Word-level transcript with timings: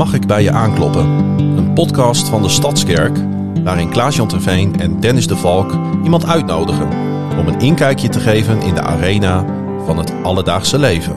Mag 0.00 0.14
ik 0.14 0.26
bij 0.26 0.42
je 0.42 0.50
aankloppen? 0.50 1.04
Een 1.56 1.72
podcast 1.72 2.28
van 2.28 2.42
de 2.42 2.48
Stadskerk 2.48 3.18
waarin 3.64 3.90
Klaas-Jan 3.90 4.28
Terveen 4.28 4.80
en 4.80 5.00
Dennis 5.00 5.26
de 5.26 5.36
Valk 5.36 5.72
iemand 6.04 6.26
uitnodigen 6.26 6.88
om 7.38 7.46
een 7.46 7.60
inkijkje 7.60 8.08
te 8.08 8.20
geven 8.20 8.60
in 8.60 8.74
de 8.74 8.80
arena 8.80 9.44
van 9.84 9.98
het 9.98 10.12
alledaagse 10.22 10.78
leven. 10.78 11.16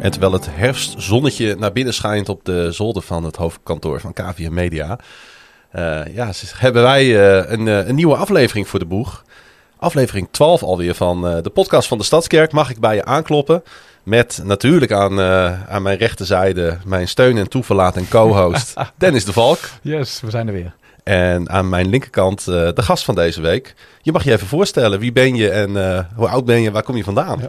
En 0.00 0.10
terwijl 0.10 0.32
het 0.32 0.48
herfstzonnetje 0.50 1.56
naar 1.58 1.72
binnen 1.72 1.94
schijnt 1.94 2.28
op 2.28 2.44
de 2.44 2.72
zolder 2.72 3.02
van 3.02 3.24
het 3.24 3.36
hoofdkantoor 3.36 4.00
van 4.00 4.12
KVM 4.12 4.52
Media, 4.52 4.98
uh, 5.76 6.14
ja, 6.14 6.30
hebben 6.54 6.82
wij 6.82 7.04
uh, 7.06 7.50
een, 7.50 7.66
uh, 7.66 7.86
een, 7.86 7.94
nieuwe 7.94 8.16
aflevering 8.16 8.68
voor 8.68 8.78
de 8.78 8.86
boeg. 8.86 9.24
Aflevering 9.76 10.28
12 10.30 10.62
alweer 10.62 10.94
van 10.94 11.20
de 11.42 11.50
podcast 11.54 11.88
van 11.88 11.98
de 11.98 12.04
Stadskerk. 12.04 12.52
Mag 12.52 12.70
ik 12.70 12.80
bij 12.80 12.94
je 12.94 13.04
aankloppen? 13.04 13.62
Met 14.08 14.40
natuurlijk 14.44 14.92
aan, 14.92 15.20
aan 15.68 15.82
mijn 15.82 15.98
rechterzijde 15.98 16.78
mijn 16.84 17.08
steun 17.08 17.36
en 17.36 17.48
toeverlaat 17.48 17.96
en 17.96 18.08
co-host 18.08 18.74
Dennis 18.96 19.24
de 19.24 19.32
Valk. 19.32 19.58
Yes, 19.82 20.20
we 20.20 20.30
zijn 20.30 20.46
er 20.46 20.52
weer. 20.52 20.74
En 21.02 21.50
aan 21.50 21.68
mijn 21.68 21.88
linkerkant 21.88 22.44
de 22.44 22.72
gast 22.82 23.04
van 23.04 23.14
deze 23.14 23.40
week. 23.40 23.74
Je 24.02 24.12
mag 24.12 24.24
je 24.24 24.32
even 24.32 24.46
voorstellen. 24.46 24.98
Wie 24.98 25.12
ben 25.12 25.34
je 25.34 25.50
en 25.50 25.70
hoe 26.14 26.28
oud 26.28 26.44
ben 26.44 26.60
je? 26.60 26.70
Waar 26.70 26.82
kom 26.82 26.96
je 26.96 27.04
vandaan? 27.04 27.38
Ja, 27.38 27.46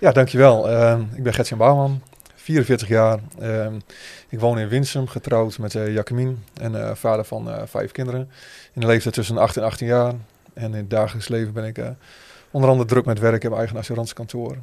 ja 0.00 0.12
dankjewel. 0.12 0.68
ik 1.14 1.22
ben 1.22 1.34
Gertjan 1.34 1.58
Bouwman, 1.58 2.02
44 2.34 2.88
jaar. 2.88 3.18
Ik 4.28 4.40
woon 4.40 4.58
in 4.58 4.68
Winsum, 4.68 5.08
getrouwd 5.08 5.58
met 5.58 5.72
Jacquemin 5.72 6.44
en 6.60 6.96
vader 6.96 7.24
van 7.24 7.50
vijf 7.64 7.92
kinderen. 7.92 8.30
In 8.72 8.80
de 8.80 8.86
leeftijd 8.86 9.14
tussen 9.14 9.38
8 9.38 9.56
en 9.56 9.62
18 9.62 9.86
jaar. 9.86 10.12
En 10.54 10.64
in 10.64 10.74
het 10.74 10.90
dagelijks 10.90 11.28
leven 11.28 11.52
ben 11.52 11.64
ik 11.64 11.80
onder 12.50 12.70
andere 12.70 12.88
druk 12.88 13.04
met 13.04 13.18
werk. 13.18 13.34
Ik 13.34 13.42
heb 13.42 13.52
eigen 13.52 13.76
assurantiekantoor. 13.76 14.56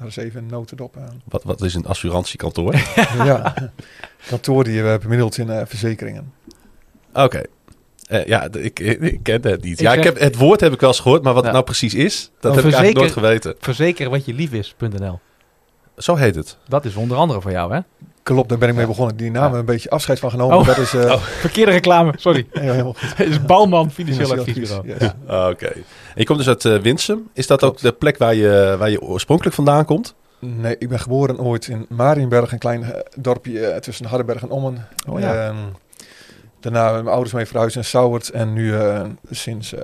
Daar 0.00 0.08
is 0.08 0.16
even 0.16 0.42
een 0.42 0.46
notendop 0.46 0.96
aan. 0.96 1.22
Wat, 1.24 1.42
wat 1.42 1.62
is 1.62 1.74
een 1.74 1.86
assurantiekantoor? 1.86 2.74
ja, 3.30 3.54
kantoor 4.26 4.64
die 4.64 4.82
we 4.82 4.98
bemiddeld 5.02 5.38
in 5.38 5.66
verzekeringen. 5.66 6.32
Oké. 7.12 7.42
Okay. 8.06 8.24
ja, 8.26 8.48
ik, 8.52 8.80
ik, 8.80 9.22
ken 9.22 9.42
het 9.42 9.62
niet. 9.62 9.72
Ik 9.72 9.80
ja, 9.80 9.92
ik 9.92 10.04
heb, 10.04 10.18
het 10.18 10.36
woord 10.36 10.60
heb 10.60 10.72
ik 10.72 10.80
wel 10.80 10.88
eens 10.88 11.00
gehoord, 11.00 11.22
maar 11.22 11.34
wat 11.34 11.42
het 11.42 11.52
nou 11.52 11.64
precies 11.64 11.94
is, 11.94 12.30
dat 12.40 12.50
oh, 12.50 12.56
heb 12.56 12.66
ik 12.66 12.72
eigenlijk 12.72 12.96
nooit 12.96 13.12
geweten. 13.12 13.54
Verzekeren 13.58 14.10
wat 14.10 14.24
je 14.24 14.34
lief 14.34 14.52
is.nl. 14.52 15.20
Zo 15.96 16.14
heet 16.14 16.34
het. 16.34 16.56
Dat 16.68 16.84
is 16.84 16.94
onder 16.94 17.16
andere 17.16 17.40
voor 17.40 17.50
jou, 17.50 17.74
hè? 17.74 17.80
Klopt, 18.22 18.48
daar 18.48 18.58
ben 18.58 18.68
ik 18.68 18.74
mee 18.74 18.86
begonnen. 18.86 19.16
Die 19.16 19.30
naam 19.30 19.54
een 19.54 19.64
beetje 19.64 19.90
afscheid 19.90 20.18
van 20.18 20.30
genomen. 20.30 20.56
Oh. 20.56 20.66
Dat 20.66 20.78
is, 20.78 20.94
uh... 20.94 21.04
oh. 21.12 21.22
Verkeerde 21.22 21.72
reclame, 21.72 22.12
sorry. 22.16 22.46
ja, 22.52 22.60
helemaal 22.60 22.92
goed. 22.92 23.16
Het 23.16 23.28
is 23.28 23.42
Bouwman 23.42 23.90
Financieel. 23.90 24.44
Yes. 24.44 24.70
Ja. 24.98 25.14
Ah, 25.26 25.48
oké. 25.48 25.50
Okay. 25.50 25.84
je 26.14 26.24
komt 26.24 26.38
dus 26.38 26.48
uit 26.48 26.64
uh, 26.64 26.78
Winsum. 26.78 27.28
Is 27.32 27.46
dat 27.46 27.58
Klopt. 27.58 27.76
ook 27.76 27.82
de 27.82 27.92
plek 27.92 28.18
waar 28.18 28.34
je, 28.34 28.76
waar 28.78 28.90
je 28.90 29.00
oorspronkelijk 29.00 29.54
vandaan 29.54 29.84
komt? 29.84 30.14
Nee, 30.38 30.78
ik 30.78 30.88
ben 30.88 31.00
geboren 31.00 31.40
ooit 31.40 31.68
in 31.68 31.86
Marienberg, 31.88 32.52
een 32.52 32.58
klein 32.58 32.80
uh, 32.80 32.88
dorpje 33.16 33.60
uh, 33.60 33.76
tussen 33.76 34.06
Hardenberg 34.06 34.42
en 34.42 34.50
Ommen. 34.50 34.86
Oh, 35.08 35.20
ja. 35.20 35.48
uh, 35.48 35.56
daarna 36.60 36.82
hebben 36.82 37.02
mijn 37.02 37.14
ouders 37.14 37.34
mee 37.34 37.46
verhuisd 37.46 37.76
in 37.76 37.84
Sauwert. 37.84 38.30
En 38.30 38.52
nu 38.52 38.74
sinds 39.30 39.74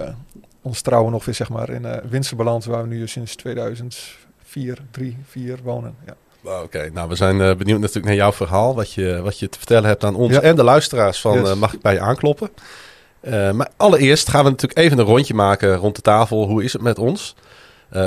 ons 0.63 0.81
trouwen 0.81 1.13
nog 1.13 1.25
weer 1.25 1.35
zeg 1.35 1.49
maar 1.49 1.71
in 1.71 1.87
Winsum 2.09 2.37
beland, 2.37 2.65
waar 2.65 2.83
we 2.83 2.89
nu 2.89 3.09
sinds 3.09 3.37
2004, 3.37 4.79
3, 4.91 5.17
4 5.25 5.59
wonen. 5.63 5.95
Ja. 6.07 6.15
Oké, 6.43 6.91
nou 6.93 7.09
we 7.09 7.15
zijn 7.15 7.41
uh, 7.41 7.55
benieuwd 7.55 7.81
natuurlijk 7.81 8.07
naar 8.07 8.15
jouw 8.15 8.33
verhaal. 8.33 8.75
Wat 8.75 8.93
je, 8.93 9.21
wat 9.23 9.39
je 9.39 9.49
te 9.49 9.59
vertellen 9.59 9.89
hebt 9.89 10.05
aan 10.05 10.15
ons 10.15 10.41
en 10.41 10.57
de 10.57 10.65
luisteraars 10.65 11.21
van 11.21 11.39
yes. 11.39 11.51
uh, 11.51 11.55
Mag 11.55 11.73
ik 11.73 11.81
bij 11.81 11.93
je 11.93 12.01
aankloppen? 12.01 12.51
Uh, 13.23 13.51
maar 13.51 13.69
allereerst 13.77 14.29
gaan 14.29 14.45
we 14.45 14.51
natuurlijk 14.51 14.79
even 14.79 14.99
een 14.99 15.05
rondje 15.05 15.35
maken 15.35 15.77
rond 15.77 15.97
de 15.97 16.03
tafel. 16.03 16.47
Hoe 16.47 16.65
is 16.65 16.73
het 16.73 16.83
met 16.83 16.99
ons? 16.99 17.35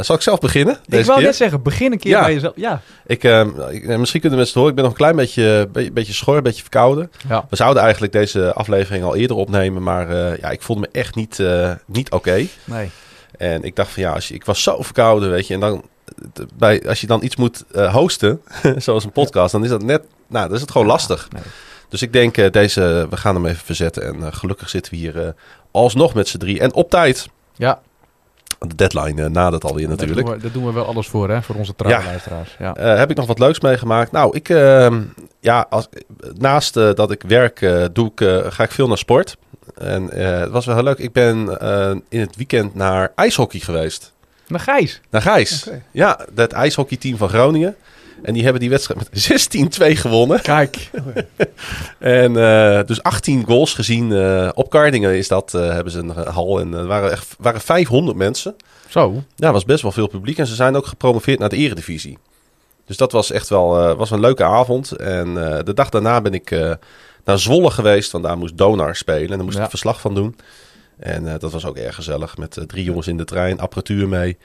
zal 0.02 0.16
ik 0.16 0.22
zelf 0.22 0.40
beginnen? 0.40 0.80
Deze 0.86 1.02
ik 1.02 1.08
wou 1.08 1.22
net 1.22 1.36
zeggen, 1.36 1.62
begin 1.62 1.92
een 1.92 2.00
keer 2.00 2.12
ja. 2.12 2.22
bij 2.22 2.34
jezelf. 2.34 2.54
Ja. 2.56 2.82
Ik, 3.06 3.24
ik, 3.70 3.98
misschien 3.98 4.22
kunnen 4.22 4.38
mensen 4.38 4.40
het 4.40 4.54
horen. 4.54 4.70
Ik 4.70 4.76
ben 4.76 4.84
nog 4.84 4.92
een 4.92 5.00
klein 5.00 5.16
beetje, 5.16 5.70
beetje, 5.72 5.92
beetje 5.92 6.14
schor, 6.14 6.38
een 6.38 6.44
beetje 6.44 6.62
verkouden. 6.62 7.12
Ja. 7.28 7.46
We 7.50 7.56
zouden 7.56 7.84
eigenlijk 7.84 8.14
deze 8.14 8.54
aflevering 8.54 9.04
al 9.04 9.16
eerder 9.16 9.36
opnemen. 9.36 9.84
Maar 9.84 10.16
ja, 10.40 10.50
ik 10.50 10.62
voelde 10.62 10.82
me 10.82 11.00
echt 11.00 11.16
niet, 11.16 11.44
niet 11.86 12.12
oké. 12.12 12.30
Okay. 12.30 12.50
Nee. 12.64 12.92
En 13.38 13.64
ik 13.64 13.76
dacht 13.76 13.92
van 13.92 14.04
ja, 14.04 14.12
als 14.14 14.28
je, 14.28 14.34
ik 14.34 14.46
was 14.46 14.64
zo 14.64 14.82
verkouden, 14.82 15.30
weet 15.30 15.48
je. 15.48 15.54
En 15.54 15.60
dan 15.60 15.84
bij, 16.58 16.88
als 16.88 17.02
je 17.02 17.08
dan 17.08 17.24
iets 17.24 17.36
moet 17.36 17.66
uh, 17.72 17.94
hosten, 17.94 18.42
zoals 18.78 19.04
een 19.04 19.12
podcast, 19.12 19.52
dan 19.52 19.64
is 19.64 19.70
dat 19.70 19.84
net, 19.84 20.04
nou, 20.28 20.46
dan 20.46 20.56
is 20.56 20.62
het 20.62 20.72
gewoon 20.72 20.88
ja, 20.88 20.94
lastig. 20.94 21.28
Nee. 21.32 21.44
Dus 21.90 22.02
ik 22.02 22.14
denk, 22.14 22.38
uh, 22.38 22.52
deze, 22.52 23.08
we 23.10 23.18
gaan 23.18 23.36
hem 23.36 23.46
even 23.46 23.66
verzetten. 23.66 24.04
En 24.04 24.16
uh, 24.16 24.28
gelukkig 24.32 24.70
zitten 24.70 24.92
we 24.92 24.98
hier 24.98 25.36
alsnog 25.72 26.14
met 26.14 26.28
z'n 26.28 26.38
drie 26.38 26.60
en 26.60 26.74
op 26.74 26.90
tijd. 26.90 27.30
Ja. 27.56 27.82
De 28.60 28.76
deadline 28.76 29.30
nadert 29.30 29.64
alweer 29.64 29.88
natuurlijk. 29.88 30.28
Daar 30.28 30.28
doen, 30.28 30.36
we, 30.36 30.42
daar 30.42 30.52
doen 30.52 30.66
we 30.66 30.72
wel 30.72 30.86
alles 30.86 31.08
voor, 31.08 31.30
hè, 31.30 31.42
voor 31.42 31.56
onze 31.56 31.76
trouwe. 31.76 32.04
Ja. 32.60 32.74
heb 32.98 33.10
ik 33.10 33.18
nog 33.18 33.26
wat 33.26 33.40
leuks 33.40 33.60
meegemaakt? 33.60 34.12
Nou, 34.12 34.36
ik, 34.36 34.50
ehm, 34.50 35.02
ja, 35.40 35.66
als, 35.70 35.88
naast 36.38 36.74
dat 36.74 37.12
ik 37.12 37.24
werk, 37.28 37.90
doe 37.94 38.12
ik, 38.16 38.44
ga 38.54 38.64
ik 38.64 38.72
veel 38.72 38.88
naar 38.88 38.98
sport. 38.98 39.38
En 39.76 40.04
het 40.04 40.50
was 40.50 40.66
wel 40.66 40.76
heel 40.76 40.84
leuk. 40.84 40.98
Ik 40.98 41.14
ben 41.14 41.58
in 42.10 42.20
het 42.20 42.36
weekend 42.36 42.76
naar 42.76 43.12
ijshockey 43.16 43.60
geweest. 43.60 44.14
Naar 44.50 44.60
Gijs? 44.60 45.02
Naar 45.10 45.22
Gijs. 45.22 45.64
Okay. 45.68 45.82
Ja, 45.92 46.20
het 46.36 46.54
ijshockeyteam 46.54 47.18
van 47.18 47.30
Groningen. 47.30 47.76
En 48.22 48.34
die 48.34 48.44
hebben 48.44 48.62
die 48.62 48.70
wedstrijd 48.70 49.00
met 49.00 49.80
16-2 49.96 49.98
gewonnen. 50.00 50.42
Kijk. 50.42 50.90
en 52.00 52.34
uh, 52.34 52.80
dus 52.86 53.04
18 53.04 53.46
goals 53.46 53.74
gezien. 53.74 54.12
Uh, 54.12 54.50
op 54.54 54.70
Kardingen 54.70 55.18
is 55.18 55.28
dat, 55.28 55.54
uh, 55.56 55.62
hebben 55.62 55.92
ze 55.94 56.00
een 56.00 56.10
hal. 56.10 56.60
En 56.60 56.74
er 56.74 56.86
waren, 56.86 57.12
echt, 57.12 57.36
waren 57.40 57.62
500 57.62 58.18
mensen. 58.18 58.56
Zo. 58.88 59.24
Ja, 59.36 59.52
was 59.52 59.66
best 59.66 59.82
wel 59.82 59.92
veel 59.92 60.08
publiek. 60.08 60.38
En 60.38 60.48
ze 60.48 60.56
zijn 60.56 60.76
ook 60.76 60.86
gepromoveerd 60.86 61.40
naar 61.40 61.50
de 61.50 61.56
eredivisie. 61.56 62.18
Dus 62.86 62.98
dat 62.98 63.12
was 63.12 63.32
echt 63.32 63.50
wel 63.50 63.96
was 63.96 64.12
een 64.12 64.20
leuke 64.20 64.44
avond. 64.44 64.92
En 64.92 65.34
de 65.64 65.74
dag 65.74 65.90
daarna 65.90 66.22
ben 66.22 66.34
ik 66.34 66.50
naar 67.24 67.40
Zwolle 67.40 67.72
geweest. 67.72 68.12
Want 68.12 68.24
daar 68.24 68.38
moest 68.38 68.58
Donar 68.58 68.96
spelen. 68.96 69.30
En 69.30 69.36
daar 69.36 69.44
moest 69.44 69.58
ja. 69.58 69.64
ik 69.64 69.70
verslag 69.70 70.02
van 70.02 70.16
doen. 70.16 70.36
En 71.00 71.24
uh, 71.24 71.34
dat 71.40 71.52
was 71.52 71.66
ook 71.66 71.78
erg 71.78 71.96
gezellig 71.96 72.38
met 72.38 72.58
uh, 72.58 72.64
drie 72.64 72.84
jongens 72.84 73.08
in 73.08 73.18
de 73.18 73.26
trein, 73.26 73.60
apparatuur 73.60 74.08
mee. 74.08 74.38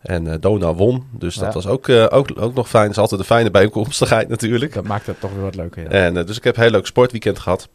En 0.00 0.26
uh, 0.26 0.34
Dona 0.40 0.74
won, 0.74 1.08
dus 1.12 1.34
dat 1.34 1.54
was 1.54 1.66
ook, 1.66 1.88
ook, 1.88 2.28
ook 2.34 2.54
nog 2.54 2.68
fijn. 2.68 2.82
Het 2.82 2.92
is 2.92 2.98
altijd 2.98 3.20
een 3.20 3.26
fijne 3.26 3.50
bijkomstigheid 3.50 4.28
natuurlijk. 4.38 4.74
Dat 4.74 4.84
maakt 4.84 5.06
het 5.06 5.20
toch 5.20 5.32
weer 5.32 5.42
wat 5.42 5.54
leuker. 5.54 5.82
Ja. 5.82 5.88
En 5.88 6.14
dus 6.26 6.36
ik 6.36 6.44
heb 6.44 6.56
een 6.56 6.62
heel 6.62 6.70
leuk 6.70 6.86
sportweekend 6.86 7.38
gehad. 7.38 7.68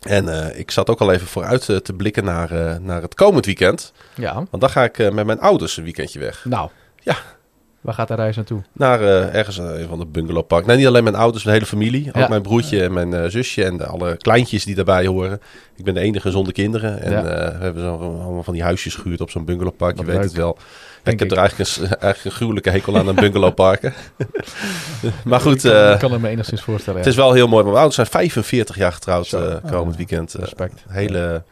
En 0.00 0.58
ik 0.58 0.70
zat 0.70 0.90
ook 0.90 1.00
al 1.00 1.12
even 1.12 1.26
vooruit 1.26 1.64
te 1.64 1.92
blikken 1.96 2.24
naar, 2.24 2.80
naar 2.80 3.02
het 3.02 3.14
komend 3.14 3.46
weekend. 3.46 3.92
Ja. 4.14 4.34
Want 4.34 4.60
dan 4.60 4.70
ga 4.70 4.84
ik 4.84 5.12
met 5.12 5.26
mijn 5.26 5.40
ouders 5.40 5.76
een 5.76 5.84
weekendje 5.84 6.18
weg. 6.18 6.44
Nou. 6.44 6.70
Ja, 7.02 7.16
Waar 7.88 7.96
gaat 7.96 8.08
de 8.08 8.14
reis 8.14 8.36
naartoe? 8.36 8.62
Naar 8.72 9.00
uh, 9.00 9.34
ergens 9.34 9.58
een 9.58 9.88
van 9.88 9.98
de 9.98 10.06
bungalowpark. 10.06 10.66
Nee, 10.66 10.76
niet 10.76 10.86
alleen 10.86 11.02
mijn 11.02 11.14
ouders, 11.14 11.44
mijn 11.44 11.56
hele 11.56 11.68
familie. 11.68 12.08
Ook 12.08 12.22
ja. 12.22 12.28
mijn 12.28 12.42
broertje 12.42 12.82
en 12.82 12.92
mijn 12.92 13.12
uh, 13.12 13.24
zusje 13.26 13.64
en 13.64 13.88
alle 13.88 14.16
kleintjes 14.16 14.64
die 14.64 14.74
daarbij 14.74 15.06
horen. 15.06 15.40
Ik 15.76 15.84
ben 15.84 15.94
de 15.94 16.00
enige 16.00 16.30
zonder 16.30 16.52
kinderen. 16.52 17.00
En 17.00 17.10
ja. 17.10 17.18
uh, 17.18 17.58
we 17.58 17.64
hebben 17.64 17.82
zo 17.82 17.96
allemaal 17.96 18.42
van 18.42 18.54
die 18.54 18.62
huisjes 18.62 18.94
gehuurd 18.94 19.20
op 19.20 19.30
zo'n 19.30 19.44
bungalowpark. 19.44 19.98
Je 19.98 20.04
weet 20.04 20.14
leuk. 20.14 20.24
het 20.24 20.32
wel. 20.32 20.56
Ja, 21.04 21.10
ik 21.10 21.18
heb 21.18 21.28
ik. 21.28 21.36
er 21.36 21.38
eigenlijk 21.38 21.70
een, 21.70 21.86
eigenlijk 21.88 22.24
een 22.24 22.30
gruwelijke 22.30 22.70
hekel 22.70 22.96
aan 22.96 23.08
aan 23.08 23.14
bungalowparken. 23.14 23.94
maar 25.24 25.40
goed. 25.40 25.64
Ik 25.64 25.70
kan, 25.70 25.92
ik 25.92 25.98
kan 25.98 26.12
het 26.12 26.20
me 26.20 26.28
enigszins 26.28 26.62
voorstellen. 26.62 27.00
Het 27.00 27.08
is 27.08 27.16
wel 27.16 27.32
heel 27.32 27.48
mooi. 27.48 27.62
Mijn 27.62 27.76
ouders 27.76 27.94
zijn 27.94 28.06
45 28.06 28.76
jaar 28.76 28.92
getrouwd 28.92 29.36
komend 29.70 29.96
weekend. 29.96 30.32
Respect. 30.32 30.84
hele 30.88 31.42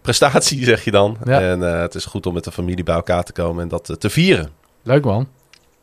prestatie, 0.00 0.64
zeg 0.72 0.84
je 0.84 0.90
dan. 0.90 1.16
En 1.24 1.60
het 1.60 1.94
is 1.94 2.04
goed 2.04 2.26
om 2.26 2.34
met 2.34 2.44
de 2.44 2.52
familie 2.52 2.84
bij 2.84 2.94
elkaar 2.94 3.24
te 3.24 3.32
komen 3.32 3.62
en 3.62 3.68
dat 3.68 3.96
te 3.98 4.10
vieren. 4.10 4.48
Leuk 4.82 5.04
man. 5.04 5.28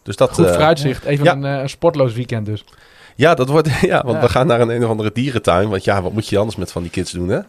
Dus 0.06 0.16
dat, 0.16 0.34
Goed 0.34 0.48
vooruitzicht. 0.48 1.04
Even 1.04 1.26
ja. 1.26 1.32
een, 1.32 1.44
een, 1.44 1.70
sportloos 1.70 2.14
weekend 2.14 2.46
dus. 2.46 2.64
Ja, 3.16 3.34
dat 3.34 3.50
wordt, 3.50 3.70
ja 3.82 4.04
want 4.04 4.16
ja. 4.16 4.22
we 4.22 4.30
gaan 4.30 4.48
naar 4.48 4.62
een, 4.62 4.70
een 4.70 4.84
of 4.84 4.90
andere 4.90 5.12
dierentuin. 5.14 5.70
Want 5.70 5.84
ja, 5.84 6.02
wat 6.02 6.14
moet 6.14 6.28
je 6.28 6.38
anders 6.38 6.58
met 6.58 6.72
van 6.72 6.82
die 6.82 6.92
kids 6.92 7.12
doen, 7.12 7.30
hè? 7.30 7.40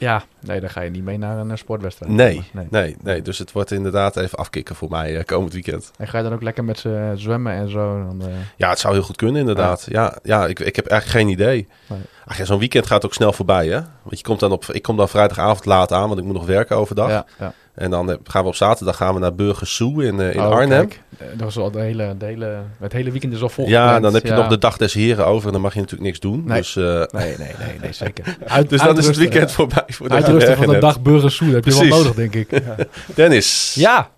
Ja, 0.00 0.22
nee, 0.40 0.60
dan 0.60 0.70
ga 0.70 0.80
je 0.80 0.90
niet 0.90 1.04
mee 1.04 1.18
naar 1.18 1.38
een 1.38 1.58
sportwedstrijd. 1.58 2.12
Nee, 2.12 2.42
nee, 2.52 2.66
nee, 2.70 2.96
nee. 3.02 3.22
Dus 3.22 3.38
het 3.38 3.52
wordt 3.52 3.70
inderdaad 3.70 4.16
even 4.16 4.38
afkicken 4.38 4.74
voor 4.74 4.90
mij 4.90 5.16
uh, 5.16 5.24
komend 5.24 5.52
weekend. 5.52 5.90
En 5.96 6.08
ga 6.08 6.18
je 6.18 6.24
dan 6.24 6.32
ook 6.32 6.42
lekker 6.42 6.64
met 6.64 6.78
ze 6.78 7.12
zwemmen 7.14 7.52
en 7.52 7.70
zo? 7.70 8.04
Dan, 8.06 8.28
uh... 8.28 8.34
Ja, 8.56 8.68
het 8.68 8.78
zou 8.78 8.94
heel 8.94 9.02
goed 9.02 9.16
kunnen 9.16 9.40
inderdaad. 9.40 9.86
Ja, 9.88 10.02
ja, 10.02 10.18
ja 10.22 10.46
ik, 10.46 10.60
ik 10.60 10.76
heb 10.76 10.86
eigenlijk 10.86 11.20
geen 11.20 11.32
idee. 11.32 11.68
Nee. 11.86 11.98
Ach 12.24 12.38
ja, 12.38 12.44
zo'n 12.44 12.58
weekend 12.58 12.86
gaat 12.86 13.04
ook 13.04 13.14
snel 13.14 13.32
voorbij, 13.32 13.66
hè? 13.66 13.80
Want 14.02 14.18
je 14.18 14.22
komt 14.22 14.40
dan 14.40 14.52
op, 14.52 14.64
ik 14.64 14.82
kom 14.82 14.96
dan 14.96 15.08
vrijdagavond 15.08 15.64
laat 15.64 15.92
aan, 15.92 16.08
want 16.08 16.20
ik 16.20 16.24
moet 16.24 16.34
nog 16.34 16.46
werken 16.46 16.76
overdag. 16.76 17.08
Ja, 17.08 17.26
ja. 17.38 17.52
En 17.80 17.90
dan 17.90 18.18
gaan 18.24 18.42
we 18.42 18.48
op 18.48 18.54
zaterdag 18.54 18.96
gaan 18.96 19.14
we 19.14 19.20
naar 19.20 19.34
Burgers 19.34 19.76
Zoo 19.76 19.98
in, 19.98 20.20
uh, 20.20 20.34
in 20.34 20.40
oh, 20.40 20.50
Arnhem. 20.50 20.88
Kijk. 20.88 21.02
Dat 21.18 21.40
was 21.40 21.56
al 21.56 21.70
de 21.70 21.80
hele, 21.80 22.14
de 22.18 22.24
hele, 22.24 22.62
het 22.78 22.92
hele 22.92 23.10
weekend 23.10 23.32
is 23.32 23.42
al 23.42 23.48
vol. 23.48 23.68
Ja, 23.68 24.00
dan 24.00 24.14
heb 24.14 24.22
je 24.22 24.28
ja. 24.28 24.36
nog 24.36 24.48
de 24.48 24.58
dag 24.58 24.76
des 24.76 24.94
heren 24.94 25.26
over 25.26 25.46
en 25.46 25.52
dan 25.52 25.62
mag 25.62 25.72
je 25.72 25.80
natuurlijk 25.80 26.06
niks 26.06 26.20
doen. 26.20 26.44
Nee, 26.44 26.58
dus, 26.58 26.76
uh, 26.76 26.84
nee, 26.84 27.06
nee, 27.10 27.36
nee, 27.38 27.78
nee, 27.80 27.92
zeker. 28.04 28.36
Uit, 28.46 28.68
dus 28.68 28.82
dan 28.82 28.98
is 28.98 29.06
het 29.06 29.16
weekend 29.16 29.52
voorbij. 29.52 29.84
Voor 29.86 30.08
de 30.08 30.14
Uitrusten 30.14 30.56
van 30.56 30.66
de 30.66 30.78
dag 30.78 31.02
Burgers 31.02 31.36
Zoo, 31.36 31.46
dat 31.46 31.54
heb 31.54 31.64
je 31.64 31.70
Precies. 31.70 31.88
wel 31.88 31.98
nodig, 31.98 32.14
denk 32.14 32.34
ik. 32.34 32.50
Ja. 32.64 32.76
Dennis. 33.14 33.74
Ja, 33.74 34.10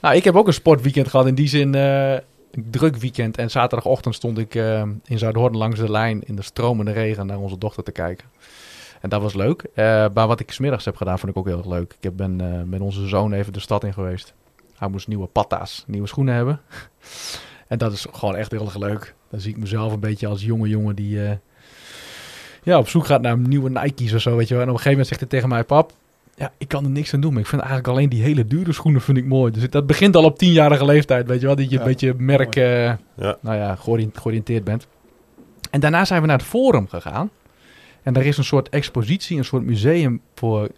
nou, 0.00 0.16
ik 0.16 0.24
heb 0.24 0.36
ook 0.36 0.46
een 0.46 0.52
sportweekend 0.52 1.08
gehad. 1.08 1.26
In 1.26 1.34
die 1.34 1.48
zin 1.48 1.74
uh, 1.74 2.12
een 2.12 2.66
druk 2.70 2.96
weekend. 2.96 3.36
En 3.36 3.50
zaterdagochtend 3.50 4.14
stond 4.14 4.38
ik 4.38 4.54
uh, 4.54 4.82
in 5.04 5.18
Zuidhoorn 5.18 5.56
langs 5.56 5.78
de 5.78 5.90
lijn 5.90 6.22
in 6.26 6.36
de 6.36 6.42
stromende 6.42 6.92
regen 6.92 7.26
naar 7.26 7.38
onze 7.38 7.58
dochter 7.58 7.82
te 7.82 7.92
kijken. 7.92 8.26
En 9.00 9.08
dat 9.08 9.22
was 9.22 9.34
leuk. 9.34 9.62
Uh, 9.74 10.06
maar 10.14 10.26
wat 10.26 10.40
ik 10.40 10.52
smiddags 10.52 10.84
heb 10.84 10.96
gedaan, 10.96 11.18
vond 11.18 11.32
ik 11.32 11.38
ook 11.38 11.46
heel 11.46 11.58
erg 11.58 11.66
leuk. 11.66 11.96
Ik 12.00 12.16
ben 12.16 12.42
uh, 12.42 12.62
met 12.66 12.80
onze 12.80 13.08
zoon 13.08 13.32
even 13.32 13.52
de 13.52 13.60
stad 13.60 13.84
in 13.84 13.92
geweest. 13.92 14.34
Hij 14.76 14.88
moest 14.88 15.08
nieuwe 15.08 15.26
patta's, 15.26 15.84
nieuwe 15.86 16.06
schoenen 16.06 16.34
hebben. 16.34 16.60
En 17.68 17.78
dat 17.78 17.92
is 17.92 18.06
gewoon 18.12 18.36
echt 18.36 18.50
heel 18.50 18.64
erg 18.64 18.78
leuk. 18.78 19.14
Dan 19.30 19.40
zie 19.40 19.50
ik 19.50 19.58
mezelf 19.58 19.92
een 19.92 20.00
beetje 20.00 20.26
als 20.26 20.42
jonge 20.42 20.68
jongen 20.68 20.94
die 20.94 21.24
eh, 21.24 21.36
ja, 22.62 22.78
op 22.78 22.88
zoek 22.88 23.06
gaat 23.06 23.20
naar 23.22 23.38
nieuwe 23.38 23.70
Nike's 23.70 24.12
of 24.12 24.20
zo, 24.20 24.36
weet 24.36 24.48
je 24.48 24.54
wel. 24.54 24.62
En 24.62 24.68
op 24.68 24.74
een 24.76 24.80
gegeven 24.82 24.90
moment 24.90 25.06
zegt 25.08 25.20
hij 25.20 25.28
tegen 25.28 25.48
mij, 25.48 25.64
pap, 25.64 25.92
ja, 26.34 26.52
ik 26.58 26.68
kan 26.68 26.84
er 26.84 26.90
niks 26.90 27.14
aan 27.14 27.20
doen. 27.20 27.32
Maar 27.32 27.40
ik 27.40 27.46
vind 27.46 27.60
eigenlijk 27.60 27.90
alleen 27.90 28.08
die 28.08 28.22
hele 28.22 28.44
dure 28.44 28.72
schoenen 28.72 29.00
vind 29.00 29.18
ik 29.18 29.24
mooi. 29.24 29.52
Dus 29.52 29.70
dat 29.70 29.86
begint 29.86 30.16
al 30.16 30.24
op 30.24 30.38
tienjarige 30.38 30.84
leeftijd, 30.84 31.26
weet 31.26 31.40
je 31.40 31.46
wel. 31.46 31.56
Dat 31.56 31.64
je 31.64 31.74
Ja, 31.74 31.80
een 31.80 31.86
beetje 31.86 32.14
merk, 32.18 32.56
eh, 32.56 32.84
Ja. 32.84 33.36
nou 33.40 33.56
ja, 33.56 33.76
georiënteerd 34.14 34.64
bent. 34.64 34.86
En 35.70 35.80
daarna 35.80 36.04
zijn 36.04 36.20
we 36.20 36.26
naar 36.26 36.38
het 36.38 36.46
Forum 36.46 36.88
gegaan. 36.88 37.30
En 38.02 38.12
daar 38.12 38.24
is 38.24 38.36
een 38.36 38.44
soort 38.44 38.68
expositie, 38.68 39.38
een 39.38 39.44
soort 39.44 39.62
museum 39.64 40.20
voor, 40.34 40.68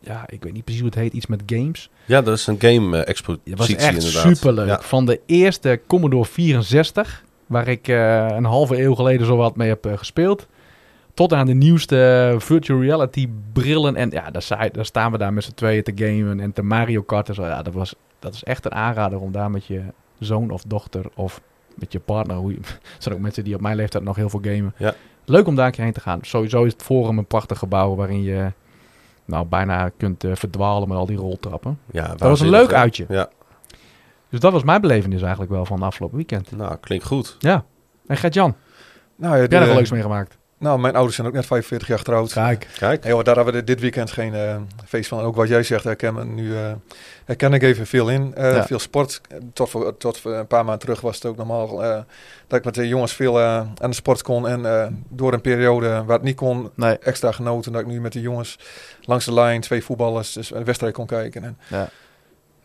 ja, 0.00 0.24
ik 0.28 0.42
weet 0.42 0.52
niet 0.52 0.64
precies 0.64 0.82
hoe 0.82 0.90
het 0.90 0.98
heet, 0.98 1.12
iets 1.12 1.26
met 1.26 1.42
games. 1.46 1.90
Ja, 2.04 2.22
dat 2.22 2.36
is 2.36 2.46
een 2.46 2.60
game 2.60 2.96
eh, 2.96 3.08
expositie 3.08 3.50
Het 3.50 3.58
was 3.58 3.74
echt 3.74 3.94
inderdaad. 3.94 4.36
superleuk. 4.36 4.66
Ja. 4.66 4.80
Van 4.80 5.06
de 5.06 5.20
eerste 5.26 5.80
Commodore 5.86 6.24
64, 6.24 7.24
waar 7.46 7.68
ik 7.68 7.88
eh, 7.88 8.26
een 8.28 8.44
halve 8.44 8.82
eeuw 8.82 8.94
geleden 8.94 9.26
zo 9.26 9.36
wat 9.36 9.56
mee 9.56 9.68
heb 9.68 9.86
eh, 9.86 9.98
gespeeld. 9.98 10.46
Tot 11.14 11.32
aan 11.32 11.46
de 11.46 11.54
nieuwste 11.54 12.34
virtual 12.38 12.80
reality 12.80 13.28
brillen. 13.52 13.96
En 13.96 14.10
ja, 14.10 14.30
daar, 14.30 14.68
daar 14.72 14.84
staan 14.84 15.12
we 15.12 15.18
daar 15.18 15.32
met 15.32 15.44
z'n 15.44 15.54
tweeën 15.54 15.82
te 15.82 15.92
gamen 15.94 16.40
en 16.40 16.52
te 16.52 16.62
Mario 16.62 17.02
Kart 17.02 17.28
en 17.28 17.34
zo. 17.34 17.42
Ja, 17.42 17.62
dat, 17.62 17.74
was, 17.74 17.94
dat 18.18 18.34
is 18.34 18.44
echt 18.44 18.64
een 18.64 18.74
aanrader 18.74 19.20
om 19.20 19.32
daar 19.32 19.50
met 19.50 19.66
je 19.66 19.82
zoon 20.18 20.50
of 20.50 20.62
dochter 20.62 21.04
of 21.14 21.40
met 21.74 21.92
je 21.92 22.00
partner. 22.00 22.36
Hoe 22.36 22.50
je, 22.50 22.58
er 22.62 22.78
zijn 22.98 23.14
ook 23.14 23.20
mensen 23.20 23.44
die 23.44 23.54
op 23.54 23.60
mijn 23.60 23.76
leeftijd 23.76 24.04
nog 24.04 24.16
heel 24.16 24.28
veel 24.28 24.40
gamen. 24.42 24.74
Ja. 24.76 24.94
Leuk 25.26 25.46
om 25.46 25.54
daar 25.54 25.66
een 25.66 25.72
keer 25.72 25.84
heen 25.84 25.92
te 25.92 26.00
gaan. 26.00 26.18
Sowieso 26.22 26.64
is 26.64 26.72
het 26.72 26.82
Forum 26.82 27.18
een 27.18 27.26
prachtig 27.26 27.58
gebouw 27.58 27.94
waarin 27.94 28.22
je 28.22 28.52
nou, 29.24 29.46
bijna 29.46 29.90
kunt 29.96 30.24
eh, 30.24 30.30
verdwalen 30.34 30.88
met 30.88 30.96
al 30.98 31.06
die 31.06 31.16
roltrappen. 31.16 31.78
Ja, 31.90 32.06
Dat 32.08 32.20
was 32.20 32.40
een 32.40 32.48
leuk 32.50 32.72
uitje. 32.72 33.04
Ja, 33.08 33.28
Dus 34.28 34.40
dat 34.40 34.52
was 34.52 34.62
mijn 34.62 34.80
belevenis 34.80 35.20
eigenlijk 35.22 35.50
wel 35.52 35.64
van 35.64 35.82
afgelopen 35.82 36.16
weekend. 36.16 36.56
nou, 36.56 36.76
klinkt 36.80 37.04
goed. 37.04 37.36
Ja. 37.38 37.64
En 38.06 38.16
Gert-Jan, 38.16 38.54
Nou, 39.16 39.34
ja, 39.34 39.40
heb 39.40 39.50
jij 39.50 39.60
er 39.68 39.74
leuks 39.74 39.90
mee 39.90 40.02
gemaakt? 40.02 40.38
Nou, 40.58 40.78
mijn 40.78 40.94
ouders 40.94 41.16
zijn 41.16 41.26
ook 41.28 41.32
net 41.32 41.46
45 41.46 41.88
jaar 41.88 41.98
getrouwd. 41.98 42.32
Kijk. 42.32 42.68
Kijk, 42.78 43.04
hoor, 43.08 43.24
daar 43.24 43.36
hebben 43.36 43.54
we 43.54 43.64
dit 43.64 43.80
weekend 43.80 44.10
geen 44.10 44.34
eh, 44.34 44.56
feest 44.86 45.08
van. 45.08 45.18
En 45.18 45.24
ook 45.24 45.36
wat 45.36 45.48
jij 45.48 45.62
zegt, 45.62 45.84
herken, 45.84 46.14
me 46.14 46.24
nu, 46.24 46.56
eh, 46.56 46.72
herken 47.24 47.52
ik 47.52 47.62
even 47.62 47.86
veel 47.86 48.08
in. 48.10 48.34
Eh, 48.34 48.52
Ja. 48.54 48.64
Veel 48.66 48.78
sport. 48.78 49.20
Tot, 49.52 49.70
voor, 49.70 49.96
tot 49.96 50.18
voor 50.20 50.32
een 50.34 50.46
paar 50.46 50.62
maanden 50.64 50.80
terug 50.80 51.00
was 51.00 51.14
het 51.14 51.24
ook 51.24 51.36
normaal 51.36 51.84
eh, 51.84 52.00
dat 52.46 52.58
ik 52.58 52.64
met 52.64 52.74
de 52.74 52.88
jongens 52.88 53.12
veel 53.12 53.38
eh, 53.40 53.56
aan 53.56 53.90
de 53.90 53.92
sport 53.92 54.22
kon. 54.22 54.48
En 54.48 54.66
eh, 54.80 54.86
door 55.08 55.32
een 55.32 55.40
periode 55.40 55.88
waar 56.04 56.16
het 56.16 56.22
niet 56.22 56.36
kon, 56.36 56.70
Nee. 56.74 56.98
extra 56.98 57.32
genoten. 57.32 57.72
Dat 57.72 57.80
ik 57.80 57.86
nu 57.86 58.00
met 58.00 58.12
de 58.12 58.20
jongens 58.20 58.58
langs 59.02 59.24
de 59.24 59.32
lijn, 59.32 59.60
twee 59.60 59.84
voetballers, 59.84 60.32
dus 60.32 60.54
een 60.54 60.64
wedstrijd 60.64 60.94
kon 60.94 61.06
kijken. 61.06 61.44
En, 61.44 61.58
Ja. 61.68 61.88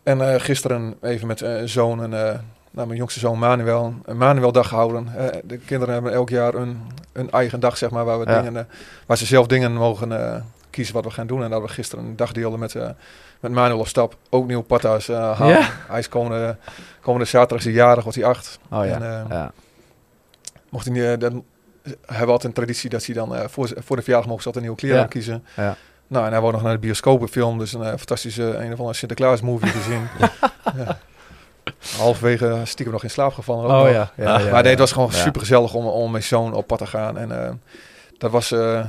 en 0.02 0.32
eh, 0.32 0.40
gisteren 0.40 0.94
even 1.02 1.26
met 1.26 1.42
eh, 1.42 1.54
zoon 1.64 2.02
en 2.02 2.28
eh, 2.28 2.38
nou, 2.72 2.86
mijn 2.86 2.98
jongste 2.98 3.20
zoon 3.20 3.38
Manuel, 3.38 3.94
een 4.04 4.16
Manuel 4.16 4.52
dag 4.52 4.68
gehouden. 4.68 5.08
Eh, 5.16 5.26
de 5.44 5.58
kinderen 5.58 5.94
hebben 5.94 6.12
elk 6.12 6.30
jaar 6.30 6.54
een, 6.54 6.80
een 7.12 7.30
eigen 7.30 7.60
dag, 7.60 7.76
zeg 7.78 7.90
maar, 7.90 8.04
waar, 8.04 8.18
we 8.18 8.30
Ja. 8.30 8.42
dingen, 8.42 8.56
eh, 8.56 8.74
waar 9.06 9.16
ze 9.16 9.26
zelf 9.26 9.46
dingen 9.46 9.72
mogen 9.72 10.32
eh, 10.34 10.40
kiezen 10.70 10.94
wat 10.94 11.04
we 11.04 11.10
gaan 11.10 11.26
doen. 11.26 11.42
En 11.42 11.50
dat 11.50 11.62
we 11.62 11.68
gisteren 11.68 12.04
een 12.04 12.16
dag 12.16 12.32
deelden 12.32 12.58
met, 12.58 12.74
met 13.40 13.52
Manuel 13.52 13.78
op 13.78 13.86
stap. 13.86 14.16
Ook 14.30 14.46
nieuw 14.46 14.60
patta's 14.62 15.08
eh 15.08 15.38
halen. 15.38 15.58
Ja? 15.58 15.68
Hij 15.88 15.98
is 15.98 16.08
komende, 16.08 16.56
komende 17.00 17.26
zaterdag 17.26 17.64
hij 17.64 17.72
jarig, 17.72 18.02
wordt 18.02 18.18
hij 18.18 18.28
acht. 18.28 18.58
Oh 18.70 18.86
ja. 18.86 19.00
En, 19.00 19.26
ja. 19.28 19.52
Mocht 20.68 20.86
hij 20.86 20.94
niet, 20.94 21.20
dan 21.20 21.44
hebben 21.82 22.26
we 22.26 22.32
altijd 22.32 22.44
een 22.44 22.52
traditie 22.52 22.90
dat 22.90 23.06
hij 23.06 23.14
dan 23.14 23.34
voor, 23.50 23.70
voor 23.78 23.96
de 23.96 24.02
verjaardag 24.02 24.30
mocht 24.30 24.40
ze 24.42 24.46
altijd 24.46 24.64
nieuwe 24.64 24.80
kleren 24.80 25.08
kiezen. 25.08 25.44
Ja. 25.56 25.76
Nou, 26.06 26.26
en 26.26 26.32
hij 26.32 26.40
wou 26.40 26.52
nog 26.52 26.62
naar 26.62 26.72
de 26.72 26.78
bioscoop 26.78 27.28
film, 27.28 27.58
dus 27.58 27.72
een 27.72 27.84
fantastische 27.84 28.42
een 28.42 28.72
of 28.72 28.78
andere 28.78 28.94
Sinterklaas 28.94 29.40
movie 29.40 29.70
gezien. 29.70 30.08
ja. 30.84 30.98
Halverwege 31.98 32.60
stiekem 32.64 32.92
nog 32.94 33.02
in 33.02 33.10
slaap 33.10 33.32
gevallen. 33.32 33.64
Oh 33.84 33.90
ja. 33.90 33.92
ja, 33.92 34.10
ja, 34.16 34.32
maar 34.38 34.38
nee, 34.52 34.62
ja. 34.62 34.68
het 34.68 34.78
was 34.78 34.92
gewoon 34.92 35.08
Ja. 35.12 35.16
super 35.16 35.40
gezellig 35.40 35.74
om, 35.74 35.86
om 35.86 36.10
met 36.10 36.24
zoon 36.24 36.54
op 36.54 36.66
pad 36.66 36.78
te 36.78 36.86
gaan. 36.86 37.18
En 37.18 37.44
eh, 37.44 37.50
dat 38.18 38.30
was 38.30 38.50
eh, 38.52 38.84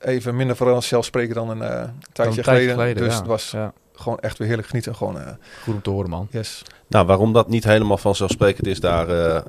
even 0.00 0.36
minder 0.36 0.56
vanzelfsprekend 0.56 1.34
dan 1.34 1.48
een 1.50 1.62
eh, 1.62 1.70
Dan 1.80 1.90
tijdje, 2.12 2.38
een 2.38 2.44
tijdje 2.44 2.70
geleden. 2.70 3.02
Dus 3.02 3.12
ja. 3.12 3.18
het 3.18 3.26
was 3.28 3.50
Ja. 3.50 3.72
gewoon 3.94 4.18
echt 4.18 4.38
weer 4.38 4.46
heerlijk 4.46 4.68
genieten. 4.68 4.94
Gewoon, 4.96 5.20
eh, 5.20 5.26
Goed 5.62 5.74
om 5.74 5.82
te 5.82 5.90
horen, 5.90 6.10
man. 6.10 6.28
yes. 6.30 6.62
nou, 6.86 7.06
waarom 7.06 7.32
dat 7.32 7.48
niet 7.48 7.64
helemaal 7.64 7.98
vanzelfsprekend 7.98 8.66
is, 8.66 8.80
daar 8.80 9.08
eh, 9.08 9.40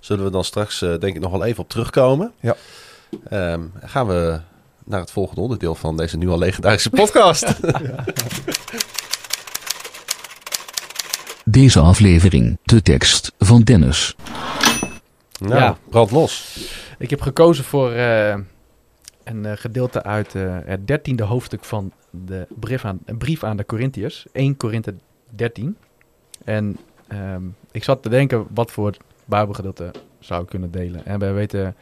zullen 0.00 0.24
we 0.24 0.30
dan 0.30 0.44
straks 0.44 0.82
eh, 0.82 0.88
denk 0.88 1.14
ik 1.16 1.20
nog 1.20 1.30
wel 1.30 1.44
even 1.44 1.62
op 1.62 1.68
terugkomen. 1.68 2.32
Ja. 2.40 2.56
Ehm, 3.30 3.60
gaan 3.82 4.06
we 4.06 4.40
naar 4.86 5.00
het 5.00 5.10
volgende 5.10 5.40
onderdeel 5.40 5.74
van 5.74 5.96
deze 5.96 6.16
nu 6.16 6.28
al 6.28 6.38
legendarische 6.38 6.90
podcast. 6.90 7.46
Deze 11.54 11.80
aflevering, 11.80 12.58
de 12.62 12.82
tekst 12.82 13.32
van 13.38 13.62
Dennis. 13.62 14.16
nou, 15.40 15.54
Ja. 15.54 15.76
brand 15.90 16.10
los. 16.10 16.58
Ik 16.98 17.10
heb 17.10 17.20
gekozen 17.20 17.64
voor 17.64 17.92
eh, 17.92 18.36
een 19.24 19.46
eh, 19.46 19.52
gedeelte 19.56 20.02
uit 20.02 20.34
eh, 20.34 20.56
het 20.64 20.86
dertiende 20.86 21.22
hoofdstuk 21.22 21.64
van 21.64 21.92
de 22.10 22.46
brief 22.60 22.84
aan, 22.84 22.98
een 23.04 23.18
brief 23.18 23.44
aan 23.44 23.56
de 23.56 23.66
Corinthiërs. 23.66 24.26
1 24.32 24.56
Korinthe 24.56 24.94
13. 25.30 25.76
En 26.44 26.76
ehm, 27.08 27.42
ik 27.72 27.84
zat 27.84 28.02
te 28.02 28.08
denken 28.08 28.46
wat 28.54 28.70
voor 28.70 28.96
Bijbelgedeelte 29.24 29.90
zou 30.18 30.42
ik 30.42 30.48
kunnen 30.48 30.70
delen. 30.70 31.06
En 31.06 31.18
wij 31.18 31.32
weten, 31.32 31.76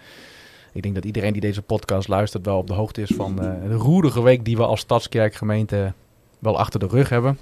ik 0.73 0.83
denk 0.83 0.95
dat 0.95 1.05
iedereen 1.05 1.33
die 1.33 1.41
deze 1.41 1.63
podcast 1.63 2.09
luistert 2.09 2.45
wel 2.47 2.59
op 2.59 2.67
de 2.67 2.75
hoogte 2.75 3.03
is 3.03 3.13
van 3.17 3.43
eh, 3.43 3.69
de 3.69 3.75
roerige 3.75 4.23
week 4.23 4.45
die 4.45 4.57
we 4.57 4.67
als 4.67 4.81
Stadskerkgemeente 4.81 5.93
wel 6.39 6.59
achter 6.59 6.81
de 6.81 6.87
rug 6.87 7.09
hebben. 7.09 7.39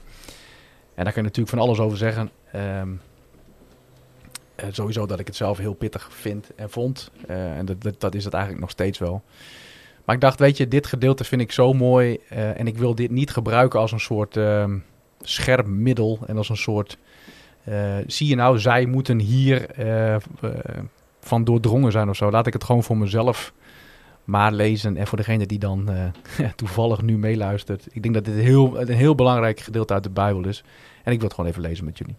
En 1.00 1.06
daar 1.06 1.14
kan 1.14 1.23
je 1.25 1.29
natuurlijk 1.29 1.56
van 1.56 1.67
alles 1.67 1.79
over 1.79 1.99
zeggen. 1.99 2.31
Ehm, 2.52 2.88
eh, 4.55 4.67
sowieso 4.70 5.06
dat 5.06 5.19
ik 5.19 5.26
het 5.26 5.37
zelf 5.37 5.58
heel 5.58 5.75
pittig 5.75 6.08
vind 6.12 6.55
en 6.55 6.70
vond. 6.70 7.11
Eh, 7.26 7.56
en 7.56 7.64
dat, 7.64 7.82
dat, 7.82 8.00
dat 8.00 8.14
is 8.14 8.25
het 8.25 8.32
eigenlijk 8.32 8.62
nog 8.62 8.73
steeds 8.73 8.99
wel. 8.99 9.23
Maar 10.05 10.14
ik 10.14 10.20
dacht, 10.20 10.38
weet 10.38 10.56
je, 10.56 10.69
dit 10.69 10.87
gedeelte 10.87 11.25
vind 11.25 11.41
ik 11.41 11.52
zo 11.52 11.73
mooi. 11.73 12.19
eh, 12.29 12.61
en 12.61 12.67
ik 12.67 12.79
wil 12.79 12.94
dit 12.94 13.11
niet 13.11 13.31
gebruiken 13.31 13.81
als 13.81 13.93
een 13.93 14.00
soort 14.00 14.37
ehm, 14.37 14.79
scherp 15.20 15.67
middel. 15.67 16.19
En 16.26 16.37
als 16.37 16.49
een 16.49 16.56
soort, 16.56 16.99
zie 18.06 18.29
je 18.29 18.35
nou, 18.35 18.58
zij 18.58 18.87
moeten 18.87 19.19
hier 19.19 19.67
van 21.20 21.44
doordrongen 21.44 21.93
zijn 21.93 22.08
of 22.08 22.17
zo. 22.17 22.31
Laat 22.31 22.47
ik 22.47 22.52
het 22.52 22.64
gewoon 22.64 22.82
voor 22.82 22.97
mezelf 22.97 23.52
maar 24.25 24.52
lezen. 24.52 24.97
En 24.97 25.06
voor 25.06 25.19
degene 25.19 25.47
die 25.47 25.58
dan 25.58 25.88
toevallig 26.56 27.02
nu 27.02 27.19
meeluistert. 27.19 27.87
Ik 27.91 28.02
denk 28.02 28.14
dat 28.14 28.25
dit 28.25 28.35
heel, 28.35 28.81
een 28.81 28.88
heel 28.88 29.14
belangrijk 29.14 29.61
gedeelte 29.61 29.93
uit 29.93 30.02
de 30.02 30.11
Bijbel 30.11 30.47
is. 30.47 30.64
En 31.02 31.12
ik 31.12 31.19
wil 31.19 31.26
het 31.29 31.35
gewoon 31.35 31.50
even 31.50 31.62
lezen 31.62 31.85
met 31.85 31.99
jullie. 31.99 32.17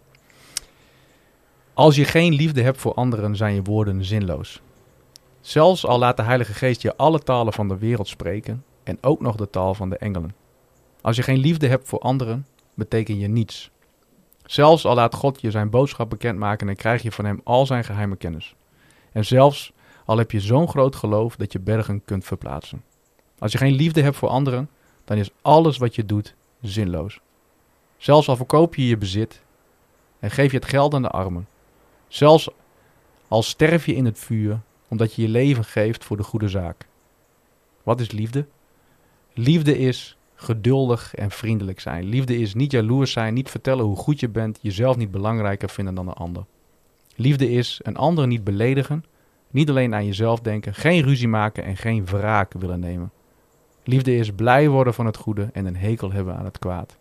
Als 1.74 1.96
je 1.96 2.06
geen 2.06 2.34
liefde 2.34 2.62
hebt 2.62 2.82
voor 2.82 2.94
anderen, 2.94 3.36
zijn 3.36 3.54
je 3.54 3.62
woorden 3.62 4.06
zinloos. 4.06 4.62
Zelfs 5.42 5.86
al 5.86 6.00
laat 6.00 6.18
de 6.18 6.24
Heilige 6.24 6.54
Geest 6.54 6.82
je 6.82 6.96
alle 6.96 7.20
talen 7.20 7.54
van 7.54 7.68
de 7.68 7.78
wereld 7.78 8.08
spreken 8.08 8.64
en 8.84 8.98
ook 9.02 9.22
nog 9.22 9.36
de 9.36 9.50
taal 9.50 9.74
van 9.74 9.90
de 9.90 9.98
engelen. 9.98 10.36
Als 11.02 11.16
je 11.16 11.24
geen 11.24 11.38
liefde 11.38 11.68
hebt 11.68 11.88
voor 11.88 12.00
anderen, 12.00 12.48
betekent 12.74 13.20
je 13.20 13.28
niets. 13.28 13.72
Zelfs 14.46 14.86
al 14.86 14.96
laat 14.96 15.16
God 15.16 15.42
je 15.42 15.52
zijn 15.52 15.70
boodschap 15.70 16.10
bekendmaken 16.10 16.70
en 16.70 16.76
krijg 16.76 17.02
je 17.02 17.12
van 17.12 17.26
hem 17.26 17.42
al 17.44 17.66
zijn 17.66 17.84
geheime 17.84 18.16
kennis. 18.16 18.56
En 19.12 19.26
zelfs 19.26 19.74
al 20.06 20.18
heb 20.18 20.32
je 20.32 20.40
zo'n 20.40 20.68
groot 20.68 20.96
geloof 20.96 21.36
dat 21.36 21.52
je 21.52 21.60
bergen 21.60 22.04
kunt 22.06 22.26
verplaatsen. 22.26 22.84
Als 23.40 23.52
je 23.52 23.58
geen 23.58 23.74
liefde 23.74 24.02
hebt 24.02 24.16
voor 24.16 24.30
anderen, 24.30 24.70
dan 25.06 25.18
is 25.18 25.32
alles 25.42 25.78
wat 25.78 25.96
je 25.96 26.06
doet 26.06 26.36
zinloos. 26.62 27.20
Zelfs 28.02 28.28
al 28.28 28.36
verkoop 28.36 28.76
je 28.76 28.88
je 28.88 28.98
bezit 28.98 29.42
en 30.20 30.32
geef 30.32 30.52
je 30.52 30.58
het 30.58 30.68
geld 30.68 30.94
aan 30.94 31.02
de 31.02 31.10
armen. 31.10 31.48
Zelfs 32.08 32.50
al 33.28 33.44
sterf 33.44 33.86
je 33.86 33.96
in 33.96 34.06
het 34.06 34.20
vuur 34.20 34.60
omdat 34.88 35.14
je 35.14 35.22
je 35.22 35.28
leven 35.28 35.64
geeft 35.66 36.04
voor 36.04 36.18
de 36.18 36.24
goede 36.24 36.50
zaak. 36.50 36.88
Wat 37.84 38.00
is 38.00 38.12
liefde? 38.12 38.46
Liefde 39.34 39.78
is 39.78 40.18
geduldig 40.36 41.16
en 41.16 41.32
vriendelijk 41.32 41.80
zijn. 41.80 42.04
Liefde 42.04 42.38
is 42.38 42.54
niet 42.54 42.72
jaloers 42.72 43.12
zijn, 43.12 43.34
niet 43.34 43.50
vertellen 43.50 43.86
hoe 43.86 43.96
goed 43.96 44.20
je 44.20 44.30
bent, 44.30 44.60
jezelf 44.62 44.98
niet 44.98 45.12
belangrijker 45.12 45.70
vinden 45.70 45.96
dan 45.96 46.08
een 46.08 46.14
ander. 46.14 46.46
Liefde 47.16 47.52
is 47.52 47.80
een 47.84 47.98
ander 47.98 48.28
niet 48.28 48.44
beledigen, 48.44 49.06
niet 49.52 49.70
alleen 49.70 49.94
aan 49.94 50.06
jezelf 50.06 50.40
denken, 50.40 50.74
geen 50.74 51.04
ruzie 51.04 51.28
maken 51.28 51.64
en 51.64 51.78
geen 51.78 52.06
wraak 52.06 52.54
willen 52.54 52.80
nemen. 52.80 53.12
Liefde 53.84 54.16
is 54.16 54.32
blij 54.32 54.70
worden 54.70 54.94
van 54.94 55.06
het 55.06 55.18
goede 55.18 55.50
en 55.54 55.66
een 55.66 55.78
hekel 55.78 56.12
hebben 56.12 56.36
aan 56.36 56.46
het 56.46 56.60
kwaad. 56.60 57.00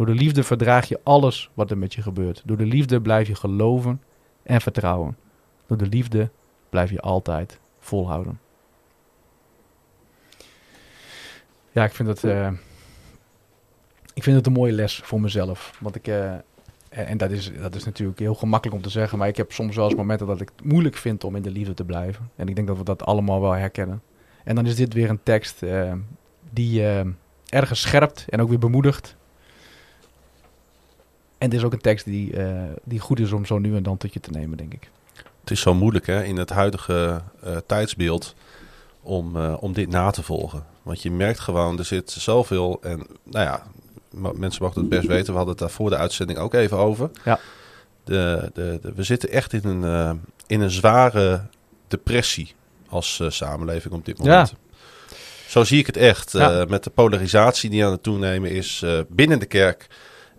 Door 0.00 0.08
de 0.08 0.14
liefde 0.14 0.42
verdraag 0.42 0.88
je 0.88 1.00
alles 1.02 1.50
wat 1.54 1.70
er 1.70 1.78
met 1.78 1.94
je 1.94 2.02
gebeurt. 2.02 2.42
Door 2.44 2.56
de 2.56 2.66
liefde 2.66 3.00
blijf 3.00 3.28
je 3.28 3.34
geloven 3.34 4.02
en 4.42 4.60
vertrouwen. 4.60 5.16
Door 5.66 5.76
de 5.76 5.86
liefde 5.86 6.30
blijf 6.68 6.90
je 6.90 7.00
altijd 7.00 7.60
volhouden. 7.78 8.40
Ja, 11.70 11.84
ik 11.84 11.92
vind 11.92 12.08
het, 12.08 12.24
eh, 12.24 12.50
ik 14.14 14.22
vind 14.22 14.36
het 14.36 14.46
een 14.46 14.52
mooie 14.52 14.72
les 14.72 14.96
voor 14.96 15.20
mezelf. 15.20 15.76
Want 15.80 15.94
ik, 15.96 16.06
eh, 16.06 16.34
en 16.88 17.18
dat 17.18 17.30
is, 17.30 17.52
dat 17.60 17.74
is 17.74 17.84
natuurlijk 17.84 18.18
heel 18.18 18.34
gemakkelijk 18.34 18.76
om 18.76 18.82
te 18.82 18.90
zeggen, 18.90 19.18
maar 19.18 19.28
ik 19.28 19.36
heb 19.36 19.52
soms 19.52 19.76
wel 19.76 19.84
eens 19.84 19.94
momenten 19.94 20.26
dat 20.26 20.40
ik 20.40 20.50
het 20.56 20.64
moeilijk 20.64 20.96
vind 20.96 21.24
om 21.24 21.36
in 21.36 21.42
de 21.42 21.50
liefde 21.50 21.74
te 21.74 21.84
blijven. 21.84 22.30
En 22.36 22.48
ik 22.48 22.54
denk 22.54 22.66
dat 22.66 22.76
we 22.76 22.84
dat 22.84 23.04
allemaal 23.04 23.40
wel 23.40 23.52
herkennen. 23.52 24.02
En 24.44 24.54
dan 24.54 24.66
is 24.66 24.76
dit 24.76 24.92
weer 24.92 25.10
een 25.10 25.22
tekst 25.22 25.62
eh, 25.62 25.92
die 26.50 26.82
ergens 27.46 27.80
scherpt 27.80 28.26
en 28.28 28.40
ook 28.40 28.48
weer 28.48 28.58
bemoedigt. 28.58 29.18
En 31.40 31.46
het 31.48 31.54
is 31.58 31.64
ook 31.64 31.72
een 31.72 31.80
tekst 31.80 32.04
die, 32.04 32.36
eh, 32.36 32.62
die 32.84 32.98
goed 33.00 33.20
is 33.20 33.32
om 33.32 33.44
zo 33.46 33.58
nu 33.58 33.76
en 33.76 33.82
dan 33.82 33.96
tot 33.96 34.12
je 34.12 34.20
te 34.20 34.30
nemen, 34.30 34.56
denk 34.58 34.72
ik. 34.72 34.90
Het 35.40 35.50
is 35.50 35.60
zo 35.60 35.74
moeilijk 35.74 36.06
hè, 36.06 36.24
in 36.24 36.36
het 36.36 36.50
huidige 36.50 37.20
eh, 37.42 37.56
tijdsbeeld 37.66 38.34
om, 39.02 39.36
eh, 39.36 39.56
om 39.60 39.72
dit 39.72 39.88
na 39.88 40.10
te 40.10 40.22
volgen. 40.22 40.64
Want 40.82 41.02
je 41.02 41.10
merkt 41.10 41.38
gewoon, 41.40 41.78
er 41.78 41.84
zit 41.84 42.10
zoveel. 42.10 42.78
En 42.82 43.06
nou 43.24 43.44
ja, 43.44 43.62
mensen 44.34 44.62
mogen 44.62 44.80
het 44.80 44.90
best 44.90 45.06
weten. 45.06 45.26
We 45.26 45.32
hadden 45.36 45.48
het 45.48 45.58
daar 45.58 45.70
voor 45.70 45.90
de 45.90 45.96
uitzending 45.96 46.38
ook 46.38 46.54
even 46.54 46.76
over. 46.76 47.10
Ja. 47.24 47.38
De, 48.04 48.50
de, 48.54 48.78
de- 48.82 48.92
we 48.94 49.02
zitten 49.02 49.30
echt 49.30 49.52
in 49.52 49.64
een, 49.64 50.20
in 50.46 50.60
een 50.60 50.70
zware 50.70 51.42
depressie 51.88 52.54
als 52.88 53.22
samenleving 53.28 53.94
op 53.94 54.04
dit 54.04 54.18
moment. 54.18 54.54
Zo 55.46 55.64
zie 55.64 55.78
ik 55.78 55.86
het 55.86 55.96
echt. 55.96 56.32
Ja. 56.32 56.64
met 56.68 56.84
de 56.84 56.90
polarisatie 56.90 57.70
die 57.70 57.84
aan 57.84 57.90
het 57.92 58.02
toenemen 58.02 58.50
is 58.50 58.84
binnen 59.08 59.38
de 59.38 59.46
kerk 59.46 59.86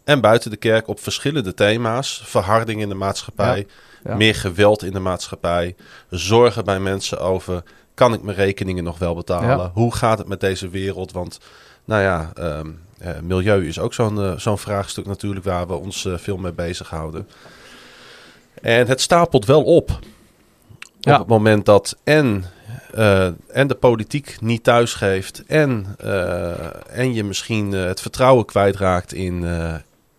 en 0.04 0.22
buiten 0.22 0.52
de 0.52 0.58
kerk 0.58 0.88
op 0.88 1.00
verschillende 1.00 1.54
thema's. 1.54 2.22
Verharding 2.26 2.82
in 2.82 2.90
de 2.90 2.96
maatschappij, 2.96 3.68
Ja. 4.04 4.16
meer 4.16 4.36
geweld 4.36 4.84
in 4.84 4.94
de 4.94 5.00
maatschappij, 5.00 5.76
zorgen 6.10 6.66
bij 6.66 6.80
mensen 6.80 7.20
over 7.20 7.64
kan 7.94 8.14
ik 8.14 8.22
mijn 8.22 8.38
rekeningen 8.38 8.84
nog 8.84 8.98
wel 8.98 9.16
betalen? 9.16 9.58
Ja. 9.58 9.72
Hoe 9.74 9.96
gaat 9.96 10.18
het 10.18 10.28
met 10.28 10.40
deze 10.40 10.70
wereld? 10.70 11.12
Want 11.12 11.40
nou 11.86 12.02
ja, 12.02 12.32
ehm, 12.34 12.70
eh, 12.98 13.20
milieu 13.22 13.68
is 13.68 13.80
ook 13.80 13.94
zo'n 13.94 14.22
eh, 14.22 14.38
zo'n 14.38 14.58
vraagstuk 14.58 15.06
natuurlijk 15.06 15.46
waar 15.46 15.68
we 15.68 15.74
ons 15.74 16.06
eh, 16.06 16.18
veel 16.18 16.38
mee 16.38 16.52
bezighouden. 16.52 17.28
En 18.62 18.88
het 18.88 19.02
stapelt 19.02 19.46
wel 19.46 19.64
op. 19.64 20.00
Ja. 21.00 21.14
Op 21.14 21.20
het 21.20 21.28
moment 21.28 21.66
dat 21.66 21.98
en, 22.04 22.46
en 23.48 23.68
de 23.68 23.78
politiek 23.80 24.38
niet 24.42 24.64
thuisgeeft 24.64 25.44
en, 25.46 25.96
en 26.90 27.14
je 27.14 27.24
misschien 27.24 27.72
het 27.72 28.02
vertrouwen 28.02 28.46
kwijtraakt 28.46 29.14
in, 29.14 29.44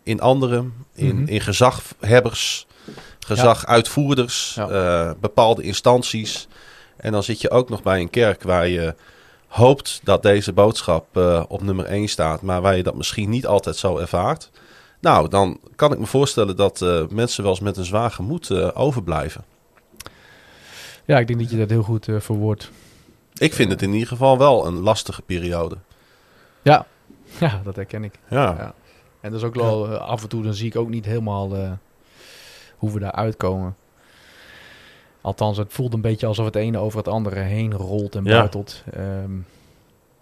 in 0.02 0.20
anderen, 0.20 0.72
in, 0.94 1.16
Mhm. 1.16 1.28
in 1.28 1.40
gezaghebbers, 1.40 2.66
gezaguitvoerders, 3.18 4.54
Ja. 4.54 4.68
eh, 4.68 5.10
bepaalde 5.20 5.62
instanties. 5.62 6.48
En 6.96 7.12
dan 7.12 7.22
zit 7.22 7.40
je 7.40 7.50
ook 7.50 7.68
nog 7.68 7.82
bij 7.82 8.00
een 8.00 8.10
kerk 8.10 8.42
waar 8.42 8.68
je 8.68 8.94
hoopt 9.46 10.00
dat 10.04 10.22
deze 10.22 10.52
boodschap 10.52 11.16
eh, 11.16 11.44
op 11.48 11.62
nummer 11.62 11.86
1 11.86 12.08
staat, 12.08 12.42
maar 12.42 12.60
waar 12.60 12.76
je 12.76 12.82
dat 12.82 12.94
misschien 12.94 13.30
niet 13.30 13.46
altijd 13.46 13.76
zo 13.76 13.96
ervaart. 13.98 14.50
Nou, 15.00 15.28
dan 15.28 15.58
kan 15.76 15.92
ik 15.92 15.98
me 15.98 16.06
voorstellen 16.06 16.56
dat 16.56 16.82
eh, 16.82 17.06
mensen 17.08 17.42
wel 17.42 17.52
eens 17.52 17.60
met 17.60 17.76
een 17.76 17.84
zwaar 17.84 18.10
gemoed 18.10 18.74
overblijven. 18.74 19.44
Ja, 21.04 21.18
ik 21.18 21.26
denk 21.26 21.40
dat 21.40 21.50
je 21.50 21.56
dat 21.56 21.70
heel 21.70 21.82
goed 21.82 22.06
verwoordt. 22.18 22.70
Ik 23.34 23.52
vind 23.54 23.70
het 23.70 23.82
in 23.82 23.92
ieder 23.92 24.08
geval 24.08 24.38
wel 24.38 24.66
een 24.66 24.78
lastige 24.80 25.22
periode. 25.22 25.76
Ja. 26.62 26.86
ja, 27.40 27.60
dat 27.64 27.76
herken 27.76 28.04
ik. 28.04 28.14
Ja, 28.30 28.54
Ja. 28.58 28.74
En 29.22 29.30
dat 29.30 29.40
is 29.40 29.46
ook 29.46 29.54
wel 29.54 29.88
eh, 29.92 30.00
af 30.00 30.22
en 30.22 30.28
toe, 30.28 30.42
dan 30.42 30.54
zie 30.54 30.66
ik 30.66 30.76
ook 30.76 30.88
niet 30.88 31.04
helemaal 31.04 31.56
eh, 31.56 31.70
hoe 32.76 32.92
we 32.92 32.98
daar 32.98 33.12
uitkomen. 33.12 33.76
Althans, 35.20 35.56
het 35.56 35.72
voelt 35.72 35.94
een 35.94 36.00
beetje 36.00 36.26
alsof 36.26 36.44
het 36.44 36.56
ene 36.56 36.78
over 36.78 36.98
het 36.98 37.08
andere 37.08 37.40
heen 37.40 37.72
rolt 37.74 38.14
en 38.14 38.24
Ja. 38.24 38.30
buitelt. 38.38 38.82
Ehm, 38.92 39.30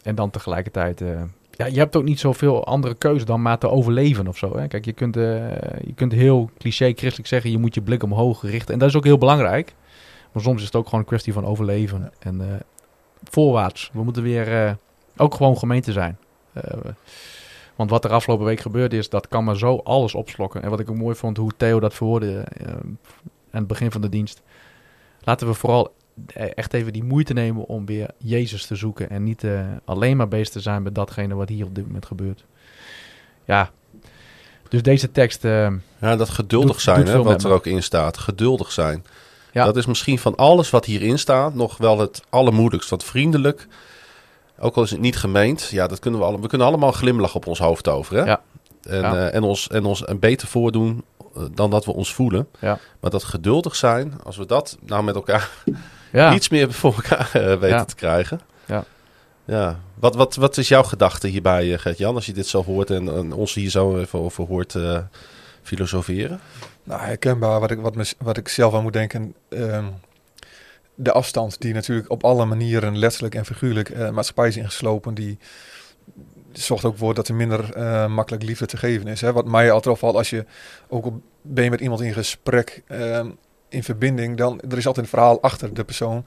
en 0.03 0.15
dan 0.15 0.31
tegelijkertijd, 0.31 1.01
eh, 1.01 1.23
ja, 1.51 1.67
je 1.67 1.79
hebt 1.79 1.97
ook 1.97 2.05
niet 2.05 2.21
zoveel 2.21 2.65
andere 2.65 2.95
keuze 2.95 3.25
dan 3.25 3.43
maar 3.43 3.59
te 3.59 3.69
overleven 3.69 4.29
of 4.29 4.37
zo. 4.37 4.57
Hè? 4.57 4.67
Kijk, 4.69 4.85
je 4.85 4.93
kunt, 4.93 5.15
je 5.15 5.93
kunt 5.95 6.13
heel 6.13 6.51
cliché 6.59 6.93
christelijk 6.93 7.29
zeggen, 7.29 7.51
je 7.51 7.59
moet 7.59 7.75
je 7.75 7.83
blik 7.83 8.03
omhoog 8.03 8.43
richten. 8.43 8.73
En 8.75 8.79
dat 8.79 8.89
is 8.89 8.97
ook 8.97 9.05
heel 9.05 9.19
belangrijk. 9.19 9.75
Maar 10.33 10.43
soms 10.43 10.59
is 10.61 10.67
het 10.67 10.77
ook 10.77 10.85
gewoon 10.85 11.01
een 11.01 11.07
kwestie 11.07 11.33
van 11.33 11.45
overleven. 11.45 12.13
En 12.19 12.63
voorwaarts, 13.31 13.91
we 13.93 14.03
moeten 14.03 14.23
weer 14.23 14.77
ook 15.17 15.35
gewoon 15.35 15.59
gemeente 15.59 15.93
zijn. 15.93 16.19
Want 17.81 17.93
wat 17.93 18.05
er 18.05 18.11
afgelopen 18.11 18.47
week 18.47 18.61
gebeurd 18.61 18.93
is, 18.93 19.09
dat 19.09 19.29
kan 19.29 19.45
maar 19.45 19.57
zo 19.57 19.77
alles 19.85 20.15
opslokken. 20.15 20.63
En 20.63 20.71
wat 20.71 20.81
ik 20.81 20.91
ook 20.91 20.97
mooi 20.97 21.15
vond, 21.17 21.37
hoe 21.37 21.51
Theo 21.57 21.81
dat 21.81 21.95
verwoordde 21.95 22.45
eh, 22.57 22.73
aan 22.73 22.99
het 23.51 23.67
begin 23.67 23.91
van 23.91 24.01
de 24.01 24.09
dienst. 24.09 24.43
Laten 25.21 25.47
we 25.47 25.55
vooral 25.55 25.95
eh, 26.27 26.51
echt 26.55 26.73
even 26.75 26.93
die 26.93 27.05
moeite 27.05 27.33
nemen 27.33 27.67
om 27.67 27.87
weer 27.87 28.11
Jezus 28.19 28.67
te 28.67 28.75
zoeken. 28.77 29.11
En 29.11 29.23
niet 29.23 29.45
eh, 29.45 29.61
alleen 29.85 30.17
maar 30.17 30.29
bezig 30.29 30.49
te 30.49 30.61
zijn 30.61 30.83
met 30.83 30.95
datgene 30.95 31.35
wat 31.35 31.49
hier 31.49 31.67
op 31.67 31.75
dit 31.75 31.87
moment 31.87 32.07
gebeurt. 32.07 32.45
Ja, 33.45 33.71
dus 34.69 34.83
deze 34.83 35.13
tekst... 35.13 35.45
eh, 35.45 35.73
ja 36.01 36.17
dat 36.17 36.29
geduldig 36.29 36.71
Doet- 36.73 36.81
zijn, 36.81 37.05
doet 37.05 37.09
hè, 37.15 37.23
wat 37.23 37.43
er 37.43 37.49
me. 37.49 37.55
ook 37.55 37.67
in 37.67 37.83
staat. 37.83 38.19
Geduldig 38.19 38.73
zijn. 38.73 39.05
Ja. 39.53 39.65
Dat 39.65 39.77
is 39.77 39.87
misschien 39.87 40.19
van 40.19 40.37
alles 40.37 40.71
wat 40.71 40.85
hierin 40.85 41.19
staat 41.19 41.55
nog 41.55 41.77
wel 41.77 41.99
het 41.99 42.23
allermoeilijkst. 42.31 42.91
Want 42.91 43.05
vriendelijk, 43.05 43.67
ook 44.61 44.77
al 44.77 44.83
is 44.83 44.91
het 44.91 45.01
niet 45.01 45.17
gemeend, 45.17 45.69
ja, 45.71 45.87
dat 45.87 45.99
kunnen 45.99 46.21
we, 46.21 46.27
alle, 46.27 46.41
we 46.41 46.49
kunnen 46.49 46.67
allemaal 46.67 46.93
glimlach 46.93 47.35
op 47.35 47.47
ons 47.47 47.59
hoofd 47.59 47.89
over. 47.89 48.17
Hè? 48.17 48.23
Ja. 48.25 48.41
En, 48.83 49.01
Ja. 49.01 49.15
eh, 49.29 49.35
en, 49.35 49.43
ons, 49.43 49.69
en 49.69 49.85
ons 49.85 50.09
een 50.09 50.19
beter 50.19 50.49
voordoen 50.49 51.05
eh, 51.37 51.43
dan 51.55 51.71
dat 51.71 51.85
we 51.85 51.93
ons 51.93 52.15
voelen. 52.15 52.49
Ja. 52.59 52.79
Maar 53.01 53.11
dat 53.11 53.25
geduldig 53.25 53.77
zijn, 53.77 54.15
als 54.25 54.37
we 54.37 54.47
dat 54.47 54.79
nou 54.87 55.03
met 55.03 55.15
elkaar 55.15 55.51
ja, 56.13 56.35
iets 56.35 56.49
meer 56.49 56.73
voor 56.73 56.95
elkaar 56.95 57.31
eh, 57.33 57.43
weten 57.47 57.69
Ja. 57.69 57.85
te 57.85 57.95
krijgen. 57.95 58.41
Ja. 58.67 58.85
Ja. 59.45 59.81
Wat, 59.95 60.15
wat, 60.15 60.35
wat 60.35 60.57
is 60.57 60.69
jouw 60.69 60.83
gedachte 60.83 61.27
hierbij, 61.29 61.79
Gert-Jan, 61.79 62.15
als 62.15 62.27
je 62.27 62.33
dit 62.33 62.47
zo 62.47 62.65
hoort 62.65 62.91
en, 62.91 63.09
en 63.17 63.33
ons 63.33 63.55
hier 63.55 63.71
zo 63.71 63.99
even 63.99 64.19
over 64.19 64.45
hoort 64.47 64.75
eh, 64.75 64.99
filosoferen? 65.63 66.41
Nou, 66.85 67.01
herkenbaar 67.01 67.61
wat 67.61 67.71
ik, 67.71 67.81
wat, 67.81 67.95
me- 67.95 68.13
wat 68.19 68.37
ik 68.37 68.49
zelf 68.49 68.75
aan 68.75 68.83
moet 68.83 68.93
denken. 68.93 69.35
ehm, 69.49 69.85
de 71.03 71.13
afstand 71.13 71.61
die 71.61 71.75
natuurlijk 71.75 72.11
op 72.11 72.25
alle 72.25 72.45
manieren, 72.45 72.99
letterlijk 72.99 73.35
en 73.35 73.45
figuurlijk, 73.45 73.89
eh 73.89 74.11
maatschappij 74.11 74.49
is 74.49 74.57
ingeslopen. 74.57 75.15
Die 75.15 75.39
zorgt 76.53 76.85
ook 76.85 76.97
voor 76.97 77.15
dat 77.15 77.29
er 77.29 77.35
minder 77.35 77.75
eh, 77.75 78.07
makkelijk 78.07 78.43
liefde 78.43 78.67
te 78.67 78.77
geven 78.77 79.07
is. 79.07 79.21
Hè? 79.21 79.33
Wat 79.33 79.47
mij 79.47 79.71
altijd 79.71 79.95
opvalt, 79.95 80.15
als 80.15 80.31
je 80.31 80.45
ook 80.89 81.07
op, 81.07 81.21
ben 81.43 81.65
je 81.65 81.71
met 81.71 81.81
iemand 81.81 82.01
in 82.01 82.13
gesprek, 82.13 82.83
ehm, 82.87 83.29
in 83.69 83.83
verbinding, 83.83 84.37
dan 84.37 84.61
er 84.61 84.79
is 84.79 84.87
altijd 84.87 85.05
een 85.05 85.13
verhaal 85.13 85.43
achter 85.43 85.75
de 85.75 85.85
persoon. 85.85 86.25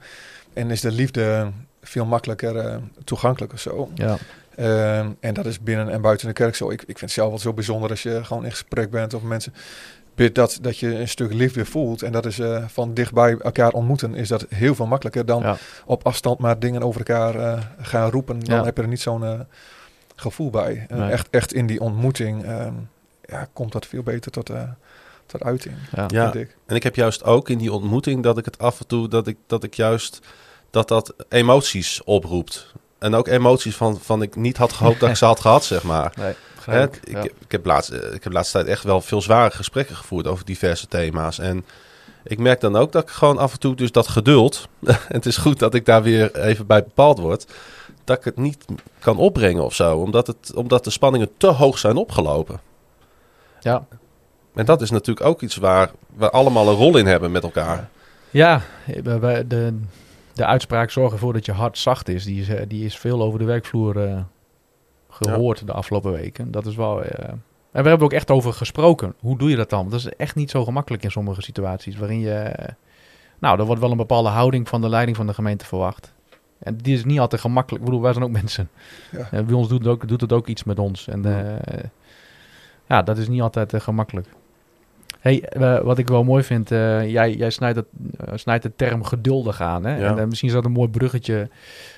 En 0.52 0.70
is 0.70 0.80
de 0.80 0.92
liefde 0.92 1.52
veel 1.82 2.04
makkelijker 2.04 2.56
eh, 2.56 2.76
toegankelijker 3.04 3.58
zo. 3.58 3.90
ja, 3.94 4.18
Ehm, 4.56 5.10
en 5.20 5.34
dat 5.34 5.46
is 5.46 5.60
binnen 5.60 5.88
en 5.88 6.00
buiten 6.00 6.26
de 6.26 6.32
kerk 6.32 6.54
zo. 6.54 6.70
Ik, 6.70 6.80
ik 6.80 6.86
vind 6.86 7.00
het 7.00 7.10
zelf 7.10 7.28
wel 7.28 7.38
zo 7.38 7.52
bijzonder 7.52 7.90
als 7.90 8.02
je 8.02 8.24
gewoon 8.24 8.44
in 8.44 8.50
gesprek 8.50 8.90
bent 8.90 9.14
of 9.14 9.22
mensen 9.22 9.54
dat, 10.14 10.58
dat 10.60 10.78
je 10.78 10.98
een 10.98 11.08
stuk 11.08 11.32
liefde 11.32 11.64
voelt. 11.64 12.02
En 12.02 12.12
dat 12.12 12.26
is 12.26 12.38
eh, 12.38 12.64
van 12.68 12.94
dichtbij 12.94 13.36
elkaar 13.38 13.70
ontmoeten, 13.72 14.14
is 14.14 14.28
dat 14.28 14.46
heel 14.48 14.74
veel 14.74 14.86
makkelijker 14.86 15.26
dan 15.26 15.42
ja, 15.42 15.56
op 15.86 16.06
afstand 16.06 16.38
maar 16.38 16.58
dingen 16.58 16.82
over 16.82 16.98
elkaar 17.00 17.34
eh, 17.34 17.60
gaan 17.80 18.10
roepen. 18.10 18.40
Dan 18.40 18.56
Ja. 18.58 18.64
heb 18.64 18.76
je 18.76 18.82
er 18.82 18.88
niet 18.88 19.00
zo'n 19.00 19.24
eh, 19.24 19.40
gevoel 20.16 20.50
bij. 20.50 20.86
Eh, 20.88 20.98
Nee. 20.98 21.10
echt, 21.10 21.28
echt 21.30 21.52
in 21.52 21.66
die 21.66 21.80
ontmoeting 21.80 22.44
ehm, 22.44 22.72
ja, 23.24 23.48
komt 23.52 23.72
dat 23.72 23.86
veel 23.86 24.02
beter 24.02 24.30
tot, 24.30 24.50
eh, 24.50 24.62
tot 25.26 25.42
uiting, 25.42 25.74
ja. 25.96 26.04
Ja. 26.08 26.32
ik. 26.32 26.56
En 26.66 26.76
ik 26.76 26.82
heb 26.82 26.94
juist 26.94 27.24
ook 27.24 27.48
in 27.48 27.58
die 27.58 27.72
ontmoeting 27.72 28.22
dat 28.22 28.38
ik 28.38 28.44
het 28.44 28.58
af 28.58 28.80
en 28.80 28.86
toe, 28.86 29.08
dat 29.08 29.26
ik, 29.26 29.36
dat 29.46 29.64
ik 29.64 29.74
juist, 29.74 30.20
dat 30.70 30.88
dat 30.88 31.14
emoties 31.28 32.02
oproept. 32.04 32.72
En 32.98 33.14
ook 33.14 33.28
emoties 33.28 33.76
van, 33.76 33.98
van 34.00 34.22
ik 34.22 34.36
niet 34.36 34.56
had 34.56 34.72
gehoopt 34.72 35.00
dat 35.00 35.08
ik 35.08 35.16
ze 35.16 35.24
had 35.24 35.40
gehad, 35.40 35.64
zeg 35.64 35.82
maar. 35.82 36.12
Nee, 36.18 36.34
Hè, 36.64 36.82
ik. 36.84 37.00
Ja. 37.10 37.22
ik, 37.22 37.52
heb 37.52 37.66
laatst, 37.66 37.90
eh, 37.90 38.14
ik 38.14 38.24
heb 38.24 38.32
laatste 38.32 38.58
tijd 38.58 38.68
echt 38.70 38.82
wel 38.84 39.00
veel 39.00 39.22
zware 39.22 39.50
gesprekken 39.50 39.96
gevoerd 39.96 40.26
over 40.26 40.44
diverse 40.44 40.86
thema's. 40.86 41.38
En 41.38 41.64
ik 42.24 42.38
merk 42.38 42.60
dan 42.60 42.76
ook 42.76 42.92
dat 42.92 43.02
ik 43.02 43.08
gewoon 43.08 43.38
af 43.38 43.52
en 43.52 43.58
toe 43.58 43.74
dus 43.76 43.92
dat 43.92 44.08
geduld, 44.08 44.68
het 45.08 45.26
is 45.26 45.36
goed 45.36 45.58
dat 45.58 45.74
ik 45.74 45.84
daar 45.86 46.02
weer 46.02 46.36
even 46.36 46.66
bij 46.66 46.82
bepaald 46.84 47.18
word, 47.18 47.46
dat 48.04 48.18
ik 48.18 48.24
het 48.24 48.36
niet 48.36 48.64
kan 48.98 49.16
opbrengen 49.16 49.64
of 49.64 49.74
zo. 49.74 49.96
Omdat, 49.98 50.26
het, 50.26 50.54
omdat 50.54 50.84
de 50.84 50.90
spanningen 50.90 51.30
te 51.36 51.46
hoog 51.46 51.78
zijn 51.78 51.96
opgelopen. 51.96 52.60
Ja. 53.60 53.86
En 54.54 54.64
dat 54.64 54.82
is 54.82 54.90
natuurlijk 54.90 55.26
ook 55.26 55.42
iets 55.42 55.56
waar 55.56 55.90
we 56.16 56.30
allemaal 56.30 56.68
een 56.68 56.74
rol 56.74 56.96
in 56.96 57.06
hebben 57.06 57.32
met 57.32 57.42
elkaar. 57.42 57.88
Ja, 58.30 58.60
we- 59.02 59.44
de, 59.48 59.80
de 60.32 60.46
uitspraak 60.46 60.90
zorg 60.90 61.12
ervoor 61.12 61.32
dat 61.32 61.46
je 61.46 61.52
hart 61.52 61.78
zacht 61.78 62.08
is. 62.08 62.24
Die 62.24 62.40
is, 62.40 62.48
eh, 62.48 62.62
die 62.68 62.84
is 62.84 62.96
veel 62.98 63.22
over 63.22 63.38
de 63.38 63.44
werkvloer 63.44 64.08
eh, 64.08 64.18
gehoord 65.14 65.66
de 65.66 65.72
afgelopen 65.72 66.12
weken. 66.12 66.50
Dat 66.50 66.66
is 66.66 66.76
wel. 66.76 67.02
eh, 67.02 67.28
en 67.72 67.82
we 67.82 67.88
hebben 67.88 68.06
ook 68.06 68.12
echt 68.12 68.30
over 68.30 68.52
gesproken. 68.52 69.14
Hoe 69.20 69.38
doe 69.38 69.50
je 69.50 69.56
dat 69.56 69.70
dan? 69.70 69.78
Want 69.78 69.90
dat 69.90 70.00
is 70.00 70.16
echt 70.16 70.34
niet 70.34 70.50
zo 70.50 70.64
gemakkelijk 70.64 71.02
in 71.02 71.10
sommige 71.10 71.42
situaties. 71.42 71.96
Waarin 71.96 72.20
je. 72.20 72.34
eh, 72.34 72.68
nou, 73.38 73.58
er 73.58 73.64
wordt 73.64 73.80
wel 73.80 73.90
een 73.90 73.96
bepaalde 73.96 74.28
houding 74.28 74.68
van 74.68 74.80
de 74.80 74.88
leiding 74.88 75.16
van 75.16 75.26
de 75.26 75.34
gemeente 75.34 75.64
verwacht. 75.64 76.12
En 76.58 76.76
die 76.76 76.94
is 76.94 77.04
niet 77.04 77.18
altijd 77.18 77.40
gemakkelijk. 77.40 77.82
Ik 77.84 77.88
bedoel, 77.90 78.04
wij 78.04 78.12
zijn 78.12 78.24
ook 78.24 78.30
mensen. 78.30 78.68
Ja. 79.12 79.28
En 79.30 79.46
bij 79.46 79.54
ons 79.54 79.68
doet 79.68 79.78
het, 79.78 79.88
ook, 79.88 80.08
doet 80.08 80.20
het 80.20 80.32
ook 80.32 80.46
iets 80.46 80.64
met 80.64 80.78
ons. 80.78 81.08
En 81.08 81.24
eh, 81.24 81.84
ja, 82.88 83.02
dat 83.02 83.18
is 83.18 83.28
niet 83.28 83.40
altijd 83.42 83.72
eh, 83.72 83.80
gemakkelijk. 83.80 84.28
Hey, 85.24 85.42
eh, 85.42 85.78
wat 85.80 85.98
ik 85.98 86.08
wel 86.08 86.24
mooi 86.24 86.42
vind, 86.42 86.70
eh, 86.70 87.10
jij, 87.10 87.34
jij 87.34 87.50
snijdt, 87.50 87.76
het, 87.76 87.86
eh, 88.16 88.32
snijdt 88.34 88.62
de 88.62 88.72
term 88.76 89.04
geduldig 89.04 89.60
aan. 89.60 89.84
Hè? 89.84 89.96
Ja. 89.96 90.16
En 90.16 90.28
misschien 90.28 90.48
is 90.48 90.54
dat 90.54 90.64
een 90.64 90.72
mooi 90.72 90.88
bruggetje, 90.88 91.48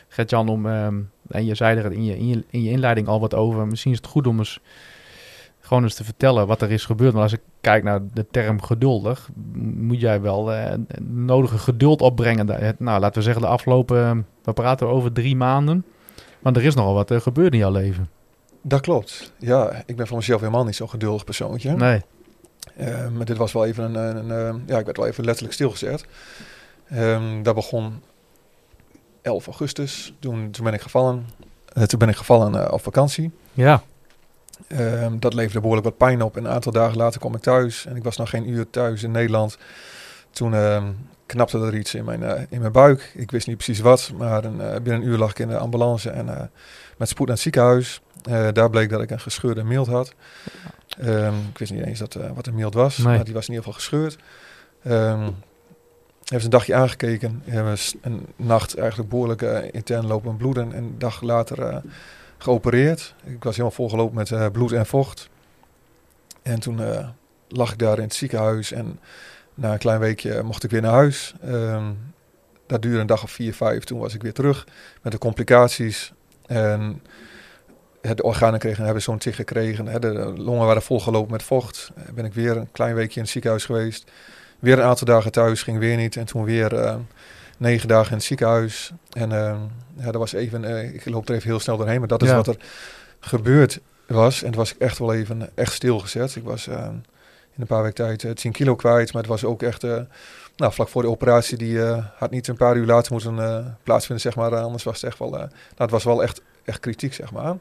Gert-Jan, 0.08 0.48
om, 0.48 0.66
ehm, 0.66 0.94
en 1.28 1.44
je 1.44 1.54
zei 1.54 1.78
er 1.78 1.92
in 1.92 2.04
je, 2.04 2.18
in, 2.18 2.28
je, 2.28 2.44
in 2.50 2.62
je 2.62 2.70
inleiding 2.70 3.06
al 3.08 3.20
wat 3.20 3.34
over. 3.34 3.66
Misschien 3.66 3.92
is 3.92 3.96
het 3.96 4.06
goed 4.06 4.26
om 4.26 4.38
eens 4.38 4.60
gewoon 5.60 5.82
eens 5.82 5.94
te 5.94 6.04
vertellen 6.04 6.46
wat 6.46 6.62
er 6.62 6.70
is 6.70 6.84
gebeurd. 6.84 7.12
Maar 7.12 7.22
als 7.22 7.32
ik 7.32 7.40
kijk 7.60 7.82
naar 7.82 8.00
de 8.12 8.26
term 8.30 8.62
geduldig, 8.62 9.28
moet 9.76 10.00
jij 10.00 10.20
wel 10.20 10.52
nodige 11.02 11.58
geduld 11.58 12.00
opbrengen. 12.00 12.46
Nou, 12.78 13.00
laten 13.00 13.18
we 13.18 13.22
zeggen 13.22 13.42
de 13.42 13.48
afgelopen, 13.48 14.04
eh, 14.04 14.16
we 14.42 14.52
praten 14.52 14.88
over 14.88 15.12
drie 15.12 15.36
maanden. 15.36 15.84
Maar 16.40 16.52
er 16.52 16.64
is 16.64 16.74
nogal 16.74 16.94
wat 16.94 17.12
gebeurd 17.22 17.52
in 17.52 17.58
jouw 17.58 17.72
leven. 17.72 18.08
Dat 18.62 18.80
klopt. 18.80 19.32
Ja, 19.38 19.82
ik 19.86 19.96
ben 19.96 20.06
voor 20.06 20.16
mezelf 20.16 20.40
helemaal 20.40 20.64
niet 20.64 20.76
zo'n 20.76 20.88
geduldig 20.88 21.24
persoontje. 21.24 21.76
Nee. 21.76 22.02
Eh, 22.76 23.08
maar 23.08 23.26
dit 23.26 23.36
was 23.36 23.52
wel 23.52 23.66
even 23.66 23.84
een, 23.84 23.94
een, 23.94 24.30
een, 24.30 24.54
eh, 24.54 24.60
ja, 24.66 24.78
ik 24.78 24.84
werd 24.84 24.96
wel 24.96 25.06
even 25.06 25.24
letterlijk 25.24 25.54
stilgezet. 25.54 26.04
Ehm, 26.88 27.42
dat 27.42 27.54
begon 27.54 28.02
11 29.22 29.46
augustus. 29.46 30.14
Toen, 30.18 30.50
toen 30.50 30.64
ben 30.64 30.74
ik 30.74 30.80
gevallen. 30.80 31.26
Eh, 31.72 31.82
toen 31.82 31.98
ben 31.98 32.08
ik 32.08 32.16
gevallen 32.16 32.64
eh, 32.64 32.72
op 32.72 32.82
vakantie. 32.82 33.30
Ja. 33.52 33.82
Ehm, 34.68 35.18
dat 35.18 35.34
leverde 35.34 35.60
behoorlijk 35.60 35.86
wat 35.86 35.96
pijn 35.96 36.22
op. 36.22 36.36
En 36.36 36.44
een 36.44 36.50
aantal 36.50 36.72
dagen 36.72 36.96
later 36.96 37.20
kwam 37.20 37.34
ik 37.34 37.40
thuis. 37.40 37.86
En 37.86 37.96
ik 37.96 38.04
was 38.04 38.16
nog 38.16 38.30
geen 38.30 38.48
uur 38.48 38.70
thuis 38.70 39.02
in 39.02 39.10
Nederland. 39.10 39.58
Toen 40.30 40.54
ehm, 40.54 40.92
knapte 41.26 41.58
er 41.58 41.76
iets 41.76 41.94
in 41.94 42.04
mijn, 42.04 42.46
in 42.50 42.60
mijn 42.60 42.72
buik. 42.72 43.12
Ik 43.14 43.30
wist 43.30 43.46
niet 43.46 43.56
precies 43.56 43.80
wat. 43.80 44.12
Maar 44.18 44.44
een, 44.44 44.56
binnen 44.56 45.02
een 45.02 45.08
uur 45.08 45.18
lag 45.18 45.30
ik 45.30 45.38
in 45.38 45.48
de 45.48 45.58
ambulance 45.58 46.10
en 46.10 46.50
met 46.96 47.08
spoed 47.08 47.26
naar 47.26 47.34
het 47.34 47.44
ziekenhuis. 47.44 48.00
Daar 48.52 48.70
bleek 48.70 48.90
dat 48.90 49.02
ik 49.02 49.10
een 49.10 49.20
gescheurde 49.20 49.64
mild 49.64 49.86
had. 49.86 50.14
Ehm, 50.98 51.34
ik 51.50 51.58
wist 51.58 51.72
niet 51.72 51.84
eens 51.84 51.98
dat, 51.98 52.14
eh, 52.14 52.30
wat 52.34 52.46
een 52.46 52.54
mild 52.54 52.74
was. 52.74 52.98
Nee. 52.98 53.16
Maar 53.16 53.24
die 53.24 53.34
was 53.34 53.48
in 53.48 53.54
ieder 53.54 53.64
geval 53.64 53.80
gescheurd. 53.80 54.16
Ehm 54.82 55.30
hebben 56.26 56.40
ze 56.40 56.54
een 56.54 56.58
dagje 56.58 56.74
aangekeken. 56.74 57.42
Hebben 57.44 57.76
een 58.00 58.26
nacht 58.36 58.78
eigenlijk 58.78 59.10
behoorlijk 59.10 59.42
eh, 59.42 59.58
intern 59.70 60.06
lopen 60.06 60.36
bloeden. 60.36 60.72
En 60.72 60.84
een 60.84 60.98
dag 60.98 61.20
later 61.20 61.62
eh, 61.62 61.76
geopereerd. 62.38 63.14
Ik 63.24 63.44
was 63.44 63.56
helemaal 63.56 63.76
volgelopen 63.76 64.14
met 64.14 64.52
bloed 64.52 64.72
en 64.72 64.86
vocht. 64.86 65.28
En 66.42 66.60
toen 66.60 66.80
lag 67.48 67.72
ik 67.72 67.78
daar 67.78 67.96
in 67.96 68.02
het 68.02 68.14
ziekenhuis. 68.14 68.72
En 68.72 69.00
na 69.54 69.72
een 69.72 69.78
klein 69.78 70.00
weekje 70.00 70.42
mocht 70.42 70.64
ik 70.64 70.70
weer 70.70 70.80
naar 70.80 70.92
huis. 70.92 71.34
Ehm, 71.42 71.92
dat 72.66 72.82
duurde 72.82 72.98
een 72.98 73.06
dag 73.06 73.22
of 73.22 73.30
vier, 73.30 73.54
vijf. 73.54 73.84
Toen 73.84 73.98
was 73.98 74.14
ik 74.14 74.22
weer 74.22 74.32
terug 74.32 74.66
met 75.02 75.12
de 75.12 75.18
complicaties. 75.18 76.12
En 76.46 77.02
de 78.14 78.22
organen 78.22 78.58
kregen, 78.58 78.84
hebben 78.84 79.02
zo'n 79.02 79.18
tig 79.18 79.36
gekregen. 79.36 79.86
Hè, 79.86 79.98
De 79.98 80.32
longen 80.36 80.66
waren 80.66 80.82
volgelopen 80.82 81.32
met 81.32 81.42
vocht. 81.42 81.90
Eh, 81.96 82.02
Ben 82.14 82.24
ik 82.24 82.34
weer 82.34 82.56
een 82.56 82.68
klein 82.72 82.94
weekje 82.94 83.14
in 83.16 83.22
het 83.22 83.30
ziekenhuis 83.30 83.64
geweest. 83.64 84.10
Weer 84.58 84.78
een 84.78 84.84
aantal 84.84 85.06
dagen 85.06 85.32
thuis, 85.32 85.62
ging 85.62 85.78
weer 85.78 85.96
niet. 85.96 86.16
En 86.16 86.24
toen 86.24 86.44
weer 86.44 86.74
eh, 86.74 86.96
negen 87.58 87.88
dagen 87.88 88.10
in 88.10 88.16
het 88.16 88.24
ziekenhuis. 88.26 88.92
En 89.12 89.32
eh, 89.32 89.56
ja, 89.96 90.04
dat 90.04 90.14
was 90.14 90.32
even, 90.32 90.64
eh, 90.64 90.94
ik 90.94 91.04
loop 91.04 91.28
er 91.28 91.34
even 91.34 91.48
heel 91.48 91.60
snel 91.60 91.76
doorheen, 91.76 91.98
maar 91.98 92.08
dat 92.08 92.22
is 92.22 92.28
Ja. 92.28 92.34
wat 92.36 92.46
er 92.46 92.56
gebeurd 93.20 93.80
was. 94.06 94.42
En 94.42 94.48
toen 94.50 94.60
was 94.60 94.72
ik 94.74 94.78
echt 94.80 94.98
wel 94.98 95.14
even 95.14 95.50
echt 95.54 95.72
stilgezet. 95.72 96.36
Ik 96.36 96.44
was 96.44 96.66
eh, 96.66 96.84
in 97.54 97.60
een 97.60 97.66
paar 97.66 97.82
weken 97.82 97.94
tijd 98.04 98.24
eh, 98.24 98.30
10 98.30 98.52
kilo 98.52 98.74
kwijt, 98.76 99.12
maar 99.12 99.22
het 99.22 99.30
was 99.30 99.44
ook 99.44 99.62
echt, 99.62 99.82
nou, 100.56 100.72
vlak 100.72 100.88
voor 100.88 101.02
de 101.02 101.08
operatie, 101.08 101.56
die 101.58 101.80
had 102.16 102.30
niet 102.30 102.48
een 102.48 102.56
paar 102.56 102.76
uur 102.76 102.86
later 102.86 103.12
moeten 103.12 103.76
plaatsvinden, 103.82 104.20
zeg 104.24 104.36
maar. 104.36 104.56
Anders 104.56 104.82
was 104.82 104.94
het 105.00 105.04
echt 105.10 105.18
wel, 105.18 105.30
nou, 105.30 105.48
het 105.76 105.90
was 105.90 106.04
wel 106.04 106.22
echt, 106.22 106.40
echt 106.66 106.80
kritiek, 106.80 107.14
zeg 107.14 107.32
maar. 107.32 107.56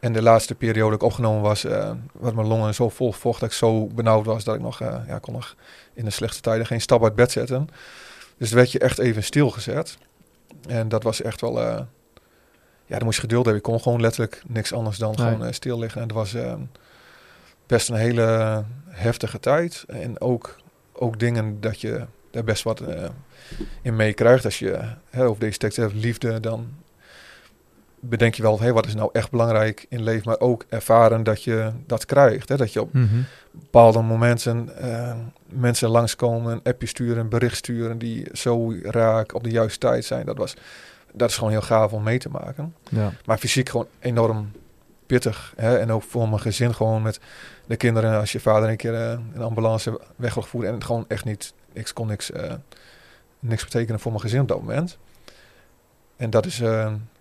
En 0.00 0.12
de 0.12 0.22
laatste 0.22 0.54
periode 0.54 0.90
dat 0.90 1.00
ik 1.00 1.06
opgenomen 1.06 1.42
was, 1.42 1.64
eh 1.64 1.90
werd 2.20 2.34
mijn 2.34 2.46
longen 2.46 2.74
zo 2.74 2.88
vol 2.88 3.12
vocht 3.12 3.40
dat 3.40 3.48
ik 3.50 3.54
zo 3.54 3.86
benauwd 3.86 4.26
was 4.26 4.44
dat 4.44 4.54
ik 4.54 4.60
nog, 4.60 4.80
eh, 4.80 4.96
ja, 5.06 5.18
kon 5.18 5.34
nog 5.34 5.54
in 5.92 6.04
de 6.04 6.10
slechte 6.10 6.40
tijden 6.40 6.66
geen 6.66 6.80
stap 6.80 7.02
uit 7.04 7.14
bed 7.14 7.30
zetten. 7.30 7.68
Dus 8.38 8.48
dan 8.48 8.58
werd 8.58 8.72
je 8.72 8.78
echt 8.78 8.98
even 8.98 9.22
stilgezet. 9.22 9.98
En 10.68 10.88
dat 10.88 11.02
was 11.02 11.22
echt 11.22 11.40
wel, 11.40 11.60
eh, 11.60 11.80
ja, 12.86 12.96
dan 12.96 13.04
moest 13.04 13.14
je 13.16 13.22
geduld 13.22 13.44
hebben. 13.44 13.62
Ik 13.62 13.68
kon 13.70 13.80
gewoon 13.80 14.00
letterlijk 14.00 14.42
niks 14.46 14.72
anders 14.72 14.98
dan 14.98 15.14
Nee. 15.18 15.32
gewoon 15.32 15.54
stil 15.54 15.78
liggen. 15.78 16.00
En 16.00 16.08
dat 16.08 16.16
was 16.16 16.36
best 17.66 17.88
een 17.88 17.96
hele 17.96 18.62
heftige 18.88 19.40
tijd. 19.40 19.84
En 19.88 20.20
ook, 20.20 20.56
ook 20.92 21.18
dingen 21.18 21.60
dat 21.60 21.80
je 21.80 22.06
daar 22.30 22.44
best 22.44 22.62
wat 22.62 22.82
in 23.82 23.96
meekrijgt. 23.96 24.44
Als 24.44 24.58
je 24.58 24.78
hè, 25.10 25.24
over 25.24 25.40
deze 25.40 25.58
tekst 25.58 25.76
hebt, 25.76 25.94
liefde, 25.94 26.40
dan 26.40 26.68
bedenk 28.00 28.34
je 28.34 28.42
wel, 28.42 28.60
hé, 28.60 28.72
wat 28.72 28.86
is 28.86 28.94
nou 28.94 29.10
echt 29.12 29.30
belangrijk 29.30 29.86
in 29.88 30.02
leven, 30.02 30.22
maar 30.28 30.40
ook 30.40 30.64
ervaren 30.68 31.22
dat 31.22 31.44
je 31.44 31.70
dat 31.86 32.04
krijgt. 32.06 32.48
Hè? 32.48 32.56
Dat 32.56 32.72
je 32.72 32.80
op 32.80 32.92
Mhm. 32.92 33.20
bepaalde 33.50 34.00
momenten 34.02 34.76
eh, 34.78 35.16
mensen 35.48 35.88
langskomen, 35.88 36.52
een 36.52 36.60
appje 36.72 36.86
sturen, 36.86 37.18
een 37.18 37.28
bericht 37.28 37.56
sturen 37.56 37.98
die 37.98 38.26
zo 38.32 38.72
raak 38.82 39.34
op 39.34 39.44
de 39.44 39.50
juiste 39.50 39.78
tijd 39.78 40.04
zijn. 40.04 40.26
Dat, 40.26 40.36
was, 40.36 40.54
dat 41.12 41.30
is 41.30 41.36
gewoon 41.36 41.50
heel 41.52 41.60
gaaf 41.60 41.92
om 41.92 42.02
mee 42.02 42.18
te 42.18 42.28
maken. 42.28 42.74
Ja. 42.88 43.12
Maar 43.24 43.38
fysiek 43.38 43.68
gewoon 43.68 43.86
enorm 43.98 44.50
pittig. 45.06 45.52
Hè? 45.56 45.78
En 45.78 45.92
ook 45.92 46.02
voor 46.02 46.28
mijn 46.28 46.40
gezin 46.40 46.74
gewoon 46.74 47.02
met 47.02 47.20
de 47.66 47.76
kinderen. 47.76 48.18
Als 48.20 48.32
je 48.32 48.40
vader 48.40 48.68
een 48.68 48.76
keer 48.76 48.94
eh, 48.94 49.18
een 49.34 49.42
ambulance 49.42 50.00
weg 50.16 50.34
wil 50.34 50.42
voeren 50.42 50.68
en 50.70 50.74
het 50.74 50.84
gewoon 50.84 51.04
echt 51.08 51.24
niet, 51.24 51.52
ik 51.72 51.90
kon 51.94 52.06
niks, 52.06 52.32
eh, 52.32 52.52
niks 53.38 53.64
betekenen 53.64 54.00
voor 54.00 54.10
mijn 54.10 54.22
gezin 54.22 54.40
op 54.40 54.48
dat 54.48 54.60
moment. 54.60 54.98
En 56.16 56.30
dat 56.30 56.46
is 56.46 56.62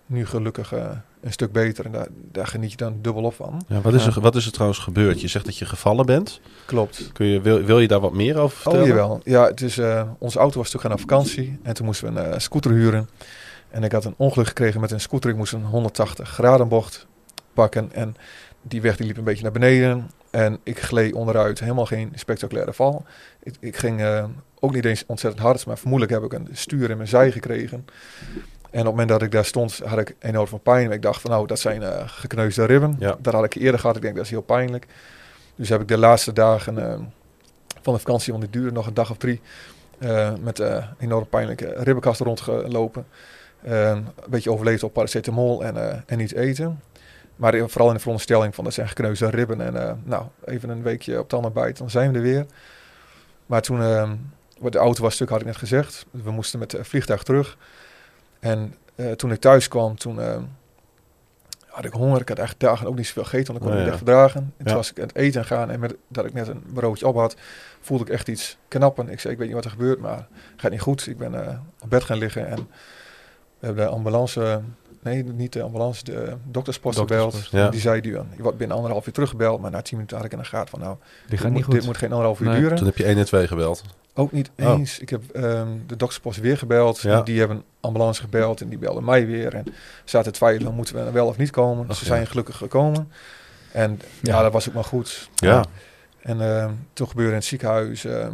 nu 0.10 0.26
gelukkig 0.26 0.74
eh, 0.74 0.90
een 1.22 1.32
stuk 1.32 1.52
beter 1.52 1.86
en 1.86 1.92
daar, 1.92 2.08
daar 2.32 2.48
geniet 2.48 2.72
je 2.72 2.78
dan 2.78 2.98
dubbel 3.02 3.24
op 3.24 3.34
van. 3.34 3.62
Ja, 3.68 3.82
wat, 3.82 3.94
is 3.94 4.06
er, 4.06 4.22
wat 4.22 4.36
is 4.36 4.46
er 4.46 4.52
trouwens 4.52 4.80
gebeurd? 4.80 5.22
Je 5.22 5.28
zegt 5.28 5.46
dat 5.46 5.58
je 5.58 5.66
gevallen 5.66 6.06
bent. 6.06 6.40
Klopt. 6.66 7.12
Kun 7.14 7.26
je, 7.26 7.42
wil, 7.42 7.64
wil 7.64 7.80
je 7.80 7.88
daar 7.88 8.00
wat 8.00 8.14
meer 8.14 8.38
over 8.38 8.58
vertellen? 8.58 8.82
Oh 8.82 8.88
jawel. 8.88 9.22
Ja, 9.24 9.46
het 9.46 9.62
is, 9.62 9.78
eh, 9.78 10.10
onze 10.18 10.40
auto 10.40 10.58
was 10.58 10.70
toen 10.70 10.82
gaan 10.82 10.92
op 10.92 11.00
vakantie 11.00 11.60
en 11.64 11.74
toen 11.74 11.86
moesten 11.86 12.14
we 12.14 12.20
een 12.20 12.26
eh, 12.26 12.40
scooter 12.40 12.72
huren. 12.72 13.10
En 13.70 13.84
ik 13.84 13.92
had 13.92 14.06
een 14.06 14.14
ongeluk 14.18 14.48
gekregen 14.48 14.82
met 14.82 14.92
een 14.92 15.00
scooter. 15.00 15.30
Ik 15.30 15.36
moest 15.36 15.54
een 15.54 15.66
180 15.66 16.30
graden 16.30 16.68
bocht 16.68 17.08
pakken 17.54 17.92
en 17.94 18.16
die 18.62 18.82
weg 18.82 18.98
die 18.98 19.08
liep 19.08 19.18
een 19.18 19.24
beetje 19.24 19.44
naar 19.44 19.52
beneden. 19.52 20.12
En 20.30 20.60
ik 20.64 20.80
gleed 20.80 21.14
onderuit, 21.14 21.60
helemaal 21.60 21.86
geen 21.86 22.12
spectaculaire 22.16 22.74
val. 22.74 23.06
Ik, 23.44 23.56
ik 23.60 23.78
ging 23.78 24.02
ook 24.60 24.74
niet 24.74 24.86
eens 24.86 25.04
ontzettend 25.08 25.44
hard, 25.44 25.66
maar 25.66 25.78
vermoedelijk 25.78 26.22
heb 26.22 26.32
ik 26.32 26.40
een 26.40 26.48
stuur 26.52 26.90
in 26.90 26.98
mijn 26.98 27.10
zij 27.10 27.32
gekregen. 27.32 27.86
En 28.72 28.80
op 28.80 28.86
het 28.86 28.86
moment 28.86 29.10
dat 29.10 29.22
ik 29.22 29.32
daar 29.32 29.46
stond, 29.46 29.82
had 29.86 30.00
ik 30.00 30.16
enorm 30.20 30.48
veel 30.48 30.58
pijn. 30.58 30.92
Ik 30.92 31.02
dacht 31.02 31.22
van 31.22 31.32
nou, 31.32 31.48
dat 31.48 31.60
zijn 31.60 31.84
eh, 31.84 32.04
gekneusde 32.06 32.66
ribben. 32.66 32.96
Ja. 33.00 33.18
Dat 33.20 33.34
had 33.34 33.44
ik 33.44 33.54
eerder 33.54 33.80
gehad. 33.80 33.96
Ik 33.96 34.02
denk 34.02 34.16
dat 34.16 34.24
is 34.24 34.30
heel 34.30 34.42
pijnlijk. 34.42 34.88
Dus 35.56 35.70
heb 35.70 35.82
ik 35.82 35.88
de 35.88 35.98
laatste 35.98 36.34
dagen 36.34 36.92
eh, 36.92 37.00
van 37.82 37.94
de 37.94 38.00
vakantie, 38.00 38.34
want 38.34 38.44
die 38.44 38.62
duurde 38.62 38.76
nog 38.76 38.88
een 38.88 38.94
dag 38.94 39.12
of 39.12 39.18
drie, 39.18 39.42
eh, 39.98 40.34
met 40.42 40.64
enorm 41.00 41.28
pijnlijke 41.28 41.74
ribbenkast 41.76 42.22
rondgelopen. 42.22 43.06
Een 43.64 44.08
beetje 44.30 44.52
overleefd 44.52 44.84
op 44.84 44.94
paracetamol 44.94 45.64
en, 45.64 46.04
en 46.08 46.18
niet 46.18 46.34
eten. 46.34 46.82
Maar 47.36 47.70
vooral 47.70 47.88
in 47.88 47.94
de 47.94 48.00
veronderstelling 48.00 48.56
van 48.56 48.64
dat 48.64 48.74
zijn 48.74 48.88
gekneusde 48.88 49.30
ribben. 49.30 49.62
En 49.62 50.02
nou, 50.04 50.24
even 50.46 50.70
een 50.70 50.84
weekje 50.84 51.20
op 51.20 51.30
tanden 51.30 51.54
bijt, 51.54 51.78
dan 51.78 51.90
zijn 51.90 52.12
we 52.12 52.18
er 52.18 52.24
weer. 52.24 52.46
Maar 53.50 53.62
toen, 53.62 53.82
eh, 53.82 54.12
de 54.70 54.78
auto 54.78 55.04
was 55.04 55.14
stuk, 55.14 55.30
had 55.30 55.40
ik 55.40 55.46
net 55.46 55.58
gezegd. 55.58 56.06
We 56.12 56.32
moesten 56.32 56.60
met 56.60 56.72
het 56.72 56.88
vliegtuig 56.88 57.24
terug. 57.24 57.58
En 58.40 58.76
eh, 58.96 59.12
toen 59.12 59.32
ik 59.32 59.40
thuis 59.40 59.68
kwam, 59.68 59.98
toen 59.98 60.22
eh, 60.22 60.38
had 61.68 61.86
ik 61.86 61.94
honger. 61.94 62.22
Ik 62.22 62.30
had 62.30 62.38
eigenlijk 62.38 62.70
dagen 62.70 62.88
ook 62.88 62.96
niet 62.96 63.08
zoveel 63.08 63.24
gegeten, 63.24 63.54
want 63.54 63.58
ik 63.60 63.64
kon 63.64 63.72
Oh, 63.72 63.78
het 63.78 63.86
ja. 63.88 63.92
niet 63.92 64.02
echt 64.02 64.14
verdragen. 64.14 64.42
En 64.42 64.54
Ja. 64.58 64.66
toen 64.66 64.76
was 64.76 64.92
ik 64.92 65.00
aan 65.00 65.08
het 65.08 65.16
eten 65.16 65.46
gaan 65.46 65.70
en 65.72 65.80
met, 65.80 65.96
dat 66.08 66.26
ik 66.26 66.34
net 66.34 66.48
een 66.48 66.64
broodje 66.74 67.08
op 67.08 67.16
had, 67.16 67.36
voelde 67.82 68.04
ik 68.04 68.10
echt 68.10 68.28
iets 68.28 68.58
knappen. 68.68 69.10
Ik 69.10 69.20
zei, 69.20 69.34
ik 69.34 69.40
weet 69.40 69.48
niet 69.48 69.56
wat 69.56 69.66
er 69.66 69.72
gebeurt, 69.72 70.00
maar 70.00 70.18
het 70.18 70.28
gaat 70.62 70.72
niet 70.72 70.82
goed. 70.82 71.08
Ik 71.08 71.18
ben 71.18 71.46
eh, 71.48 71.58
op 71.80 71.90
bed 71.90 72.04
gaan 72.04 72.18
liggen 72.18 72.48
en 72.48 72.68
we 73.60 73.66
hebben 73.66 73.86
de 73.86 73.92
ambulance, 73.92 74.62
nee, 75.04 75.24
niet 75.24 75.54
de 75.54 75.62
ambulance, 75.62 76.04
de 76.04 76.36
dokterspost 76.44 77.00
gebeld. 77.00 77.48
Ja. 77.52 77.70
Die 77.70 77.80
zei, 77.80 78.02
die, 78.02 78.12
je 78.12 78.42
wordt 78.42 78.58
binnen 78.58 78.76
anderhalf 78.76 79.08
uur 79.08 79.14
teruggebeld, 79.14 79.62
maar 79.62 79.72
na 79.72 79.82
tien 79.82 79.94
minuten 79.96 80.18
had 80.18 80.26
ik 80.26 80.32
in 80.32 80.38
de 80.38 80.44
gaten 80.46 80.70
van, 80.70 80.80
nou, 80.80 80.96
Die 81.00 81.30
dit 81.30 81.40
gaat 81.40 81.48
niet 81.48 81.56
moet, 81.56 81.64
goed. 81.66 81.74
dit 81.74 81.86
moet 81.86 81.98
geen 81.98 82.10
anderhalf 82.12 82.40
uur 82.40 82.48
Nee. 82.50 82.60
duren. 82.60 82.78
Toen 82.78 82.86
heb 82.86 82.98
je 82.98 83.06
112 83.06 83.48
gebeld. 83.48 83.84
Ook 84.14 84.32
niet 84.32 84.52
Oh. 84.60 84.66
eens. 84.66 85.00
Ik 85.00 85.10
heb 85.10 85.30
ehm, 85.30 85.68
de 85.88 85.96
dokterspost 85.96 86.40
weer 86.40 86.58
gebeld. 86.58 87.00
Ja. 87.00 87.18
En 87.18 87.24
die 87.24 87.40
hebben 87.40 87.64
ambulance 87.80 88.22
gebeld 88.22 88.62
en 88.62 88.70
die 88.70 88.78
belden 88.78 89.04
mij 89.04 89.26
weer. 89.26 89.56
En 89.56 89.66
zaten 90.06 90.32
twijfelen, 90.34 90.74
moeten 90.74 91.06
we 91.06 91.12
wel 91.12 91.28
of 91.28 91.38
niet 91.38 91.50
komen. 91.52 91.86
Ach, 91.90 91.96
Ze 91.96 92.04
ja. 92.06 92.10
zijn 92.12 92.28
gelukkig 92.28 92.58
gekomen. 92.58 93.12
En 93.72 94.00
ja, 94.22 94.36
Ja. 94.36 94.42
dat 94.42 94.54
was 94.54 94.68
ook 94.68 94.74
maar 94.74 94.84
goed. 94.84 95.30
Ja. 95.36 95.66
En 96.22 96.42
ehm, 96.42 96.72
toen 96.94 97.08
gebeurde 97.08 97.30
in 97.32 97.38
het 97.38 97.46
ziekenhuis... 97.46 98.06
ehm, 98.06 98.34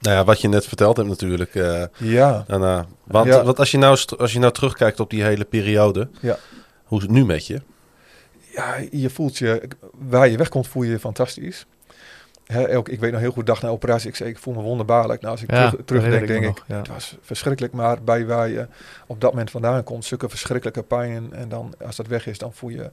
Nou 0.00 0.16
ja, 0.16 0.24
wat 0.24 0.40
je 0.40 0.48
net 0.48 0.66
verteld 0.66 0.96
hebt 0.96 1.08
natuurlijk. 1.08 1.54
eh, 1.54 1.84
ja, 1.98 2.44
daarna. 2.46 2.86
Want, 3.04 3.26
Ja. 3.26 3.44
want 3.44 3.58
als, 3.58 3.70
je 3.70 3.78
nou, 3.78 3.98
als 4.18 4.32
je 4.32 4.38
nou 4.38 4.52
terugkijkt 4.52 5.00
op 5.00 5.10
die 5.10 5.22
hele 5.22 5.44
periode. 5.44 6.08
Ja. 6.20 6.38
Hoe 6.84 6.98
is 6.98 7.04
het 7.04 7.12
nu 7.12 7.24
met 7.24 7.46
je? 7.46 7.60
ja, 8.54 8.76
je 8.90 9.10
voelt 9.10 9.38
je... 9.38 9.68
Waar 9.92 10.28
je 10.28 10.36
wegkomt 10.36 10.68
voel 10.68 10.82
je 10.82 10.90
je 10.90 10.98
fantastisch. 10.98 11.66
Hè, 12.46 12.62
elk, 12.62 12.88
ik 12.88 13.00
weet 13.00 13.12
nog 13.12 13.20
heel 13.20 13.30
goed, 13.30 13.46
dag 13.46 13.62
na 13.62 13.68
operatie, 13.68 14.08
ik 14.08 14.16
zei, 14.16 14.28
ik 14.30 14.38
voel 14.38 14.54
me 14.54 14.60
wonderbaarlijk. 14.62 15.20
Nou, 15.20 15.32
als 15.32 15.42
ik 15.42 15.50
Ja, 15.50 15.70
terug, 15.70 15.84
terugdenk, 15.84 16.20
ik 16.20 16.26
denk 16.26 16.40
ik, 16.44 16.46
nog, 16.48 16.64
ja. 16.66 16.76
het 16.76 16.88
was 16.88 17.16
verschrikkelijk. 17.20 17.72
Maar 17.74 18.02
bij 18.02 18.26
waar 18.26 18.48
je 18.48 18.66
op 19.06 19.20
dat 19.20 19.30
moment 19.30 19.50
vandaan 19.50 19.84
komt, 19.84 20.04
zulke 20.04 20.28
verschrikkelijke 20.28 20.82
pijn. 20.82 21.32
En 21.32 21.48
dan, 21.48 21.74
als 21.86 21.96
dat 21.96 22.06
weg 22.06 22.26
is, 22.26 22.38
dan 22.38 22.52
voel 22.52 22.70
je 22.70 22.90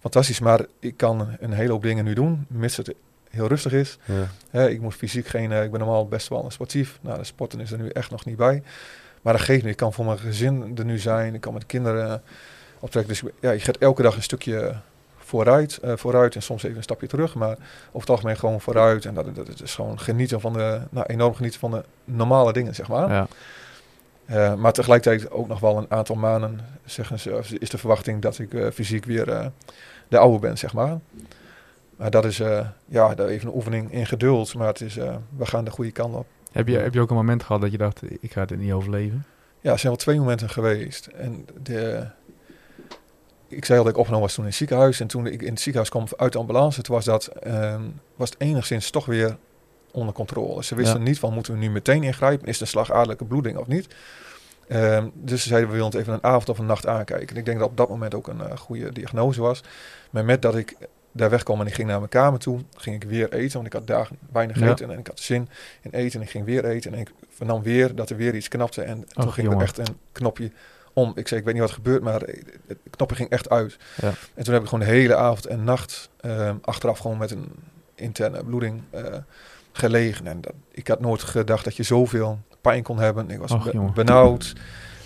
fantastisch. 0.00 0.40
Maar 0.40 0.60
ik 0.80 0.96
kan 0.96 1.28
een 1.40 1.52
hele 1.52 1.72
hoop 1.72 1.82
dingen 1.82 2.04
nu 2.04 2.14
doen, 2.14 2.46
mits 2.48 2.76
het 2.76 2.94
heel 3.30 3.46
rustig 3.46 3.72
is. 3.72 3.98
Ja. 4.04 4.26
Hè, 4.50 4.68
ik 4.68 4.80
moet 4.80 4.94
fysiek 4.94 5.26
geen, 5.26 5.52
eh, 5.52 5.64
ik 5.64 5.70
ben 5.70 5.80
normaal 5.80 6.08
best 6.08 6.28
wel 6.28 6.44
een 6.44 6.52
sportief. 6.52 6.98
Nou, 7.00 7.18
de 7.18 7.24
sporten 7.24 7.60
is 7.60 7.72
er 7.72 7.78
nu 7.78 7.88
echt 7.88 8.10
nog 8.10 8.24
niet 8.24 8.36
bij. 8.36 8.62
Maar 9.22 9.32
dat 9.32 9.42
geeft 9.42 9.62
niet. 9.62 9.70
Ik 9.70 9.76
kan 9.76 9.92
voor 9.92 10.04
mijn 10.04 10.18
gezin 10.18 10.72
er 10.76 10.84
nu 10.84 10.98
zijn. 10.98 11.34
Ik 11.34 11.40
kan 11.40 11.52
met 11.52 11.66
kinderen 11.66 12.10
eh, 12.10 12.18
optrekken. 12.80 13.12
Dus 13.12 13.32
ja, 13.40 13.50
je 13.50 13.60
gaat 13.60 13.76
elke 13.76 14.02
dag 14.02 14.16
een 14.16 14.22
stukje 14.22 14.74
vooruit, 15.18 15.78
eh, 15.78 15.92
vooruit 15.96 16.34
en 16.34 16.42
soms 16.42 16.62
even 16.62 16.76
een 16.76 16.82
stapje 16.82 17.06
terug. 17.06 17.34
Maar 17.34 17.56
over 17.88 18.00
het 18.00 18.10
algemeen 18.10 18.36
gewoon 18.36 18.60
vooruit. 18.60 19.04
En 19.04 19.14
dat, 19.14 19.34
dat, 19.34 19.62
is 19.62 19.74
gewoon 19.74 20.00
genieten 20.00 20.40
van 20.40 20.52
de, 20.52 20.80
nou, 20.90 21.06
enorm 21.06 21.34
genieten 21.34 21.60
van 21.60 21.70
de 21.70 21.84
normale 22.04 22.52
dingen, 22.52 22.74
zeg 22.74 22.88
maar. 22.88 23.10
Ja. 23.10 23.26
Maar 24.56 24.72
tegelijkertijd 24.72 25.30
ook 25.30 25.48
nog 25.48 25.60
wel 25.60 25.76
een 25.76 25.90
aantal 25.90 26.16
maanden, 26.16 26.60
zeggen 26.84 27.18
ze, 27.18 27.40
is 27.58 27.70
de 27.70 27.78
verwachting 27.78 28.22
dat 28.22 28.38
ik 28.38 28.72
fysiek 28.72 29.04
weer 29.04 29.52
de 30.08 30.18
oude 30.18 30.38
ben, 30.38 30.58
zeg 30.58 30.72
maar. 30.72 30.98
Maar 32.00 32.10
dat 32.10 32.24
is 32.24 32.40
eh, 32.40 32.66
ja, 32.86 33.14
even 33.16 33.48
een 33.48 33.54
oefening 33.54 33.92
in 33.92 34.06
geduld. 34.06 34.54
Maar 34.54 34.66
het 34.66 34.80
is, 34.80 34.96
eh, 34.96 35.16
we 35.36 35.46
gaan 35.46 35.64
de 35.64 35.70
goede 35.70 35.90
kant 35.90 36.14
op. 36.14 36.26
Heb 36.52 36.68
je, 36.68 36.76
heb 36.78 36.94
je 36.94 37.00
ook 37.00 37.10
een 37.10 37.16
moment 37.16 37.42
gehad 37.42 37.60
dat 37.60 37.70
je 37.70 37.78
dacht, 37.78 38.02
ik 38.20 38.32
ga 38.32 38.44
dit 38.44 38.58
niet 38.58 38.72
overleven? 38.72 39.24
Ja, 39.60 39.72
er 39.72 39.78
zijn 39.78 39.92
wel 39.92 40.02
twee 40.02 40.18
momenten 40.18 40.50
geweest. 40.50 41.06
En 41.06 41.46
de, 41.62 42.06
ik 43.48 43.64
zei 43.64 43.78
al 43.78 43.84
dat 43.84 43.92
ik 43.92 43.98
opgenomen 43.98 44.26
was 44.26 44.34
toen 44.34 44.44
in 44.44 44.50
het 44.50 44.58
ziekenhuis. 44.58 45.00
En 45.00 45.06
toen 45.06 45.26
ik 45.26 45.42
in 45.42 45.48
het 45.50 45.60
ziekenhuis 45.60 45.88
kwam 45.88 46.06
uit 46.16 46.32
de 46.32 46.38
ambulance, 46.38 46.82
toen 46.82 46.94
was, 46.94 47.04
dat, 47.04 47.26
ehm, 47.26 47.82
was 48.16 48.30
het 48.30 48.40
enigszins 48.40 48.90
toch 48.90 49.06
weer 49.06 49.36
onder 49.90 50.14
controle. 50.14 50.64
Ze 50.64 50.74
wisten 50.74 50.98
Ja. 50.98 51.04
niet 51.04 51.18
van, 51.18 51.32
moeten 51.34 51.52
we 51.52 51.58
nu 51.58 51.70
meteen 51.70 52.02
ingrijpen? 52.02 52.48
Is 52.48 52.60
een 52.60 52.66
slagadelijke 52.66 53.24
bloeding 53.24 53.56
of 53.56 53.66
niet? 53.66 53.94
Ehm, 54.68 55.08
dus 55.14 55.42
ze 55.42 55.48
zeiden, 55.48 55.68
we 55.70 55.74
willen 55.76 55.90
het 55.90 56.00
even 56.00 56.12
een 56.12 56.24
avond 56.24 56.48
of 56.48 56.58
een 56.58 56.66
nacht 56.66 56.86
aankijken. 56.86 57.28
En 57.28 57.36
ik 57.36 57.44
denk 57.44 57.58
dat 57.58 57.68
op 57.68 57.76
dat 57.76 57.88
moment 57.88 58.14
ook 58.14 58.28
een 58.28 58.40
eh, 58.40 58.56
goede 58.56 58.92
diagnose 58.92 59.40
was. 59.40 59.62
Maar 60.10 60.24
met 60.24 60.42
dat 60.42 60.56
ik 60.56 60.76
daar 61.12 61.30
wegkwam 61.30 61.60
en 61.60 61.66
ik 61.66 61.74
ging 61.74 61.88
naar 61.88 61.98
mijn 61.98 62.10
kamer 62.10 62.38
toe, 62.38 62.60
ging 62.76 63.02
ik 63.02 63.08
weer 63.08 63.32
eten. 63.32 63.52
Want 63.54 63.66
ik 63.66 63.72
had 63.72 63.86
dagen 63.86 64.16
weinig 64.32 64.56
Ja. 64.58 64.62
gegeten 64.62 64.90
en 64.90 64.98
ik 64.98 65.06
had 65.06 65.20
zin 65.20 65.48
in 65.80 65.90
eten. 65.90 66.20
En 66.20 66.26
ik 66.26 66.30
ging 66.32 66.44
weer 66.44 66.64
eten 66.64 66.92
en 66.94 66.98
ik 66.98 67.10
vernam 67.28 67.62
weer 67.62 67.94
dat 67.94 68.10
er 68.10 68.16
weer 68.16 68.34
iets 68.34 68.48
knapte. 68.48 68.82
En 68.82 69.04
toen 69.08 69.32
ging 69.32 69.52
er 69.52 69.60
echt 69.60 69.78
een 69.78 69.96
knopje 70.12 70.50
om. 70.92 71.12
Ik 71.14 71.28
zei, 71.28 71.40
ik 71.40 71.46
weet 71.46 71.54
niet 71.54 71.62
wat 71.62 71.72
er 71.72 71.76
gebeurt, 71.82 72.02
maar 72.02 72.20
het 72.66 72.78
knopje 72.90 73.16
ging 73.16 73.30
echt 73.30 73.50
uit. 73.50 73.76
Ja. 74.00 74.12
En 74.34 74.44
toen 74.44 74.52
heb 74.54 74.62
ik 74.62 74.68
gewoon 74.68 74.84
de 74.86 74.90
hele 74.92 75.16
avond 75.16 75.46
en 75.46 75.64
nacht 75.64 76.10
ehm, 76.20 76.56
achteraf 76.62 76.98
gewoon 76.98 77.18
met 77.18 77.30
een 77.30 77.52
interne 77.94 78.44
bloeding 78.44 78.82
eh, 78.90 79.02
gelegen. 79.72 80.26
En 80.26 80.40
dat, 80.40 80.52
ik 80.70 80.88
had 80.88 81.00
nooit 81.00 81.22
gedacht 81.22 81.64
dat 81.64 81.76
je 81.76 81.82
zoveel 81.82 82.38
pijn 82.60 82.82
kon 82.82 82.98
hebben. 82.98 83.30
Ik 83.30 83.38
was 83.38 83.50
Och, 83.52 83.64
be- 83.64 83.70
jongen. 83.72 83.94
benauwd. 83.94 84.52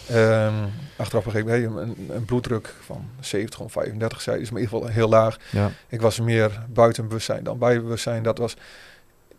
Ehm, 0.09 0.55
achteraf 0.97 1.25
begreep 1.25 1.43
ik, 1.43 1.49
hey, 1.49 1.65
een, 1.65 2.09
een 2.11 2.25
bloeddruk 2.25 2.75
van 2.81 3.09
70 3.21 3.61
of 3.61 3.73
35 3.73 4.21
zei, 4.21 4.41
is 4.41 4.51
in 4.51 4.57
ieder 4.57 4.71
geval 4.71 4.89
heel 4.89 5.09
laag. 5.09 5.37
Ja. 5.51 5.71
Ik 5.89 6.01
was 6.01 6.21
meer 6.21 6.65
buiten 6.69 7.09
bewustzijn 7.09 7.45
dan 7.45 7.59
bij 7.59 7.83
bewustzijn. 7.83 8.23
Dat 8.23 8.39
was, 8.39 8.57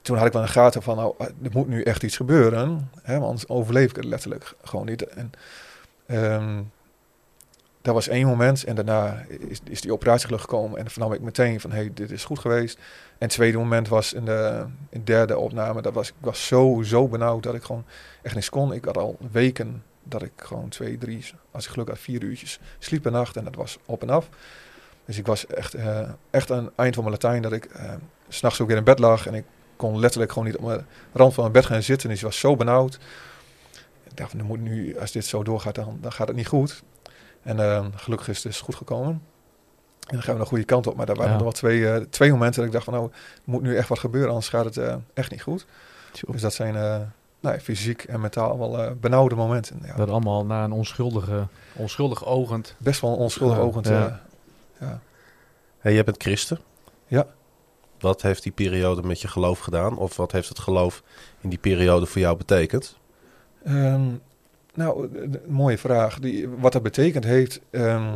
toen 0.01 0.17
had 0.17 0.25
ik 0.25 0.33
wel 0.33 0.41
een 0.41 0.47
gaten 0.47 0.81
van, 0.81 0.95
nou, 0.95 1.13
er 1.17 1.49
moet 1.51 1.67
nu 1.67 1.81
echt 1.81 2.03
iets 2.03 2.15
gebeuren. 2.15 2.89
Hè, 3.01 3.13
want 3.13 3.25
anders 3.25 3.47
overleef 3.47 3.89
ik 3.89 3.95
het 3.95 4.05
letterlijk 4.05 4.53
gewoon 4.63 4.85
niet. 4.85 5.07
En 5.07 5.31
ehm, 6.05 6.61
dat 7.81 7.93
was 7.93 8.07
één 8.07 8.27
moment 8.27 8.63
en 8.63 8.75
daarna 8.75 9.25
is, 9.47 9.59
is 9.63 9.81
die 9.81 9.93
operatie 9.93 10.37
gekomen 10.37 10.77
en 10.77 10.83
dan 10.83 10.91
vernam 10.91 11.13
ik 11.13 11.21
meteen 11.21 11.59
van, 11.59 11.71
hey, 11.71 11.91
dit 11.93 12.11
is 12.11 12.23
goed 12.23 12.39
geweest. 12.39 12.77
En 12.77 12.83
het 13.17 13.29
tweede 13.29 13.57
moment 13.57 13.87
was 13.87 14.13
in 14.13 14.25
de, 14.25 14.65
in 14.89 14.99
de 14.99 15.03
derde 15.03 15.37
opname, 15.37 15.81
dat 15.81 15.93
was, 15.93 16.07
ik 16.07 16.13
was 16.19 16.47
zo, 16.47 16.81
zo 16.83 17.07
benauwd 17.07 17.43
dat 17.43 17.55
ik 17.55 17.63
gewoon 17.63 17.85
echt 18.21 18.35
niks 18.35 18.49
kon. 18.49 18.73
Ik 18.73 18.85
had 18.85 18.97
al 18.97 19.17
weken 19.31 19.83
dat 20.07 20.21
ik 20.21 20.31
gewoon 20.35 20.69
twee, 20.69 20.97
drie, 20.97 21.25
als 21.51 21.65
ik 21.65 21.71
geluk 21.71 21.87
had, 21.87 21.99
vier 21.99 22.23
uurtjes 22.23 22.59
sliep 22.79 23.01
per 23.01 23.11
nacht 23.11 23.37
en 23.37 23.43
dat 23.43 23.55
was 23.55 23.77
op 23.85 24.01
en 24.01 24.09
af. 24.09 24.29
Dus 25.05 25.17
ik 25.17 25.25
was 25.25 25.47
echt, 25.47 25.73
eh, 25.73 26.09
echt 26.29 26.51
aan 26.51 26.63
het 26.65 26.73
eind 26.75 26.95
van 26.95 27.03
mijn 27.03 27.15
Latijn 27.15 27.41
dat 27.41 27.51
ik 27.51 27.65
eh, 27.65 27.93
s 28.27 28.37
s'nachts 28.37 28.61
ook 28.61 28.67
weer 28.67 28.77
in 28.77 28.83
bed 28.83 28.99
lag. 28.99 29.27
En 29.27 29.33
ik 29.33 29.45
kon 29.75 29.99
letterlijk 29.99 30.31
gewoon 30.31 30.47
niet 30.47 30.57
op 30.57 30.65
mijn 30.65 30.85
rand 31.13 31.33
van 31.33 31.43
mijn 31.43 31.53
bed 31.55 31.65
gaan 31.65 31.81
zitten. 31.83 32.09
Dus 32.09 32.17
ik 32.17 32.23
was 32.25 32.39
zo 32.39 32.55
benauwd. 32.55 32.99
Ik 34.03 34.17
dacht, 34.17 34.29
van, 34.31 34.39
er 34.39 34.45
moet 34.45 34.61
nu, 34.61 34.99
als 34.99 35.11
dit 35.11 35.25
zo 35.25 35.43
doorgaat, 35.43 35.75
dan, 35.75 35.97
dan 36.01 36.11
gaat 36.11 36.27
het 36.27 36.35
niet 36.35 36.47
goed. 36.47 36.83
En 37.41 37.59
eh, 37.59 37.85
gelukkig 37.95 38.27
is 38.27 38.35
het 38.35 38.45
dus 38.45 38.61
goed 38.61 38.75
gekomen. 38.75 39.11
En 40.07 40.13
dan 40.15 40.21
gaan 40.21 40.33
we 40.35 40.41
de 40.41 40.47
goede 40.47 40.63
kant 40.63 40.87
op. 40.87 40.95
Maar 40.95 41.05
daar 41.05 41.15
waren 41.15 41.31
Ja. 41.31 41.37
nog 41.37 41.47
wel 41.47 41.53
twee, 41.53 42.09
twee 42.09 42.31
momenten 42.31 42.55
dat 42.55 42.65
ik 42.65 42.71
dacht 42.71 42.85
van, 42.85 42.93
nou, 42.93 43.11
moet 43.43 43.61
nu 43.61 43.77
echt 43.77 43.89
wat 43.89 43.99
gebeuren, 43.99 44.29
anders 44.29 44.49
gaat 44.49 44.75
het 44.75 44.97
echt 45.13 45.31
niet 45.31 45.41
goed. 45.41 45.65
Tjoh. 46.11 46.31
Dus 46.31 46.41
dat 46.41 46.53
zijn 46.53 46.75
ja, 47.53 47.59
fysiek 47.59 48.03
en 48.03 48.19
mentaal 48.21 48.59
wel 48.59 48.81
eh, 48.83 48.91
benauwde 49.01 49.35
momenten. 49.35 49.79
Ja. 49.85 49.95
Dat 49.95 50.09
allemaal 50.09 50.45
na 50.45 50.63
een 50.63 50.71
onschuldige, 50.71 51.47
onschuldig 51.73 52.25
ogend. 52.25 52.75
Best 52.77 53.01
wel 53.01 53.15
onschuldig 53.15 53.57
Ja, 53.57 53.63
ogend. 53.63 53.87
ja. 53.87 54.21
ja. 54.79 54.99
Hey, 55.79 55.93
jij 55.93 56.03
bent 56.03 56.21
christen. 56.21 56.59
Ja. 57.07 57.27
Wat 57.99 58.21
heeft 58.21 58.43
die 58.43 58.51
periode 58.51 59.03
met 59.03 59.21
je 59.21 59.27
geloof 59.27 59.59
gedaan? 59.59 59.97
Of 59.97 60.17
wat 60.17 60.31
heeft 60.31 60.49
het 60.49 60.59
geloof 60.59 61.03
in 61.41 61.49
die 61.49 61.59
periode 61.59 62.05
voor 62.05 62.21
jou 62.21 62.37
betekend? 62.37 62.97
Ehm, 63.63 64.05
nou, 64.73 65.17
een 65.21 65.39
mooie 65.47 65.77
vraag. 65.77 66.19
Die, 66.19 66.49
wat 66.49 66.71
dat 66.71 66.83
betekend 66.83 67.23
heeft. 67.23 67.59
ehm, 67.69 68.13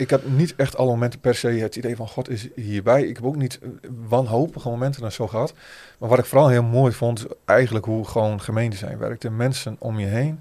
ik 0.00 0.10
had 0.10 0.24
niet 0.24 0.54
echt 0.56 0.76
alle 0.76 0.90
momenten 0.90 1.20
per 1.20 1.34
se 1.34 1.48
het 1.48 1.76
idee 1.76 1.96
van 1.96 2.08
God 2.08 2.28
is 2.28 2.48
hierbij. 2.54 3.02
Ik 3.02 3.16
heb 3.16 3.24
ook 3.24 3.36
niet 3.36 3.58
eh, 3.58 3.68
wanhopige 4.08 4.68
momenten 4.68 5.04
en 5.04 5.12
zo 5.12 5.28
gehad. 5.28 5.54
Maar 5.98 6.08
wat 6.08 6.18
ik 6.18 6.24
vooral 6.24 6.48
heel 6.48 6.62
mooi 6.62 6.92
vond, 6.92 7.26
eigenlijk 7.44 7.84
hoe 7.84 8.06
gewoon 8.06 8.40
gemeente 8.40 8.76
zijn 8.76 8.98
werkt. 8.98 9.22
De 9.22 9.30
mensen 9.30 9.76
om 9.78 9.98
je 9.98 10.06
heen. 10.06 10.40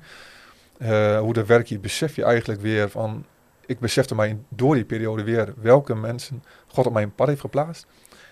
eh, 0.78 1.20
hoe 1.20 1.34
dat 1.34 1.48
werkt, 1.48 1.70
je 1.70 1.80
besef 1.80 2.16
je 2.16 2.24
eigenlijk 2.24 2.62
weer 2.62 2.90
van... 2.90 3.26
Ik 3.66 3.80
besefte 3.80 4.16
mij 4.16 4.38
door 4.50 4.76
die 4.76 4.86
periode 4.86 5.24
weer 5.24 5.54
welke 5.58 5.96
mensen 5.96 6.44
God 6.68 6.86
op 6.86 6.94
mijn 6.94 7.16
pad 7.16 7.28
heeft 7.28 7.42
geplaatst. 7.42 7.86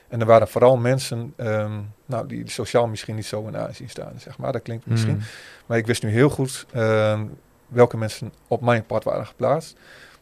En 0.08 0.20
er 0.20 0.26
waren 0.26 0.48
vooral 0.48 0.78
mensen 0.78 1.34
ehm, 1.36 1.80
nou, 2.06 2.28
die 2.28 2.50
sociaal 2.50 2.88
misschien 2.88 3.16
niet 3.16 3.26
zo 3.26 3.48
in 3.48 3.58
aanzien 3.58 3.90
staan, 3.90 4.14
zeg 4.18 4.38
maar. 4.38 4.52
Dat 4.52 4.62
klinkt 4.62 4.86
misschien. 4.86 5.16
Mm. 5.16 5.22
Maar 5.66 5.78
ik 5.78 5.88
wist 5.88 6.04
nu 6.04 6.10
heel 6.10 6.30
goed 6.30 6.66
ehm, 6.74 7.26
welke 7.68 7.98
mensen 7.98 8.34
op 8.48 8.62
mijn 8.62 8.86
pad 8.86 9.04
waren 9.04 9.26
geplaatst. 9.26 9.78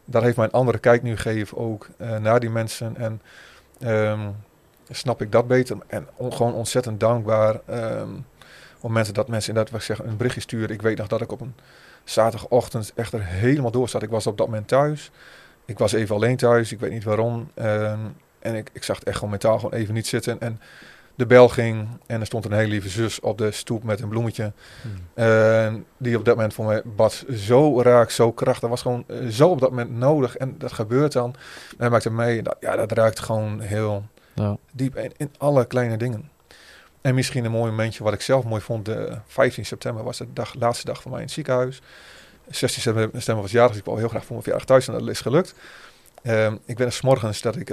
Dat 0.08 0.22
heeft 0.22 0.36
mij 0.36 0.44
een 0.46 0.52
andere 0.52 0.78
kijk 0.78 1.02
nu 1.02 1.16
gegeven 1.16 1.56
ook 1.58 1.88
eh, 1.96 2.16
naar 2.16 2.40
die 2.40 2.50
mensen. 2.50 2.96
En 2.96 3.22
ehm, 3.80 4.28
snap 4.90 5.22
ik 5.22 5.32
dat 5.32 5.46
beter. 5.46 5.76
En 5.86 6.06
on- 6.16 6.32
gewoon 6.32 6.54
ontzettend 6.54 7.00
dankbaar. 7.00 7.60
ehm, 7.66 8.08
op 8.76 8.92
momenten 8.92 9.14
dat 9.14 9.28
mensen 9.28 9.48
inderdaad 9.48 9.72
wat 9.72 9.80
ik 9.80 9.86
zeg, 9.96 10.06
een 10.06 10.16
berichtje 10.16 10.40
sturen. 10.40 10.70
Ik 10.74 10.82
weet 10.82 10.98
nog 10.98 11.06
dat 11.06 11.20
ik 11.20 11.32
op 11.32 11.40
een 11.40 11.54
zaterdagochtend 12.04 12.92
echt 12.94 13.12
er 13.12 13.24
helemaal 13.24 13.70
door 13.70 13.88
zat. 13.88 14.02
Ik 14.02 14.10
was 14.10 14.26
op 14.26 14.38
dat 14.38 14.46
moment 14.46 14.68
thuis. 14.68 15.10
Ik 15.64 15.78
was 15.78 15.92
even 15.92 16.14
alleen 16.14 16.36
thuis. 16.36 16.72
Ik 16.72 16.80
weet 16.80 16.90
niet 16.90 17.04
waarom. 17.04 17.50
Ehm, 17.54 17.98
en 18.38 18.54
ik, 18.54 18.70
ik 18.72 18.82
zag 18.82 18.96
het 18.98 19.04
echt 19.06 19.14
gewoon 19.16 19.30
mentaal 19.30 19.58
gewoon 19.58 19.78
even 19.80 19.94
niet 19.94 20.06
zitten. 20.06 20.40
En 20.40 20.60
de 21.16 21.26
bel 21.26 21.48
ging 21.48 21.88
en 22.06 22.20
er 22.20 22.26
stond 22.26 22.44
een 22.44 22.52
hele 22.52 22.68
lieve 22.68 22.88
zus 22.88 23.20
op 23.20 23.38
de 23.38 23.50
stoep 23.50 23.82
met 23.84 24.00
een 24.00 24.08
bloemetje. 24.08 24.52
Mm. 24.82 25.24
En 25.24 25.84
die 25.96 26.18
op 26.18 26.24
dat 26.24 26.34
moment 26.34 26.54
voor 26.54 26.64
mij 26.64 26.82
bad 26.84 27.24
zo 27.34 27.82
raak, 27.82 28.10
zo 28.10 28.32
krachtig. 28.32 28.60
Dat 28.60 28.70
was 28.70 28.82
gewoon 28.82 29.04
eh, 29.06 29.26
zo 29.28 29.48
op 29.48 29.60
dat 29.60 29.70
moment 29.70 29.90
nodig. 29.90 30.36
En 30.36 30.54
dat 30.58 30.72
gebeurt 30.72 31.12
dan. 31.12 31.34
En 31.70 31.76
dat 31.78 31.90
maakte 31.90 32.10
mee. 32.10 32.42
Dat, 32.42 32.56
ja, 32.60 32.76
dat 32.76 32.92
raakt 32.92 33.20
gewoon 33.20 33.60
heel 33.60 34.04
Ja. 34.34 34.56
diep 34.72 34.96
in, 34.96 35.12
in 35.16 35.30
alle 35.38 35.64
kleine 35.66 35.96
dingen. 35.96 36.30
En 37.00 37.14
misschien 37.14 37.44
een 37.44 37.50
mooi 37.50 37.70
momentje 37.70 38.04
wat 38.04 38.12
ik 38.12 38.20
zelf 38.20 38.44
mooi 38.44 38.60
vond. 38.60 38.84
De 38.84 39.18
15 39.26 39.64
september 39.66 40.04
was 40.04 40.18
de 40.18 40.26
dag, 40.32 40.54
laatste 40.54 40.84
dag 40.86 41.02
van 41.02 41.10
mij 41.10 41.20
in 41.20 41.26
het 41.26 41.34
ziekenhuis. 41.34 41.80
16 42.50 42.82
september 42.82 43.42
was 43.42 43.50
jarig. 43.50 43.70
Dus 43.70 43.78
ik 43.78 43.84
wou 43.84 43.98
heel 43.98 44.08
graag 44.08 44.22
voor 44.24 44.30
mijn 44.30 44.42
verjaardag 44.42 44.66
thuis. 44.68 44.88
En 44.88 44.92
dat 44.92 45.08
is 45.08 45.20
gelukt. 45.20 45.54
Ehm, 46.22 46.56
ik 46.64 46.76
ben 46.76 46.86
er 46.86 46.92
's 46.92 47.00
morgens 47.00 47.40
dat 47.40 47.56
ik 47.56 47.70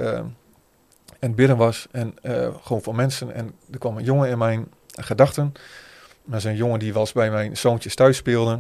het 1.28 1.36
bidden 1.36 1.58
was. 1.58 1.88
En 1.92 2.14
eh, 2.22 2.56
gewoon 2.62 2.82
voor 2.82 2.96
mensen. 2.96 3.34
En 3.34 3.52
er 3.72 3.80
kwam 3.80 3.98
een 3.98 4.04
jongen 4.04 4.30
in 4.30 4.38
mijn 4.38 4.68
gedachten. 4.96 5.54
Dat 6.26 6.38
is 6.38 6.44
een 6.44 6.56
jongen 6.56 6.80
die 6.80 7.00
eens 7.00 7.12
bij 7.12 7.32
mijn 7.32 7.58
zoontjes 7.58 7.96
thuis 7.96 8.18
speelde. 8.18 8.60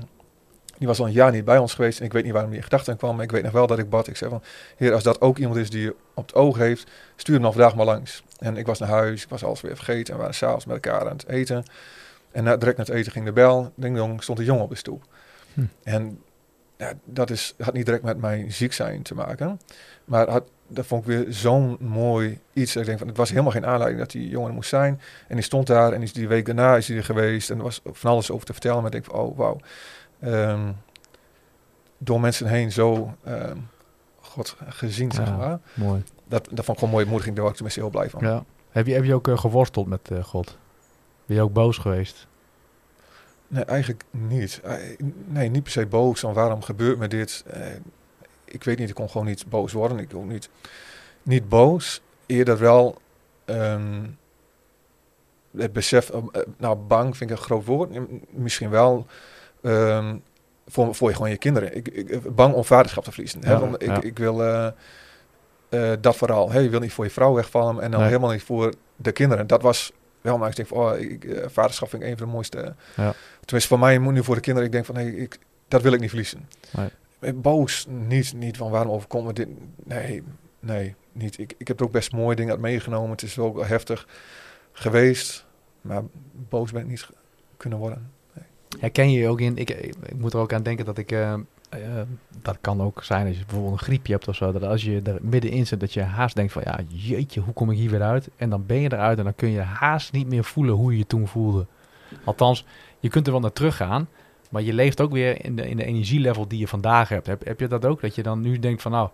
Die 0.77 0.87
was 0.87 0.99
al 0.99 1.05
een 1.05 1.11
jaar 1.11 1.31
niet 1.31 1.45
bij 1.45 1.57
ons 1.57 1.73
geweest. 1.73 1.99
En 1.99 2.05
ik 2.05 2.13
weet 2.13 2.23
niet 2.23 2.31
waarom 2.31 2.49
die 2.49 2.59
in 2.59 2.65
gedachten 2.65 2.97
kwam. 2.97 3.15
Maar 3.15 3.23
ik 3.23 3.31
weet 3.31 3.43
nog 3.43 3.51
wel 3.51 3.67
dat 3.67 3.79
ik 3.79 3.89
bad. 3.89 4.07
Ik 4.07 4.17
zei 4.17 4.29
van, 4.29 4.43
heer, 4.75 4.93
als 4.93 5.03
dat 5.03 5.21
ook 5.21 5.37
iemand 5.37 5.57
is 5.57 5.69
die 5.69 5.81
je 5.81 5.95
op 6.13 6.25
het 6.25 6.35
oog 6.35 6.57
heeft, 6.57 6.91
stuur 7.15 7.33
hem 7.33 7.43
dan 7.43 7.53
vandaag 7.53 7.75
maar 7.75 7.85
langs. 7.85 8.23
En 8.37 8.57
ik 8.57 8.65
was 8.65 8.79
naar 8.79 8.89
huis. 8.89 9.23
Ik 9.23 9.29
was 9.29 9.43
alles 9.43 9.61
weer 9.61 9.75
vergeten. 9.75 10.05
En 10.05 10.13
we 10.13 10.19
waren 10.19 10.35
s'avonds 10.35 10.65
met 10.65 10.75
elkaar 10.75 11.09
aan 11.09 11.17
het 11.17 11.27
eten. 11.27 11.63
En 12.31 12.43
na, 12.43 12.57
direct 12.57 12.77
na 12.77 12.83
het 12.83 12.93
eten 12.93 13.11
ging 13.11 13.25
de 13.25 13.31
bel. 13.31 13.71
Ding 13.75 13.97
dong, 13.97 14.23
stond 14.23 14.39
een 14.39 14.45
jongen 14.45 14.63
op 14.63 14.69
de 14.69 14.75
stoep. 14.75 15.03
Hm. 15.53 15.65
En 15.83 16.21
ja, 16.77 16.93
dat 17.05 17.29
is, 17.29 17.53
had 17.57 17.73
niet 17.73 17.85
direct 17.85 18.03
met 18.03 18.17
mijn 18.17 18.51
ziek 18.51 18.73
zijn 18.73 19.01
te 19.01 19.15
maken. 19.15 19.59
Maar 20.05 20.29
had, 20.29 20.43
dat 20.73 20.85
vond 20.85 21.01
ik 21.01 21.07
weer 21.07 21.25
zo'n 21.29 21.77
mooi 21.79 22.39
iets. 22.53 22.75
Ik 22.75 22.85
denk 22.85 22.97
van, 22.97 23.07
het 23.07 23.17
was 23.17 23.29
helemaal 23.29 23.51
geen 23.51 23.65
aanleiding 23.65 23.99
dat 23.99 24.11
die 24.11 24.29
jongen 24.29 24.53
moest 24.53 24.69
zijn. 24.69 25.01
En 25.27 25.35
die 25.35 25.43
stond 25.43 25.67
daar 25.67 25.93
en 25.93 26.01
is 26.01 26.13
die 26.13 26.27
week 26.27 26.45
daarna 26.45 26.77
is 26.77 26.87
hij 26.87 26.97
er 26.97 27.03
geweest. 27.03 27.49
En 27.49 27.57
er 27.57 27.63
was 27.63 27.81
van 27.85 28.11
alles 28.11 28.31
over 28.31 28.45
te 28.45 28.51
vertellen. 28.51 28.77
Maar 28.77 28.85
ik 28.85 28.91
denk 28.91 29.05
van, 29.05 29.15
oh 29.15 29.37
wauw. 29.37 29.57
Ehm, 30.19 30.71
door 31.97 32.19
mensen 32.19 32.47
heen 32.47 32.71
zo 32.71 33.13
ehm, 33.23 33.57
God 34.19 34.55
gezien, 34.67 35.11
zeg 35.11 35.37
maar. 35.37 35.59
Mooi. 35.73 36.03
Dat, 36.27 36.47
dat 36.51 36.65
vond 36.65 36.69
ik 36.69 36.77
gewoon 36.77 36.93
mooie 36.93 37.05
moediging. 37.05 37.35
Daar 37.35 37.43
was 37.43 37.51
ik 37.51 37.57
tenminste 37.57 37.81
heel 37.81 37.89
blij 37.89 38.09
van. 38.09 38.21
Ja. 38.21 38.43
Heb, 38.69 38.87
je, 38.87 38.93
heb 38.93 39.03
je 39.03 39.13
ook 39.13 39.27
eh, 39.27 39.37
geworsteld 39.37 39.87
met 39.87 40.11
eh, 40.11 40.23
God? 40.23 40.57
Ben 41.25 41.35
je 41.35 41.41
ook 41.41 41.53
boos 41.53 41.77
geweest? 41.77 42.27
Nee, 43.47 43.63
eigenlijk 43.63 44.03
niet. 44.11 44.59
Eh, 44.63 44.75
Nee, 45.25 45.49
niet 45.49 45.63
per 45.63 45.71
se 45.71 45.85
boos. 45.85 46.19
Van 46.19 46.33
waarom 46.33 46.61
gebeurt 46.61 46.97
me 46.97 47.07
dit? 47.07 47.45
Ik 48.53 48.63
weet 48.63 48.79
niet, 48.79 48.89
ik 48.89 48.95
kon 48.95 49.09
gewoon 49.09 49.27
niet 49.27 49.49
boos 49.49 49.71
worden. 49.71 49.99
Ik 49.99 50.13
ook 50.15 50.25
niet, 50.25 50.49
niet 51.23 51.49
boos. 51.49 52.01
Eerder 52.25 52.57
wel 52.57 52.97
ehm, 53.45 54.05
het 55.57 55.73
besef, 55.73 56.09
eh, 56.09 56.17
eh, 56.31 56.41
nou 56.57 56.75
bang 56.75 57.17
vind 57.17 57.29
ik 57.29 57.37
een 57.37 57.43
groot 57.43 57.65
woord. 57.65 57.89
Misschien 58.31 58.69
wel 58.69 59.07
ehm, 59.61 60.15
voor, 60.67 60.95
voor 60.95 61.09
je 61.09 61.15
gewoon 61.15 61.29
je 61.29 61.37
kinderen. 61.37 61.75
Ik, 61.75 61.87
ik, 61.87 62.35
bang 62.35 62.53
om 62.53 62.65
vaderschap 62.65 63.03
te 63.03 63.11
verliezen. 63.11 63.45
hè, 63.45 63.59
want 63.59 63.81
ik, 63.81 63.87
ja. 63.87 64.01
ik 64.01 64.17
wil 64.17 64.43
eh, 64.43 64.67
eh, 65.69 65.97
dat 66.01 66.15
vooral. 66.15 66.51
Hey, 66.51 66.63
je 66.63 66.69
wil 66.69 66.79
niet 66.79 66.93
voor 66.93 67.05
je 67.05 67.11
vrouw 67.11 67.33
wegvallen 67.33 67.81
en 67.81 67.91
dan 67.91 67.99
Nee. 67.99 68.09
helemaal 68.09 68.31
niet 68.31 68.43
voor 68.43 68.73
de 68.95 69.11
kinderen. 69.11 69.47
Dat 69.47 69.61
was 69.61 69.91
wel, 70.21 70.37
maar 70.37 70.49
ik 70.49 70.55
denk 70.55 70.67
van, 70.67 70.77
oh, 70.77 70.99
ik, 70.99 71.23
eh, 71.23 71.45
vaderschap 71.49 71.89
vind 71.89 72.01
ik 72.01 72.09
een 72.09 72.17
van 72.17 72.27
de 72.27 72.33
mooiste. 72.33 72.75
Ja. 72.95 73.13
Tenminste, 73.45 73.69
voor 73.69 73.79
mij 73.79 73.99
moet 73.99 74.13
nu 74.13 74.23
voor 74.23 74.35
de 74.35 74.41
kinderen. 74.41 74.67
Ik 74.67 74.73
denk 74.73 74.85
van, 74.85 74.95
hey, 74.95 75.07
ik, 75.07 75.39
dat 75.67 75.81
wil 75.81 75.93
ik 75.93 75.99
niet 75.99 76.09
verliezen. 76.09 76.47
Nee. 76.71 76.89
Eh, 77.23 77.33
Boos, 77.33 77.85
niet, 77.89 78.33
niet 78.33 78.57
van 78.57 78.71
waarom 78.71 78.91
overkomt 78.91 79.25
me 79.25 79.33
dit. 79.33 79.47
Nee, 79.83 80.23
nee, 80.59 80.95
niet. 81.11 81.39
Ik, 81.39 81.53
ik 81.57 81.67
heb 81.67 81.79
er 81.79 81.85
ook 81.85 81.91
best 81.91 82.11
mooie 82.11 82.35
dingen 82.35 82.51
uit 82.51 82.61
meegenomen. 82.61 83.11
Het 83.11 83.21
is 83.21 83.35
wel 83.35 83.65
heftig 83.65 84.07
geweest, 84.71 85.45
maar 85.81 86.03
boos 86.49 86.71
ben 86.71 86.87
niet 86.87 87.09
kunnen 87.57 87.79
worden. 87.79 88.11
Herken 88.79 89.11
je 89.11 89.19
je 89.19 89.27
ook 89.27 89.41
in? 89.41 89.57
Ik, 89.57 89.69
ik, 89.69 89.95
moet 90.15 90.33
er 90.33 90.39
ook 90.39 90.53
aan 90.53 90.63
denken 90.63 90.85
dat 90.85 90.97
ik. 90.97 91.11
eh, 91.11 91.33
eh, 91.69 92.01
dat 92.41 92.57
kan 92.61 92.81
ook 92.81 93.03
zijn 93.03 93.27
als 93.27 93.37
je 93.37 93.45
bijvoorbeeld 93.45 93.73
een 93.73 93.85
griepje 93.85 94.13
hebt 94.13 94.27
of 94.27 94.35
zo. 94.35 94.51
Dat 94.51 94.63
als 94.63 94.83
je 94.83 95.01
er 95.03 95.17
middenin 95.21 95.67
zit, 95.67 95.79
dat 95.79 95.93
je 95.93 96.01
haast 96.01 96.35
denkt 96.35 96.51
van 96.51 96.61
ja, 96.65 96.79
jeetje, 96.87 97.41
hoe 97.41 97.53
kom 97.53 97.71
ik 97.71 97.77
hier 97.77 97.89
weer 97.89 98.01
uit? 98.01 98.29
En 98.35 98.49
dan 98.49 98.65
ben 98.65 98.79
je 98.79 98.93
eruit 98.93 99.17
en 99.17 99.23
dan 99.23 99.35
kun 99.35 99.49
je 99.49 99.59
haast 99.59 100.11
niet 100.11 100.27
meer 100.27 100.43
voelen 100.43 100.75
hoe 100.75 100.91
je 100.91 100.97
je 100.97 101.07
toen 101.07 101.27
voelde. 101.27 101.65
Althans, 102.23 102.65
je 102.99 103.09
kunt 103.09 103.25
er 103.25 103.31
wel 103.31 103.41
naar 103.41 103.53
teruggaan. 103.53 104.07
Maar 104.53 104.61
je 104.61 104.73
leeft 104.73 105.01
ook 105.01 105.11
weer 105.11 105.45
in 105.45 105.55
de, 105.55 105.69
in 105.69 105.77
de 105.77 105.85
energielevel 105.85 106.47
die 106.47 106.59
je 106.59 106.67
vandaag 106.67 107.09
hebt. 107.09 107.27
Heb, 107.27 107.45
heb 107.45 107.59
je 107.59 107.67
dat 107.67 107.85
ook? 107.85 108.01
Dat 108.01 108.15
je 108.15 108.23
dan 108.23 108.41
nu 108.41 108.59
denkt 108.59 108.81
van 108.81 108.91
nou, 108.91 109.09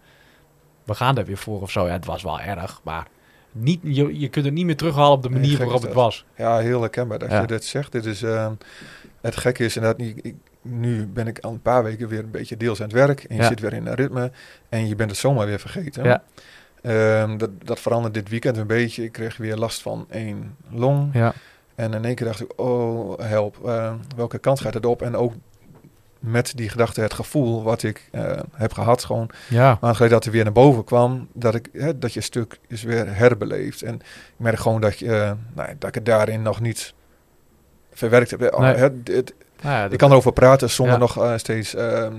we 0.83 0.93
gaan 0.93 1.17
er 1.17 1.25
weer 1.25 1.37
voor 1.37 1.61
of 1.61 1.71
zo. 1.71 1.85
Ja, 1.85 1.91
het 1.93 2.05
was 2.05 2.23
wel 2.23 2.39
erg, 2.39 2.81
maar 2.83 3.07
niet, 3.51 3.79
je, 3.83 4.19
je 4.19 4.27
kunt 4.29 4.45
het 4.45 4.53
niet 4.53 4.65
meer 4.65 4.77
terughalen 4.77 5.11
op 5.17 5.23
de 5.23 5.29
manier 5.29 5.57
waarop 5.57 5.81
het 5.81 5.93
was. 5.93 6.25
Ja, 6.35 6.57
heel 6.57 6.81
herkenbaar 6.81 7.19
dat 7.19 7.31
Ja. 7.31 7.41
je 7.41 7.47
dit 7.47 7.63
zegt. 7.65 7.91
Dit 7.91 8.05
is, 8.05 8.23
eh, 8.23 8.51
het 9.21 9.37
gekke 9.37 9.65
is 9.65 9.75
inderdaad 9.75 9.99
niet... 9.99 10.25
Ik, 10.25 10.35
nu 10.61 11.07
ben 11.07 11.27
ik 11.27 11.39
al 11.39 11.51
een 11.51 11.61
paar 11.61 11.83
weken 11.83 12.07
weer 12.07 12.19
een 12.19 12.31
beetje 12.31 12.57
deels 12.57 12.79
aan 12.81 12.85
het 12.87 12.95
werk. 12.95 13.23
En 13.23 13.35
je 13.35 13.41
Ja. 13.41 13.47
zit 13.47 13.59
weer 13.59 13.73
in 13.73 13.85
een 13.87 13.95
ritme. 13.95 14.31
En 14.69 14.87
je 14.87 14.95
bent 14.95 15.09
het 15.09 15.19
zomaar 15.19 15.45
weer 15.45 15.59
vergeten. 15.59 16.03
Ja. 16.03 16.23
Ehm, 16.81 17.37
dat, 17.37 17.49
dat 17.63 17.79
veranderde 17.79 18.19
dit 18.19 18.29
weekend 18.29 18.57
een 18.57 18.67
beetje. 18.67 19.03
Ik 19.03 19.11
kreeg 19.11 19.37
weer 19.37 19.55
last 19.57 19.81
van 19.81 20.05
één 20.09 20.55
long. 20.69 21.09
Ja, 21.13 21.33
En 21.79 21.93
in 21.93 22.05
één 22.05 22.15
keer 22.15 22.25
dacht 22.25 22.41
ik, 22.41 22.51
oh 22.59 23.19
help, 23.19 23.65
eh, 23.65 23.93
welke 24.15 24.37
kant 24.37 24.59
gaat 24.59 24.73
het 24.73 24.85
op? 24.85 25.01
En 25.01 25.15
ook 25.15 25.33
met 26.19 26.51
die 26.55 26.69
gedachte, 26.69 27.01
het 27.01 27.13
gevoel 27.13 27.63
wat 27.63 27.83
ik 27.83 28.07
eh, 28.11 28.39
heb 28.53 28.73
gehad, 28.73 29.03
gewoon 29.03 29.29
ja, 29.49 29.77
geleden 29.81 30.09
dat 30.09 30.25
er 30.25 30.31
weer 30.31 30.43
naar 30.43 30.53
boven 30.53 30.83
kwam, 30.83 31.27
dat, 31.33 31.55
ik, 31.55 31.69
hè, 31.73 31.97
dat 31.99 32.13
je 32.13 32.21
stuk 32.21 32.59
is 32.67 32.83
weer 32.83 33.15
herbeleefd. 33.15 33.81
En 33.81 33.95
ik 33.95 34.01
merk 34.37 34.59
gewoon 34.59 34.81
dat, 34.81 34.99
je, 34.99 35.15
eh, 35.15 35.31
nou, 35.55 35.69
dat 35.79 35.89
ik 35.89 35.95
het 35.95 36.05
daarin 36.05 36.41
nog 36.41 36.59
niet 36.61 36.93
verwerkt 37.93 38.31
heb. 38.31 38.39
Nee. 38.39 38.75
hè, 38.75 38.83
het- 38.83 39.33
Nou 39.61 39.75
ja, 39.75 39.89
ik 39.89 39.97
kan 39.97 40.11
erover 40.11 40.33
praten 40.33 40.69
zonder 40.69 40.93
Ja. 40.93 40.99
nog 40.99 41.33
steeds 41.39 41.75
ehm, 41.75 42.13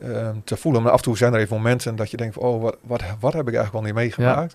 ehm, 0.00 0.36
te 0.44 0.56
voelen. 0.56 0.82
Maar 0.82 0.92
af 0.92 0.98
en 0.98 1.04
toe 1.04 1.16
zijn 1.16 1.34
er 1.34 1.40
even 1.40 1.56
momenten 1.56 1.96
dat 1.96 2.10
je 2.10 2.16
denkt, 2.16 2.34
van, 2.34 2.42
oh, 2.42 2.62
wat, 2.62 2.76
wat, 2.80 3.02
wat 3.20 3.32
heb 3.32 3.48
ik 3.48 3.54
eigenlijk 3.54 3.72
wel 3.72 3.82
niet 3.82 3.94
meegemaakt? 3.94 4.54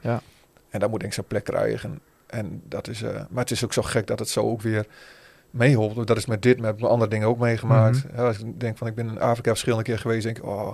En 0.70 0.80
dat 0.80 0.90
moet 0.90 1.00
denk 1.00 1.12
ik 1.12 1.18
zijn 1.18 1.28
plek 1.28 1.44
krijgen. 1.44 2.00
En 2.28 2.62
dat 2.70 2.88
is, 2.88 3.02
eh, 3.02 3.12
maar 3.30 3.42
het 3.44 3.52
is 3.52 3.64
ook 3.64 3.74
zo 3.74 3.82
gek 3.82 4.08
dat 4.08 4.20
het 4.20 4.30
zo 4.30 4.42
ook 4.42 4.62
weer 4.62 4.86
meeholpt. 5.52 6.08
Dat 6.08 6.18
is 6.18 6.26
met 6.26 6.42
dit, 6.42 6.60
met 6.60 6.84
andere 6.84 7.10
dingen 7.10 7.28
ook 7.28 7.38
meegemaakt. 7.40 8.04
Mhm. 8.08 8.16
Ja, 8.18 8.28
als 8.28 8.40
ik 8.40 8.60
denk 8.60 8.78
van, 8.78 8.88
ik 8.88 8.96
ben 8.96 9.08
in 9.10 9.20
Afrika 9.20 9.50
verschillende 9.50 9.84
keer 9.84 10.00
geweest, 10.00 10.24
denk 10.24 10.38
ik, 10.38 10.46
oh, 10.46 10.72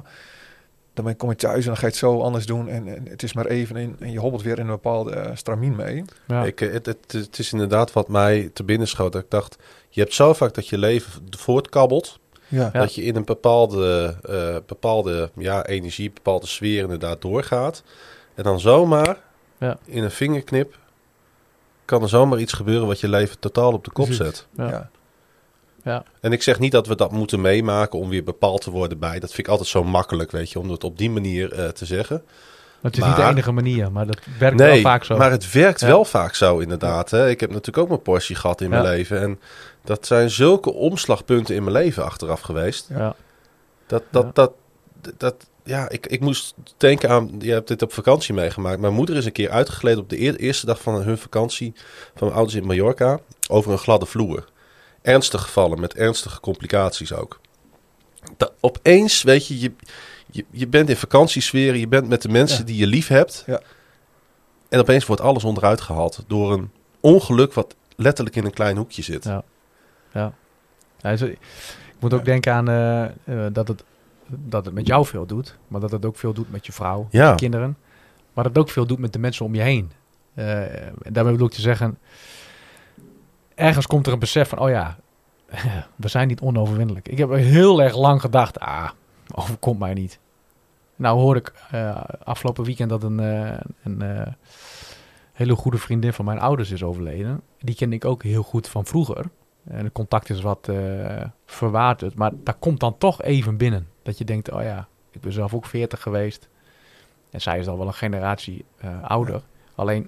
dan 0.93 1.05
ben- 1.05 1.17
kom 1.17 1.29
je 1.29 1.35
thuis 1.35 1.59
en 1.61 1.65
dan 1.65 1.75
ga 1.75 1.81
je 1.81 1.87
het 1.87 1.95
zo 1.95 2.21
anders 2.21 2.45
doen. 2.45 2.67
En, 2.69 2.87
en 2.95 3.07
het 3.09 3.23
is 3.23 3.33
maar 3.33 3.45
even 3.45 3.75
en, 3.75 3.95
en 3.99 4.11
je 4.11 4.19
hobbelt 4.19 4.43
weer 4.43 4.57
in 4.59 4.65
een 4.65 4.71
bepaalde 4.71 5.11
eh, 5.15 5.35
stramien 5.35 5.75
mee. 5.75 6.03
ja. 6.27 6.43
Ik, 6.43 6.61
eh, 6.61 6.71
het, 6.73 6.85
het, 6.85 7.11
het 7.11 7.39
is 7.39 7.51
inderdaad 7.51 7.93
wat 7.93 8.07
mij 8.07 8.49
te 8.53 8.63
binnen 8.63 8.87
schoot. 8.87 9.11
Dat 9.13 9.23
ik 9.23 9.29
dacht, 9.29 9.57
je 9.89 10.01
hebt 10.01 10.13
zo 10.13 10.33
vaak 10.33 10.53
dat 10.53 10.67
je 10.67 10.77
leven 10.77 11.11
voortkabbelt. 11.37 12.19
Ja, 12.47 12.69
Ja. 12.73 12.79
Dat 12.79 12.95
je 12.95 13.01
in 13.03 13.15
een 13.15 13.25
bepaalde, 13.25 14.15
eh, 14.23 14.55
bepaalde 14.65 15.31
ja, 15.35 15.65
energie, 15.65 16.11
bepaalde 16.11 16.47
sfeer 16.47 16.81
inderdaad 16.81 17.21
doorgaat. 17.21 17.83
En 18.35 18.43
dan 18.43 18.59
zomaar, 18.59 19.17
Ja. 19.57 19.77
in 19.85 20.03
een 20.03 20.11
vingerknip, 20.11 20.77
kan 21.85 22.01
er 22.01 22.09
zomaar 22.09 22.39
iets 22.39 22.53
gebeuren 22.53 22.87
wat 22.87 22.99
je 22.99 23.07
leven 23.07 23.39
totaal 23.39 23.71
op 23.73 23.83
de 23.85 23.91
kop 23.91 24.05
Precies. 24.05 24.25
zet. 24.25 24.47
Ja. 24.57 24.69
ja. 24.69 24.89
ja. 25.83 26.03
En 26.21 26.31
ik 26.31 26.43
zeg 26.43 26.59
niet 26.59 26.71
dat 26.71 26.87
we 26.87 26.95
dat 26.95 27.11
moeten 27.11 27.41
meemaken 27.41 27.99
om 27.99 28.09
weer 28.09 28.23
bepaald 28.23 28.61
te 28.61 28.71
worden 28.71 28.99
bij. 28.99 29.19
Dat 29.19 29.29
vind 29.29 29.39
ik 29.39 29.47
altijd 29.47 29.69
zo 29.69 29.83
makkelijk, 29.83 30.31
weet 30.31 30.51
je, 30.51 30.59
om 30.59 30.69
het 30.69 30.83
op 30.83 30.97
die 30.97 31.09
manier 31.09 31.53
eh, 31.53 31.67
te 31.67 31.85
zeggen. 31.85 32.23
Het 32.81 32.97
is 32.97 33.03
niet 33.03 33.15
de 33.15 33.21
Maar- 33.21 33.29
enige 33.31 33.51
manier, 33.51 33.91
maar 33.91 34.05
dat 34.05 34.19
werkt 34.39 34.59
wel 34.59 34.77
vaak 34.81 35.03
zo. 35.03 35.17
maar 35.17 35.31
het 35.31 35.51
werkt 35.51 35.79
Ja. 35.79 35.87
wel 35.87 36.05
vaak 36.05 36.35
zo 36.35 36.57
inderdaad. 36.59 37.09
Hè? 37.11 37.29
Ik 37.29 37.39
heb 37.39 37.49
natuurlijk 37.49 37.77
ook 37.77 37.87
mijn 37.87 38.01
portie 38.01 38.35
gehad 38.35 38.61
in 38.61 38.69
mijn 38.69 38.83
leven. 38.83 39.21
En 39.21 39.39
dat 39.83 40.05
zijn 40.05 40.29
zulke 40.29 40.73
omslagpunten 40.73 41.55
in 41.55 41.63
mijn 41.63 41.75
leven 41.75 42.03
achteraf 42.03 42.41
geweest. 42.41 42.87
ja. 42.89 43.15
Dat, 43.87 44.03
dat, 44.09 44.23
Ja. 44.23 44.31
dat, 44.33 44.51
dat, 45.17 45.35
ja, 45.63 45.89
ik, 45.89 46.07
ik 46.07 46.19
moest 46.19 46.53
denken 46.77 47.09
aan, 47.09 47.31
je 47.39 47.51
hebt 47.51 47.67
dit 47.67 47.81
op 47.81 47.93
vakantie 47.93 48.33
meegemaakt. 48.33 48.79
Mijn 48.79 48.93
moeder 48.93 49.15
is 49.15 49.25
een 49.25 49.31
keer 49.31 49.49
uitgegleden 49.49 49.99
op 49.99 50.09
de 50.09 50.21
eer- 50.21 50.35
eerste 50.35 50.65
dag 50.65 50.81
van 50.81 51.01
hun 51.01 51.17
vakantie 51.17 51.73
van 52.15 52.27
mijn 52.27 52.33
ouders 52.33 52.55
in 52.57 52.65
Mallorca 52.65 53.19
over 53.49 53.71
een 53.71 53.77
gladde 53.77 54.05
vloer. 54.05 54.45
Ernstig 55.01 55.41
gevallen, 55.41 55.79
met 55.79 55.93
ernstige 55.93 56.39
complicaties 56.39 57.13
ook. 57.13 57.39
Dat, 58.37 58.53
opeens, 58.59 59.23
weet 59.23 59.47
je, 59.47 59.59
je, 59.59 59.71
je, 60.31 60.45
je 60.51 60.67
bent 60.67 60.89
in 60.89 60.97
vakantiesfeer, 60.97 61.75
je 61.75 61.87
bent 61.87 62.07
met 62.07 62.21
de 62.21 62.29
mensen 62.29 62.59
Ja. 62.59 62.65
die 62.65 62.77
je 62.77 62.87
lief 62.87 63.07
hebt. 63.07 63.43
Ja. 63.47 63.61
En 64.69 64.79
opeens 64.79 65.05
wordt 65.05 65.21
alles 65.21 65.43
onderuit 65.43 65.81
gehaald 65.81 66.23
door 66.27 66.53
een 66.53 66.71
ongeluk 66.99 67.53
wat 67.53 67.75
letterlijk 67.95 68.35
in 68.35 68.45
een 68.45 68.53
klein 68.53 68.77
hoekje 68.77 69.01
zit. 69.01 69.23
Ja. 69.23 69.43
Ja. 70.13 70.33
Ja, 70.99 71.15
zo- 71.15 71.25
ik 71.25 71.39
moet 71.99 72.13
ook 72.13 72.25
denken 72.25 72.53
aan 72.53 72.69
eh, 72.69 73.03
eh, 73.05 73.53
dat, 73.53 73.67
het, 73.67 73.83
dat 74.31 74.65
het 74.65 74.73
met 74.73 74.87
jou 74.87 75.05
veel 75.05 75.25
doet, 75.25 75.57
maar 75.67 75.81
dat 75.81 75.91
het 75.91 76.05
ook 76.05 76.15
veel 76.17 76.33
doet 76.33 76.51
met 76.51 76.65
je 76.65 76.71
vrouw, 76.71 77.07
Ja. 77.09 77.29
je 77.29 77.35
kinderen. 77.35 77.77
Maar 78.33 78.43
dat 78.43 78.55
het 78.55 78.57
ook 78.63 78.69
veel 78.69 78.85
doet 78.85 78.99
met 78.99 79.13
de 79.13 79.19
mensen 79.19 79.45
om 79.45 79.55
je 79.55 79.61
heen. 79.61 79.91
En 80.33 81.13
daarmee 81.13 81.31
bedoel 81.33 81.47
ik 81.47 81.53
te 81.53 81.61
zeggen, 81.61 81.97
ergens 83.55 83.87
komt 83.87 84.07
er 84.07 84.13
een 84.13 84.19
besef 84.19 84.49
van, 84.49 84.59
oh 84.59 84.69
ja, 84.69 84.97
we 85.95 86.07
zijn 86.07 86.27
niet 86.27 86.41
onoverwinnelijk. 86.41 87.07
Ik 87.07 87.17
heb 87.17 87.29
heel 87.31 87.81
erg 87.81 87.95
lang 87.95 88.21
gedacht, 88.21 88.59
ah, 88.59 88.89
overkomt 89.35 89.79
mij 89.79 89.93
niet. 89.93 90.19
Nou 90.95 91.19
hoor 91.19 91.35
ik 91.35 91.53
eh, 91.71 92.01
afgelopen 92.23 92.63
weekend 92.63 92.89
dat 92.89 93.03
een, 93.03 93.19
eh, 93.19 93.57
een 93.83 94.03
hele 95.33 95.55
goede 95.55 95.77
vriendin 95.77 96.13
van 96.13 96.25
mijn 96.25 96.39
ouders 96.39 96.71
is 96.71 96.83
overleden. 96.83 97.41
Die 97.59 97.75
ken 97.75 97.93
ik 97.93 98.05
ook 98.05 98.23
heel 98.23 98.43
goed 98.43 98.67
van 98.67 98.85
vroeger. 98.85 99.25
En 99.63 99.83
het 99.83 99.93
contact 99.93 100.29
is 100.29 100.41
wat 100.41 100.69
verwaterd. 101.45 102.15
Maar 102.15 102.31
daar 102.43 102.55
komt 102.59 102.79
dan 102.79 102.97
toch 102.97 103.21
even 103.21 103.57
binnen. 103.57 103.87
Dat 104.03 104.17
je 104.17 104.25
denkt, 104.25 104.51
oh 104.51 104.61
ja, 104.61 104.87
ik 105.11 105.21
ben 105.21 105.31
zelf 105.31 105.53
ook 105.53 105.65
40 105.65 106.01
geweest. 106.01 106.49
En 107.31 107.41
zij 107.41 107.59
is 107.59 107.67
al 107.67 107.77
wel 107.77 107.87
een 107.87 107.93
generatie 107.93 108.65
eh, 108.77 109.03
ouder. 109.03 109.41
Alleen, 109.75 110.07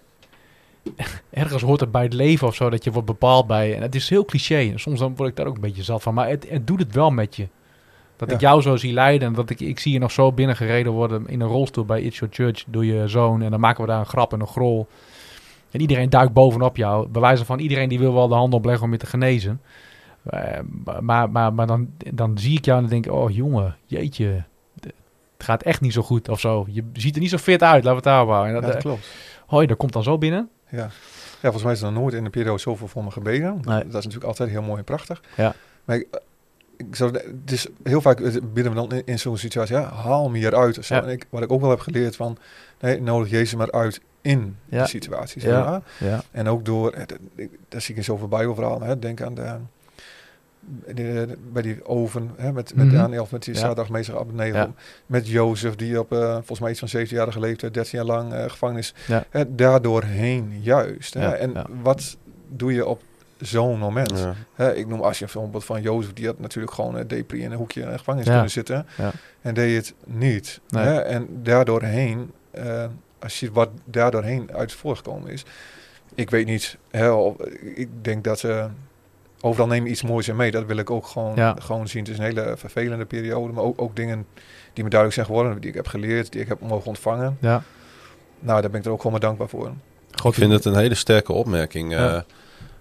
ergens 1.29 1.61
hoort 1.61 1.79
het 1.79 1.91
bij 1.91 2.03
het 2.03 2.13
leven 2.13 2.47
of 2.47 2.55
zo 2.55 2.69
dat 2.69 2.83
je 2.83 2.91
wordt 2.91 3.07
bepaald 3.07 3.47
bij... 3.47 3.75
En 3.75 3.81
het 3.81 3.95
is 3.95 4.09
heel 4.09 4.25
cliché. 4.25 4.69
En 4.71 4.79
soms 4.79 4.99
dan 4.99 5.15
word 5.15 5.29
ik 5.29 5.35
daar 5.35 5.45
ook 5.45 5.55
een 5.55 5.61
beetje 5.61 5.83
zat 5.83 6.01
van. 6.01 6.13
Maar 6.13 6.29
het, 6.29 6.49
het 6.49 6.67
doet 6.67 6.79
het 6.79 6.93
wel 6.93 7.09
met 7.09 7.35
je. 7.35 7.47
Dat 8.15 8.31
ik 8.31 8.39
jou 8.39 8.61
zo 8.61 8.75
zie 8.75 8.93
lijden. 8.93 9.27
En 9.27 9.33
dat 9.33 9.49
ik, 9.49 9.59
ik 9.59 9.79
zie 9.79 9.93
je 9.93 9.99
nog 9.99 10.11
zo 10.11 10.31
binnengereden 10.31 10.91
worden 10.91 11.27
in 11.27 11.41
een 11.41 11.47
rolstoel 11.47 11.85
bij 11.85 12.01
It's 12.01 12.19
Your 12.19 12.33
Church 12.33 12.63
door 12.67 12.85
je 12.85 13.07
zoon. 13.07 13.41
En 13.41 13.51
dan 13.51 13.59
maken 13.59 13.81
we 13.83 13.89
daar 13.89 13.99
een 13.99 14.05
grap 14.05 14.33
en 14.33 14.39
een 14.39 14.47
grol. 14.47 14.87
En 15.73 15.81
iedereen 15.81 16.09
duikt 16.09 16.33
bovenop 16.33 16.77
jou. 16.77 17.07
Bij 17.07 17.21
wijze 17.21 17.45
van 17.45 17.59
iedereen 17.59 17.89
die 17.89 17.99
wil 17.99 18.13
wel 18.13 18.27
de 18.27 18.35
hand 18.35 18.53
opleggen 18.53 18.85
om 18.85 18.91
je 18.91 18.97
te 18.97 19.05
genezen. 19.05 19.61
Eh, 20.23 20.59
maar 21.03 21.29
maar, 21.29 21.53
maar 21.53 21.67
dan, 21.67 21.89
dan 22.13 22.37
zie 22.37 22.57
ik 22.57 22.65
jou 22.65 22.77
en 22.77 22.83
dan 22.83 22.93
denk 22.93 23.05
ik, 23.05 23.11
oh 23.11 23.31
jongen, 23.31 23.75
jeetje. 23.85 24.43
Het 25.37 25.51
gaat 25.51 25.63
echt 25.63 25.81
niet 25.81 25.93
zo 25.93 26.01
goed 26.01 26.29
of 26.29 26.39
zo. 26.39 26.65
Je 26.69 26.83
ziet 26.93 27.15
er 27.15 27.21
niet 27.21 27.29
zo 27.29 27.37
fit 27.37 27.61
uit, 27.63 27.83
laten 27.83 27.89
we 27.89 27.95
het 27.95 28.03
daarop 28.03 28.29
houden. 28.29 28.55
En 28.55 28.61
Ja, 28.61 28.67
dat, 28.67 28.75
eh, 28.75 28.81
klopt. 28.81 29.07
hoi, 29.45 29.67
dat 29.67 29.77
komt 29.77 29.93
dan 29.93 30.03
zo 30.03 30.17
binnen. 30.17 30.49
Ja. 30.69 30.77
ja, 30.77 30.91
volgens 31.41 31.63
mij 31.63 31.73
is 31.73 31.81
er 31.81 31.91
nooit 31.91 32.13
in 32.13 32.23
de 32.23 32.29
periode 32.29 32.59
zoveel 32.59 32.87
voor 32.87 33.03
me 33.03 33.11
gebeden. 33.11 33.53
Nee. 33.53 33.77
Dat 33.77 33.85
is 33.85 33.93
natuurlijk 33.93 34.23
altijd 34.23 34.49
heel 34.49 34.61
mooi 34.61 34.77
en 34.77 34.83
prachtig. 34.83 35.21
Ja. 35.37 35.53
Maar 35.85 35.95
ik, 35.95 36.07
ik 36.77 36.95
zou, 36.95 37.19
is 37.45 37.67
heel 37.83 38.01
vaak 38.01 38.17
bidden 38.53 38.73
we 38.73 38.73
dan 38.73 38.91
in, 38.91 39.01
in 39.05 39.19
zo'n 39.19 39.37
situatie, 39.37 39.75
ja, 39.75 39.93
haal 39.93 40.29
me 40.29 40.37
hieruit. 40.37 40.85
Zo. 40.85 40.95
Ja. 40.95 41.03
En 41.03 41.09
ik, 41.09 41.25
wat 41.29 41.43
ik 41.43 41.51
ook 41.51 41.61
wel 41.61 41.69
heb 41.69 41.79
geleerd 41.79 42.15
van, 42.15 42.37
nee, 42.79 43.01
nodig 43.01 43.29
Jezus 43.29 43.55
maar 43.55 43.71
uit 43.71 44.01
in 44.23 44.55
Ja. 44.65 44.81
de 44.83 44.89
situatie. 44.89 45.41
zeg 45.41 45.51
Ja. 45.51 45.63
maar. 45.69 45.81
Ja, 46.09 46.21
En 46.31 46.47
ook 46.47 46.65
door, 46.65 46.91
eh, 46.91 47.03
dat 47.69 47.81
zie 47.81 47.91
ik 47.91 47.97
in 47.97 48.03
zoveel 48.03 48.27
bijbelverhalen, 48.27 48.87
hè, 48.87 48.99
denk 48.99 49.21
aan 49.21 49.33
de, 49.35 49.55
de- 50.93 51.37
bij 51.51 51.61
die 51.61 51.85
oven, 51.85 52.31
hè, 52.35 52.51
met, 52.51 52.75
met 52.75 52.85
Mhm. 52.85 52.95
Daniel, 52.95 53.21
of 53.21 53.31
met 53.31 53.43
die 53.43 53.53
Ja. 53.53 53.59
zaterdagmeester 53.59 54.17
Abednego, 54.19 54.57
Ja. 54.57 54.71
met 55.05 55.27
Jozef, 55.27 55.75
die 55.75 55.99
op 55.99 56.11
eh, 56.11 56.33
volgens 56.33 56.59
mij 56.59 56.69
iets 56.71 56.79
van 56.79 56.87
17-jarige 56.87 57.39
leeftijd, 57.39 57.73
13 57.73 57.97
jaar 57.97 58.07
lang 58.07 58.33
eh, 58.33 58.49
gevangenis, 58.49 58.93
Ja. 59.07 59.23
hè, 59.29 59.55
daardoorheen 59.55 60.59
juist. 60.61 61.13
Hè. 61.13 61.29
En 61.31 61.53
wat 61.81 62.17
doe 62.49 62.73
je 62.73 62.85
op 62.85 63.01
zo'n 63.41 63.79
moment? 63.79 64.27
Hè, 64.55 64.73
ik 64.75 64.87
noem 64.87 65.01
als 65.01 65.19
je 65.19 65.25
bijvoorbeeld 65.25 65.65
van 65.65 65.81
Jozef, 65.81 66.13
die 66.13 66.25
had 66.25 66.39
natuurlijk 66.39 66.73
gewoon 66.73 66.95
een 66.95 67.07
depri 67.07 67.41
in 67.43 67.51
een 67.51 67.57
hoekje 67.57 67.81
in 67.81 67.89
de 67.89 67.97
gevangenis 67.97 68.27
kunnen 68.27 68.49
zitten. 68.51 68.85
Ja. 68.97 69.11
En 69.41 69.53
deed 69.53 69.75
het 69.75 69.93
niet. 70.05 70.59
Nee. 70.69 70.83
Hè? 70.85 70.99
En 70.99 71.27
daardoorheen, 71.43 72.31
eh, 72.51 72.85
als 73.23 73.39
je 73.39 73.51
wat 73.51 73.69
daardoorheen 73.85 74.49
uit 74.53 74.73
voorgekomen 74.73 75.29
is. 75.31 75.43
Ik 76.15 76.29
weet 76.29 76.45
niet, 76.45 76.77
hè, 76.91 77.11
of- 77.11 77.35
ik 77.75 77.89
denk 78.01 78.23
dat 78.23 78.39
ze 78.39 78.67
overal 79.41 79.67
nemen 79.67 79.89
iets 79.91 80.01
moois 80.01 80.27
in 80.27 80.35
mee. 80.35 80.51
Dat 80.51 80.65
wil 80.65 80.77
ik 80.77 80.89
ook 80.89 81.07
gewoon, 81.07 81.35
Ja. 81.35 81.55
gewoon 81.59 81.87
zien. 81.87 82.01
Het 82.03 82.11
is 82.11 82.17
een 82.17 82.23
hele 82.23 82.53
vervelende 82.57 83.05
periode, 83.05 83.53
maar 83.53 83.63
ook, 83.63 83.81
ook 83.81 83.95
dingen 83.95 84.25
die 84.73 84.83
me 84.83 84.89
duidelijk 84.89 85.13
zijn 85.13 85.25
geworden, 85.25 85.61
die 85.61 85.69
ik 85.69 85.75
heb 85.75 85.87
geleerd, 85.87 86.31
die 86.31 86.41
ik 86.41 86.47
heb 86.47 86.59
mogen 86.61 86.87
ontvangen. 86.87 87.37
ja. 87.41 87.63
Nou, 88.39 88.61
daar 88.61 88.69
ben 88.69 88.79
ik 88.79 88.85
er 88.85 88.91
ook 88.91 88.97
gewoon 88.97 89.11
maar 89.11 89.21
dankbaar 89.21 89.49
voor. 89.49 89.71
Ik 90.23 90.33
vind 90.33 90.51
het 90.51 90.65
een 90.65 90.75
hele 90.75 90.95
sterke 90.95 91.33
opmerking. 91.33 91.91
Ja. 91.91 92.15
eh, 92.15 92.21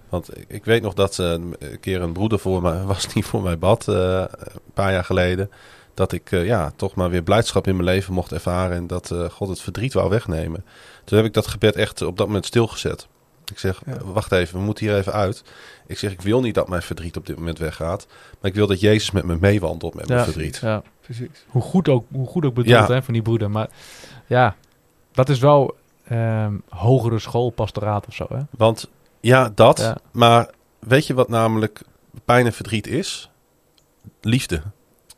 want 0.09 0.37
ik- 0.37 0.45
ik 0.47 0.65
weet 0.65 0.81
nog 0.81 0.93
dat 0.93 1.19
eh, 1.19 1.29
een 1.31 1.55
keer 1.79 2.01
een 2.01 2.13
broeder 2.13 2.39
voor 2.39 2.61
mij 2.61 2.81
was 2.93 3.07
die 3.13 3.25
voor 3.25 3.41
mij 3.41 3.57
bad, 3.57 3.87
eh, 3.87 3.95
een 4.27 4.59
paar 4.73 4.91
jaar 4.91 5.03
geleden. 5.03 5.51
Dat 5.93 6.11
ik 6.11 6.31
eh, 6.31 6.45
ja, 6.45 6.71
toch 6.75 6.95
maar 6.95 7.09
weer 7.09 7.23
blijdschap 7.23 7.67
in 7.67 7.73
mijn 7.75 7.87
leven 7.87 8.13
mocht 8.13 8.31
ervaren. 8.31 8.75
En 8.77 8.87
dat 8.87 9.11
eh, 9.11 9.29
God 9.29 9.49
het 9.49 9.61
verdriet 9.61 9.93
wou 9.93 10.09
wegnemen. 10.09 10.65
Toen 11.03 11.17
heb 11.17 11.27
ik 11.27 11.33
dat 11.33 11.47
gebed 11.47 11.75
echt 11.75 12.01
op 12.01 12.17
dat 12.17 12.27
moment 12.27 12.45
stilgezet. 12.45 13.07
Ik 13.51 13.59
zeg, 13.59 13.81
Ja. 13.85 13.97
wacht 14.03 14.31
even, 14.31 14.57
we 14.59 14.63
moeten 14.65 14.85
hier 14.85 14.97
even 14.97 15.13
uit. 15.13 15.43
Ik 15.87 15.97
zeg, 15.97 16.11
ik 16.11 16.21
wil 16.21 16.41
niet 16.41 16.55
dat 16.55 16.67
mijn 16.67 16.81
verdriet 16.81 17.17
op 17.17 17.25
dit 17.25 17.37
moment 17.37 17.57
weggaat. 17.57 18.07
Maar 18.41 18.49
ik 18.51 18.55
wil 18.57 18.67
dat 18.67 18.79
Jezus 18.79 19.11
met 19.11 19.23
me 19.23 19.37
meewandelt 19.39 19.93
met 19.93 20.07
mijn 20.07 20.23
verdriet. 20.23 20.57
Ja. 20.57 20.81
Precies. 21.01 21.45
Hoe 21.47 21.61
goed 21.61 21.89
ook, 21.89 22.05
hoe 22.11 22.27
goed 22.27 22.45
ook 22.45 22.53
bedoeld 22.53 22.87
Ja. 22.87 22.93
hè, 22.93 23.03
van 23.03 23.13
die 23.13 23.21
broeder. 23.21 23.51
Maar 23.51 23.67
ja, 24.27 24.55
dat 25.11 25.29
is 25.29 25.39
wel 25.39 25.75
ehm, 26.07 26.53
hogere 26.69 27.19
school 27.19 27.49
pastoraat 27.49 28.07
of 28.07 28.13
zo. 28.13 28.25
Hè? 28.29 28.39
Want 28.57 28.89
ja, 29.19 29.51
dat. 29.55 29.77
Ja. 29.79 29.97
Maar 30.11 30.49
weet 30.79 31.07
je 31.07 31.13
wat 31.13 31.29
namelijk 31.29 31.81
pijn 32.25 32.45
en 32.45 32.53
verdriet 32.53 32.87
is? 32.87 33.29
Liefde. 34.21 34.61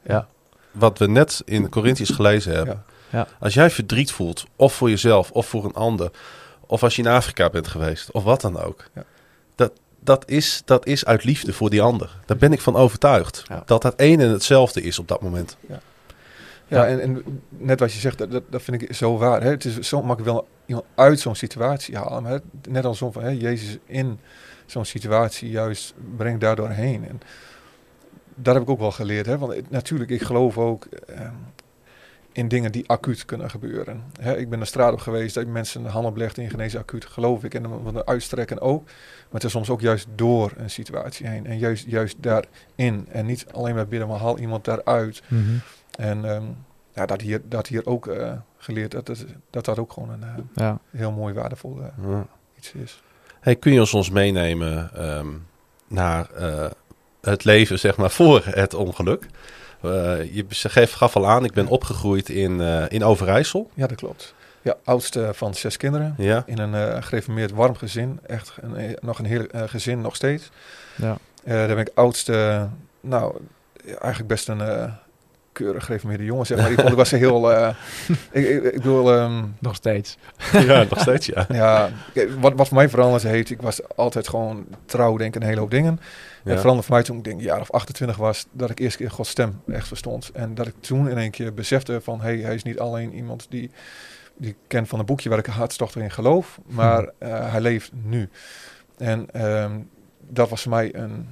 Ja. 0.03 0.27
Wat 0.75 0.97
we 0.97 1.07
net 1.07 1.41
in 1.45 1.69
Corinthians 1.69 2.09
gelezen 2.09 2.55
hebben. 2.55 2.83
Ja. 3.09 3.27
Als 3.39 3.53
jij 3.53 3.69
verdriet 3.69 4.11
voelt, 4.11 4.45
of 4.55 4.73
voor 4.73 4.89
jezelf, 4.89 5.31
of 5.31 5.47
voor 5.47 5.65
een 5.65 5.73
ander. 5.73 6.11
Of 6.67 6.83
als 6.83 6.95
je 6.95 7.01
in 7.01 7.07
Afrika 7.07 7.49
bent 7.49 7.67
geweest, 7.67 8.11
of 8.11 8.23
wat 8.23 8.41
dan 8.41 8.59
ook. 8.59 8.85
Ja. 8.93 9.03
Dat, 9.55 9.71
dat, 9.99 10.29
is, 10.29 10.61
dat 10.65 10.85
is 10.85 11.05
uit 11.05 11.23
liefde 11.23 11.53
voor 11.53 11.69
die 11.69 11.81
ander. 11.81 12.19
Daar 12.25 12.37
ben 12.37 12.51
ik 12.51 12.61
van 12.61 12.75
overtuigd. 12.75 13.43
Ja. 13.47 13.63
Dat 13.65 13.81
dat 13.81 13.95
één 13.95 14.19
en 14.19 14.29
hetzelfde 14.29 14.81
is 14.81 14.99
op 14.99 15.07
dat 15.07 15.21
moment. 15.21 15.57
Ja, 15.67 15.79
Ja. 16.67 16.87
En, 16.87 17.01
en 17.01 17.41
net 17.49 17.79
wat 17.79 17.93
je 17.93 17.99
zegt, 17.99 18.17
dat, 18.17 18.41
dat, 18.49 18.61
vind 18.61 18.81
ik 18.81 18.93
zo 18.93 19.17
waar. 19.17 19.41
Hè? 19.41 19.49
Het 19.49 19.65
is 19.65 19.79
zo 19.79 20.01
makkelijk 20.01 20.33
wel 20.33 20.47
iemand 20.65 20.85
uit 20.95 21.19
zo'n 21.19 21.35
situatie 21.35 21.97
halen. 21.97 22.23
Maar 22.23 22.39
net 22.69 22.85
als 22.85 22.97
van 22.97 23.13
hè, 23.19 23.29
Jezus 23.29 23.77
in 23.85 24.19
zo'n 24.65 24.85
situatie 24.85 25.49
juist 25.49 25.93
brengt 26.17 26.41
daardoor 26.41 26.69
heen. 26.69 27.07
En 27.07 27.21
dat 28.35 28.53
heb 28.53 28.63
ik 28.63 28.69
ook 28.69 28.79
wel 28.79 28.91
geleerd. 28.91 29.25
Hè? 29.25 29.37
Want 29.37 29.71
natuurlijk, 29.71 30.09
ik 30.09 30.21
geloof 30.21 30.57
ook 30.57 30.85
ehm, 30.85 31.33
in 32.31 32.47
dingen 32.47 32.71
die 32.71 32.89
acuut 32.89 33.25
kunnen 33.25 33.49
gebeuren. 33.49 34.03
Hè? 34.19 34.37
Ik 34.37 34.49
ben 34.49 34.59
de 34.59 34.65
straat 34.65 34.93
op 34.93 34.99
geweest, 34.99 35.35
dat 35.35 35.47
mensen 35.47 35.83
de 35.83 35.89
hand 35.89 36.05
opleggen 36.07 36.43
in 36.43 36.49
genezen 36.49 36.79
acuut, 36.79 37.05
geloof 37.05 37.43
ik. 37.43 37.53
En 37.53 37.63
dan 37.63 37.79
van 37.83 37.93
de 37.93 38.05
uitstrekken 38.05 38.61
ook. 38.61 38.83
Maar 38.83 38.93
het 39.31 39.43
is 39.43 39.51
soms 39.51 39.69
ook 39.69 39.81
juist 39.81 40.07
door 40.15 40.51
een 40.57 40.69
situatie 40.69 41.27
heen. 41.27 41.45
En 41.45 41.57
juist, 41.57 41.85
juist 41.87 42.15
daarin. 42.19 43.07
En 43.11 43.25
niet 43.25 43.45
alleen 43.51 43.75
maar 43.75 43.87
bidden, 43.87 44.07
maar 44.07 44.19
haal 44.19 44.39
iemand 44.39 44.65
daaruit. 44.65 45.21
En 45.97 46.25
ehm, 46.25 46.43
ja, 46.93 47.05
dat, 47.05 47.21
hier, 47.21 47.41
dat 47.49 47.67
hier 47.67 47.85
ook 47.85 48.07
eh, 48.07 48.33
geleerd, 48.57 48.91
dat, 48.91 49.05
dat 49.05 49.25
dat 49.49 49.65
dat 49.65 49.79
ook 49.79 49.91
gewoon 49.93 50.09
een 50.09 50.23
eh, 50.23 50.29
Ja. 50.55 50.79
heel 50.91 51.11
mooi 51.11 51.33
waardevol 51.33 51.79
eh, 51.81 52.09
Ja. 52.09 52.27
iets 52.57 52.71
is. 52.73 53.01
Hey, 53.39 53.55
kun 53.55 53.73
je 53.73 53.79
ons 53.79 53.93
ons 53.93 54.09
meenemen 54.09 54.89
ehm, 54.93 55.27
naar 55.87 56.31
eh, 56.31 56.71
het 57.29 57.43
leven, 57.43 57.79
zeg 57.79 57.97
maar, 57.97 58.11
voor 58.11 58.41
het 58.45 58.73
ongeluk? 58.73 59.25
Eh, 59.81 59.91
je 60.33 60.45
geeft, 60.49 60.93
gaf 60.93 61.15
al 61.15 61.27
aan, 61.27 61.45
ik 61.45 61.53
ben 61.53 61.67
opgegroeid 61.67 62.29
in, 62.29 62.61
eh, 62.61 62.83
in 62.87 63.03
Overijssel. 63.03 63.69
Ja, 63.73 63.87
dat 63.87 63.97
klopt. 63.97 64.33
Ja, 64.61 64.75
oudste 64.83 65.29
van 65.33 65.53
zes 65.55 65.77
kinderen. 65.77 66.15
Ja. 66.17 66.43
In 66.45 66.57
een 66.59 66.73
eh 66.75 67.03
gereformeerd 67.03 67.51
warm 67.51 67.75
gezin. 67.75 68.19
Echt 68.27 68.53
een, 68.61 68.97
nog 69.01 69.19
een 69.19 69.25
heel 69.25 69.45
eh, 69.45 69.61
gezin, 69.65 70.01
nog 70.01 70.15
steeds. 70.15 70.49
Ja. 70.95 71.17
Eh, 71.43 71.53
daar 71.53 71.67
ben 71.67 71.77
ik 71.77 71.91
oudste, 71.93 72.67
nou, 73.01 73.35
eigenlijk 73.85 74.27
best 74.27 74.47
een 74.47 74.61
eh, 74.61 74.91
keurig 75.51 75.85
gereformeerde 75.85 76.23
jongen, 76.23 76.45
zeg 76.45 76.57
maar. 76.57 76.71
ik, 76.71 76.79
vond, 76.79 76.89
ik 76.89 76.95
was 76.95 77.11
heel, 77.25 77.51
eh, 77.53 77.69
ik, 78.31 78.47
ik, 78.47 78.63
ik 78.63 78.73
bedoel, 78.73 79.13
ehm, 79.13 79.43
Nog 79.59 79.75
steeds. 79.75 80.17
ja, 80.51 80.85
nog 80.89 80.99
steeds, 80.99 81.25
ja. 81.25 81.45
ja, 81.49 81.89
wat, 82.39 82.53
wat 82.55 82.67
voor 82.67 82.77
mij 82.77 82.89
veranderd 82.89 83.23
heeft, 83.23 83.49
ik 83.49 83.61
was 83.61 83.95
altijd 83.95 84.27
gewoon 84.27 84.65
trouw, 84.85 85.17
denk 85.17 85.35
ik, 85.35 85.41
een 85.41 85.47
hele 85.47 85.59
hoop 85.59 85.71
dingen. 85.71 85.99
Ja. 86.45 86.51
En 86.51 86.57
veranderde 86.57 86.87
voor 86.87 86.95
mij 86.95 87.03
toen 87.03 87.17
ik 87.17 87.23
denk 87.23 87.37
een 87.37 87.45
jaar 87.45 87.61
of 87.61 87.71
28 87.71 88.17
was, 88.17 88.45
dat 88.51 88.69
ik 88.69 88.79
eerst 88.79 88.97
keer 88.97 89.11
Gods 89.11 89.29
stem 89.29 89.61
echt 89.67 89.87
verstond. 89.87 90.31
En 90.33 90.55
dat 90.55 90.67
ik 90.67 90.73
toen 90.79 91.09
in 91.09 91.17
één 91.17 91.31
keer 91.31 91.53
besefte 91.53 92.01
van, 92.01 92.21
hé, 92.21 92.25
hey, 92.25 92.37
hij 92.37 92.55
is 92.55 92.63
niet 92.63 92.79
alleen 92.79 93.13
iemand 93.13 93.45
die, 93.49 93.71
die 94.37 94.49
ik 94.49 94.55
ken 94.67 94.87
van 94.87 94.99
een 94.99 95.05
boekje 95.05 95.29
waar 95.29 95.37
ik 95.37 95.45
hartstochtig 95.45 96.01
in 96.01 96.11
geloof, 96.11 96.59
maar 96.65 97.09
eh, 97.17 97.51
hij 97.51 97.61
leeft 97.61 97.91
nu. 97.93 98.29
En 98.97 99.27
ehm, 99.31 99.79
dat 100.29 100.49
was 100.49 100.61
voor 100.61 100.71
mij 100.71 100.95
een, 100.95 101.27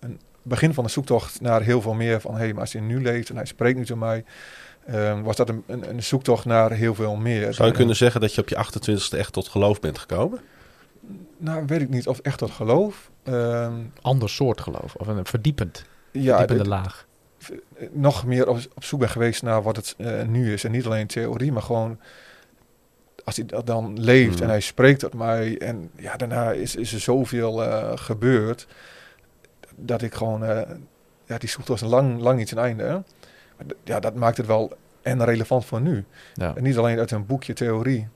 een 0.00 0.20
begin 0.42 0.74
van 0.74 0.84
een 0.84 0.90
zoektocht 0.90 1.40
naar 1.40 1.62
heel 1.62 1.80
veel 1.80 1.94
meer 1.94 2.20
van, 2.20 2.32
hé, 2.32 2.38
hey, 2.38 2.52
maar 2.52 2.60
als 2.60 2.72
hij 2.72 2.82
nu 2.82 3.02
leeft 3.02 3.28
en 3.30 3.36
hij 3.36 3.46
spreekt 3.46 3.78
nu 3.78 3.84
tot 3.84 3.98
mij, 3.98 4.24
ehm, 4.86 5.22
was 5.22 5.36
dat 5.36 5.48
een, 5.48 5.62
een, 5.66 5.88
een 5.88 6.02
zoektocht 6.02 6.44
naar 6.44 6.72
heel 6.72 6.94
veel 6.94 7.16
meer. 7.16 7.40
Zou 7.40 7.54
je 7.56 7.70
En, 7.70 7.78
kunnen 7.78 7.96
zeggen 7.96 8.20
dat 8.20 8.34
je 8.34 8.40
op 8.40 8.48
je 8.48 8.56
28ste 8.56 9.18
echt 9.18 9.32
tot 9.32 9.48
geloof 9.48 9.80
bent 9.80 9.98
gekomen? 9.98 10.40
Nou, 11.36 11.64
weet 11.66 11.80
ik 11.80 11.88
niet 11.88 12.06
of 12.08 12.18
echt 12.18 12.38
dat 12.38 12.50
geloof. 12.50 13.10
Ehm, 13.22 13.74
Ander 14.02 14.28
soort 14.30 14.60
geloof. 14.60 14.94
Of 14.94 15.06
een 15.06 15.26
verdiepend. 15.26 15.84
ja, 16.12 16.36
verdiepende 16.38 16.62
dit- 16.62 16.72
laag. 16.72 17.06
nog 17.90 18.24
meer 18.26 18.48
op, 18.48 18.58
op 18.74 18.84
zoek 18.84 19.00
ben 19.00 19.08
geweest 19.08 19.42
naar 19.42 19.62
wat 19.62 19.76
het 19.76 19.94
eh, 19.98 20.22
nu 20.22 20.52
is. 20.52 20.64
En 20.64 20.70
niet 20.70 20.86
alleen 20.86 21.06
theorie, 21.06 21.52
maar 21.52 21.62
gewoon 21.62 21.98
als 23.24 23.36
hij 23.36 23.46
dat 23.46 23.66
dan 23.66 24.00
leeft 24.00 24.40
en 24.40 24.48
hij 24.48 24.60
spreekt 24.60 25.00
tot 25.00 25.14
mij. 25.14 25.58
En 25.58 25.90
ja, 25.96 26.16
daarna 26.16 26.52
is, 26.52 26.76
is 26.76 26.92
er 26.92 27.00
zoveel 27.00 27.62
eh, 27.64 27.92
gebeurd 27.94 28.66
dat 29.76 30.02
ik 30.02 30.14
gewoon, 30.14 30.44
eh, 30.44 30.70
ja, 31.26 31.38
die 31.38 31.48
zoektocht 31.48 31.80
was 31.80 31.90
lang, 31.90 32.20
lang 32.20 32.38
niet 32.38 32.48
ten 32.48 32.58
einde. 32.58 32.82
hè. 32.82 32.92
Maar 32.92 33.66
d- 33.66 33.74
ja, 33.84 34.00
dat 34.00 34.14
maakt 34.14 34.36
het 34.36 34.46
wel 34.46 34.72
en 35.02 35.24
relevant 35.24 35.64
voor 35.64 35.80
nu. 35.80 36.04
Ja. 36.34 36.56
En 36.56 36.62
niet 36.62 36.76
alleen 36.76 36.98
uit 36.98 37.10
een 37.10 37.26
boekje 37.26 37.52
theorie. 37.52 38.08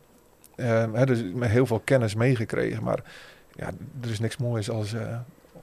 Ehm, 0.61 0.95
hè, 0.95 1.07
dus 1.07 1.23
met 1.35 1.51
heel 1.51 1.67
veel 1.67 1.81
kennis 1.85 2.15
meegekregen. 2.15 2.83
Maar 2.83 3.03
ja, 3.53 3.67
er 4.01 4.11
is 4.11 4.21
niks 4.21 4.37
moois 4.37 4.71
als 4.71 4.93
eh 4.93 5.19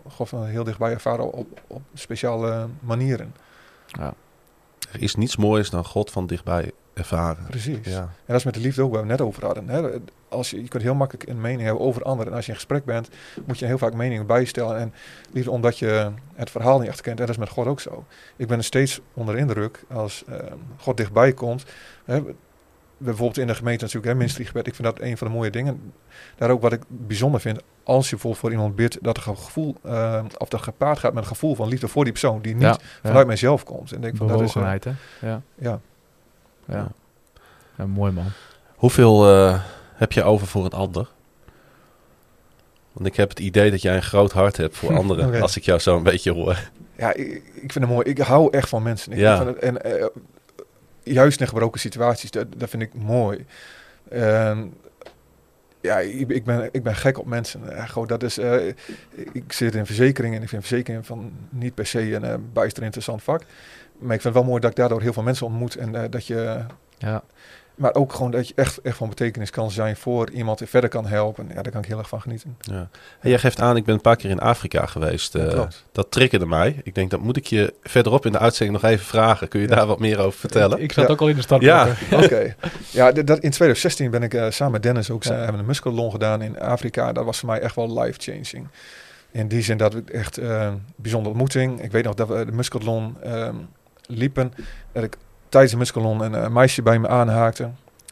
God 0.10 0.30
van 0.30 0.46
heel 0.46 0.64
dichtbij 0.64 0.92
ervaren 0.92 1.32
op, 1.32 1.62
op 1.68 1.82
speciale 1.94 2.68
manieren. 2.80 3.36
Ja. 3.86 4.14
Er 4.92 5.02
is 5.02 5.16
niets 5.16 5.36
moois 5.36 5.70
dan 5.70 5.86
God 5.86 6.12
van 6.12 6.28
dichtbij 6.28 6.72
ervaren. 6.94 7.46
Precies. 7.50 7.86
Ja. 7.86 8.00
En 8.00 8.10
dat 8.26 8.36
is 8.36 8.44
met 8.44 8.54
de 8.54 8.60
liefde 8.60 8.82
ook 8.82 8.92
waar 8.92 9.02
we 9.02 9.08
net 9.08 9.22
over 9.22 9.46
hadden. 9.46 9.70
Hè? 9.70 9.90
Als 10.30 10.50
je, 10.50 10.62
je 10.62 10.68
kunt 10.68 10.84
heel 10.84 10.96
makkelijk 10.96 11.30
een 11.30 11.42
mening 11.42 11.62
hebben 11.62 11.86
over 11.86 12.04
anderen. 12.04 12.32
En 12.32 12.36
als 12.36 12.46
je 12.46 12.52
in 12.52 12.58
gesprek 12.58 12.86
bent, 12.86 13.10
moet 13.46 13.60
je 13.60 13.66
heel 13.66 13.78
vaak 13.78 13.94
meningen 13.94 14.26
bijstellen. 14.26 14.78
En 14.78 14.94
liefde 15.32 15.52
omdat 15.52 15.80
je 15.80 16.12
het 16.34 16.50
verhaal 16.50 16.80
niet 16.80 16.88
echt 16.88 17.02
kent. 17.02 17.20
En 17.20 17.26
dat 17.26 17.36
is 17.36 17.42
met 17.42 17.50
God 17.50 17.68
ook 17.68 17.80
zo. 17.80 18.06
Ik 18.36 18.48
ben 18.48 18.58
er 18.58 18.64
steeds 18.64 19.00
onder 19.14 19.38
indruk 19.38 19.84
als 19.90 20.24
eh, 20.28 20.38
God 20.78 20.98
dichtbij 20.98 21.34
komt. 21.34 21.66
Hè? 22.06 22.22
Bijvoorbeeld 22.98 23.38
in 23.38 23.48
de 23.48 23.56
gemeente 23.56 23.84
natuurlijk, 23.84 24.12
hè, 24.12 24.18
ministriegebed. 24.18 24.68
Ik 24.68 24.76
vind 24.76 24.88
dat 24.88 25.02
een 25.02 25.18
van 25.18 25.28
de 25.28 25.34
mooie 25.34 25.50
dingen. 25.50 25.94
Daar 26.36 26.50
ook 26.50 26.62
wat 26.62 26.74
ik 26.74 26.82
bijzonder 26.88 27.42
vind. 27.42 27.60
Als 27.84 28.04
je 28.06 28.12
bijvoorbeeld 28.12 28.42
voor 28.42 28.52
iemand 28.52 28.76
bidt, 28.76 28.98
dat 29.02 29.18
er 29.18 29.28
een 29.28 29.38
gevoel, 29.38 29.76
eh, 29.84 30.24
of 30.38 30.50
dat 30.50 30.62
gepaard 30.62 31.00
gaat 31.00 31.14
met 31.14 31.24
een 31.24 31.30
gevoel 31.30 31.56
van 31.56 31.68
liefde 31.68 31.88
voor 31.88 32.04
die 32.04 32.12
persoon. 32.14 32.42
Die 32.42 32.54
niet 32.54 32.64
Ja. 32.64 32.78
vanuit 33.04 33.28
mijzelf 33.28 33.64
komt. 33.64 33.90
En 33.92 33.96
ik 33.98 34.02
denk 34.04 34.18
van, 34.18 34.28
dat 34.28 34.42
is, 34.42 34.48
eh, 34.48 34.54
Bewogenheid, 34.54 34.84
hè? 34.84 34.92
Ja. 35.28 35.42
ja. 35.56 35.80
Ja. 36.66 36.88
ja. 37.78 37.86
Mooi 37.86 38.12
man. 38.12 38.26
Hoeveel 38.76 39.30
eh, 39.30 39.62
heb 39.94 40.12
je 40.12 40.24
over 40.24 40.48
voor 40.48 40.66
een 40.66 40.72
ander? 40.72 41.10
Want 42.92 43.08
ik 43.08 43.16
heb 43.16 43.30
het 43.30 43.40
idee 43.40 43.72
dat 43.72 43.82
jij 43.82 43.96
een 43.96 44.02
groot 44.04 44.32
hart 44.32 44.58
hebt 44.58 44.78
voor 44.78 44.98
anderen. 45.02 45.42
Als 45.42 45.58
ik 45.58 45.64
jou 45.64 45.80
zo 45.80 45.98
een 45.98 46.04
beetje 46.04 46.32
hoor. 46.34 46.70
Ja, 46.98 47.14
ik, 47.14 47.28
ik 47.54 47.72
vind 47.72 47.74
het 47.74 47.90
mooi. 47.90 48.10
Ik 48.10 48.18
hou 48.18 48.52
echt 48.54 48.70
van 48.70 48.84
mensen. 48.84 49.12
Ik 49.12 49.18
Ja. 49.18 49.46
het- 49.46 49.58
en 49.58 49.84
eh, 49.84 50.06
juist 51.08 51.42
in 51.42 51.48
gebroken 51.48 51.80
situaties, 51.80 52.32
dat, 52.32 52.48
dat 52.58 52.70
vind 52.70 52.82
ik 52.82 52.94
mooi. 52.94 53.46
En 54.10 54.74
ja, 55.82 56.00
ik, 56.00 56.30
ik, 56.30 56.44
ben, 56.44 56.70
ik 56.72 56.84
ben 56.84 56.96
gek 56.96 57.20
op 57.20 57.26
mensen. 57.26 57.62
Gewoon, 57.90 58.08
dat 58.08 58.24
is, 58.24 58.38
eh, 58.38 58.68
ik 59.32 59.54
zit 59.54 59.76
in 59.76 59.86
verzekeringen 59.86 60.38
en 60.38 60.44
ik 60.44 60.50
vind 60.50 60.66
verzekeringen 60.66 61.06
van 61.06 61.32
niet 61.50 61.74
per 61.74 61.86
se 61.86 62.14
een 62.14 62.24
eh, 62.24 62.36
bijster 62.54 62.84
interessant 62.84 63.24
vak. 63.24 63.42
Maar 64.00 64.16
ik 64.16 64.22
vind 64.22 64.24
het 64.24 64.34
wel 64.34 64.44
mooi 64.44 64.62
dat 64.62 64.70
ik 64.70 64.76
daardoor 64.76 65.02
heel 65.02 65.14
veel 65.14 65.24
mensen 65.24 65.46
ontmoet 65.46 65.76
en 65.76 65.96
eh, 65.96 66.04
dat 66.10 66.28
je... 66.28 66.66
Ja. 66.98 67.24
Maar 67.78 67.96
ook 67.96 68.14
gewoon 68.14 68.32
dat 68.32 68.48
je 68.48 68.54
echt, 68.56 68.82
echt 68.82 68.98
van 68.98 69.10
betekenis 69.10 69.50
kan 69.50 69.72
zijn 69.72 69.96
voor 69.96 70.30
iemand 70.30 70.58
die 70.58 70.68
verder 70.68 70.90
kan 70.90 71.06
helpen. 71.06 71.48
Ja, 71.54 71.62
daar 71.62 71.72
kan 71.72 71.82
ik 71.82 71.88
heel 71.88 71.98
erg 71.98 72.08
van 72.10 72.22
genieten. 72.22 72.58
Ja. 72.60 72.90
En 73.20 73.30
jij 73.30 73.40
geeft 73.40 73.60
aan, 73.62 73.76
ik 73.78 73.86
ben 73.86 73.96
een 73.96 74.02
paar 74.02 74.16
keer 74.16 74.30
in 74.30 74.40
Afrika 74.40 74.86
geweest. 74.86 75.34
Ja, 75.34 75.48
klopt. 75.48 75.86
dat 75.92 76.12
triggerde 76.12 76.46
mij. 76.46 76.82
Ik 76.84 76.96
denk, 76.96 77.10
dat 77.12 77.20
moet 77.20 77.38
ik 77.38 77.46
je 77.46 77.74
verderop 77.84 78.26
in 78.26 78.32
de 78.32 78.40
uitzending 78.40 78.82
nog 78.82 78.92
even 78.92 79.06
vragen. 79.06 79.48
Kun 79.48 79.62
je 79.62 79.68
Ja. 79.68 79.76
daar 79.76 79.86
wat 79.86 80.00
meer 80.00 80.20
over 80.20 80.40
vertellen? 80.40 80.78
Ik, 80.78 80.84
ik 80.84 80.92
zat 80.92 81.06
Ja. 81.08 81.12
ook 81.14 81.22
al 81.22 81.28
in 81.28 81.36
de 81.36 81.42
stad. 81.42 81.62
Ja. 81.62 81.88
Oké. 82.24 82.56
Ja, 82.92 83.12
dat, 83.12 83.40
in 83.40 83.52
2016 83.52 84.12
ben 84.12 84.24
ik 84.24 84.34
eh, 84.34 84.50
samen 84.50 84.74
met 84.74 84.84
Dennis 84.84 85.10
ook 85.10 85.24
Ja. 85.24 85.32
eh, 85.32 85.38
hebben 85.38 85.60
een 85.60 85.66
muskelon 85.66 86.12
gedaan 86.12 86.42
in 86.42 86.60
Afrika. 86.60 87.12
Dat 87.14 87.26
was 87.26 87.40
voor 87.40 87.50
mij 87.50 87.60
echt 87.60 87.76
wel 87.76 88.00
life-changing. 88.02 88.68
In 89.32 89.48
die 89.48 89.62
zin 89.62 89.78
dat 89.78 89.94
we 89.94 90.04
echt 90.12 90.38
eh 90.38 90.74
bijzondere 90.96 91.30
ontmoeting. 91.30 91.82
Ik 91.84 91.92
weet 91.92 92.04
nog 92.04 92.14
dat 92.14 92.28
we 92.28 92.46
de 92.46 92.52
muskelon 92.52 93.18
ehm, 93.24 93.56
liepen. 94.08 94.54
Dat 94.92 95.04
ik 95.04 95.18
tijdens 95.50 95.72
de 95.72 95.78
muskelon 95.78 96.22
een 96.22 96.36
eh, 96.36 96.48
meisje 96.48 96.82
bij 96.82 97.00
me 97.00 97.08
aanhaakte. 97.08 97.70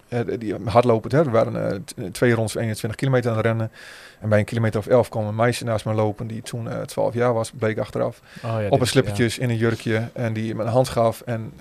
Eh, 0.08 0.20
die 0.40 0.56
hardlopend, 0.66 1.14
hè. 1.14 1.24
We 1.24 1.30
waren 1.30 1.72
eh, 1.72 2.06
twee 2.12 2.34
rondes 2.34 2.52
van 2.52 2.62
21 2.62 3.00
kilometer 3.00 3.30
aan 3.30 3.38
het 3.38 3.46
rennen. 3.46 3.72
En 4.20 4.30
bij 4.30 4.40
een 4.40 4.46
kilometer 4.46 4.80
of 4.80 4.88
11 4.88 5.10
kwam 5.10 5.26
een 5.26 5.36
meisje 5.36 5.64
naast 5.64 5.86
me 5.86 5.94
lopen 5.94 6.28
die 6.28 6.42
toen 6.42 6.70
eh 6.70 6.82
12 6.82 7.14
jaar 7.14 7.34
was, 7.34 7.52
bleek 7.52 7.78
achteraf 7.78 8.22
Oh, 8.36 8.62
ja, 8.62 8.68
op 8.70 8.82
een 8.82 8.88
slippertjes 8.88 9.38
in 9.38 9.50
een 9.50 9.58
jurkje 9.58 10.10
en 10.14 10.34
die 10.34 10.56
me 10.56 10.64
een 10.64 10.70
hand 10.70 10.90
gaf. 10.90 11.22
En 11.22 11.54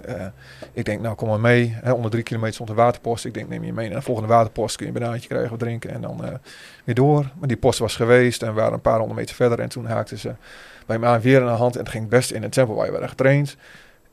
ik 0.72 0.84
denk, 0.84 1.00
nou 1.00 1.14
kom 1.14 1.28
maar 1.28 1.40
mee. 1.40 1.76
Hè, 1.82 1.92
onder 1.92 2.10
drie 2.10 2.22
kilometer 2.22 2.54
stond 2.54 2.68
een 2.68 2.76
waterpost. 2.76 3.24
Ik 3.24 3.34
denk, 3.34 3.48
neem 3.48 3.64
je 3.64 3.72
mee 3.72 3.88
naar 3.88 3.98
de 3.98 4.04
volgende 4.04 4.28
waterpost. 4.28 4.76
Kun 4.76 4.86
je 4.86 4.92
een 4.92 4.98
banaantje 4.98 5.28
krijgen 5.28 5.52
of 5.52 5.58
drinken 5.58 5.90
en 5.90 6.00
dan 6.00 6.40
weer 6.84 6.94
door. 6.94 7.30
Maar 7.38 7.48
die 7.48 7.56
post 7.56 7.78
was 7.78 7.96
geweest 7.96 8.42
en 8.42 8.48
we 8.48 8.60
waren 8.60 8.72
een 8.72 8.80
paar 8.80 8.98
honderd 8.98 9.18
meter 9.18 9.34
verder. 9.34 9.60
En 9.60 9.68
toen 9.68 9.86
haakten 9.86 10.18
ze 10.18 10.34
bij 10.86 10.98
me 10.98 11.06
aan 11.06 11.20
weer 11.20 11.40
aan 11.40 11.46
de 11.46 11.52
hand. 11.52 11.74
En 11.74 11.80
het 11.80 11.90
ging 11.90 12.08
best 12.08 12.30
in 12.30 12.42
het 12.42 12.52
tempo 12.52 12.74
waar 12.74 12.86
je 12.86 12.92
waren 12.92 13.08
getraind. 13.08 13.56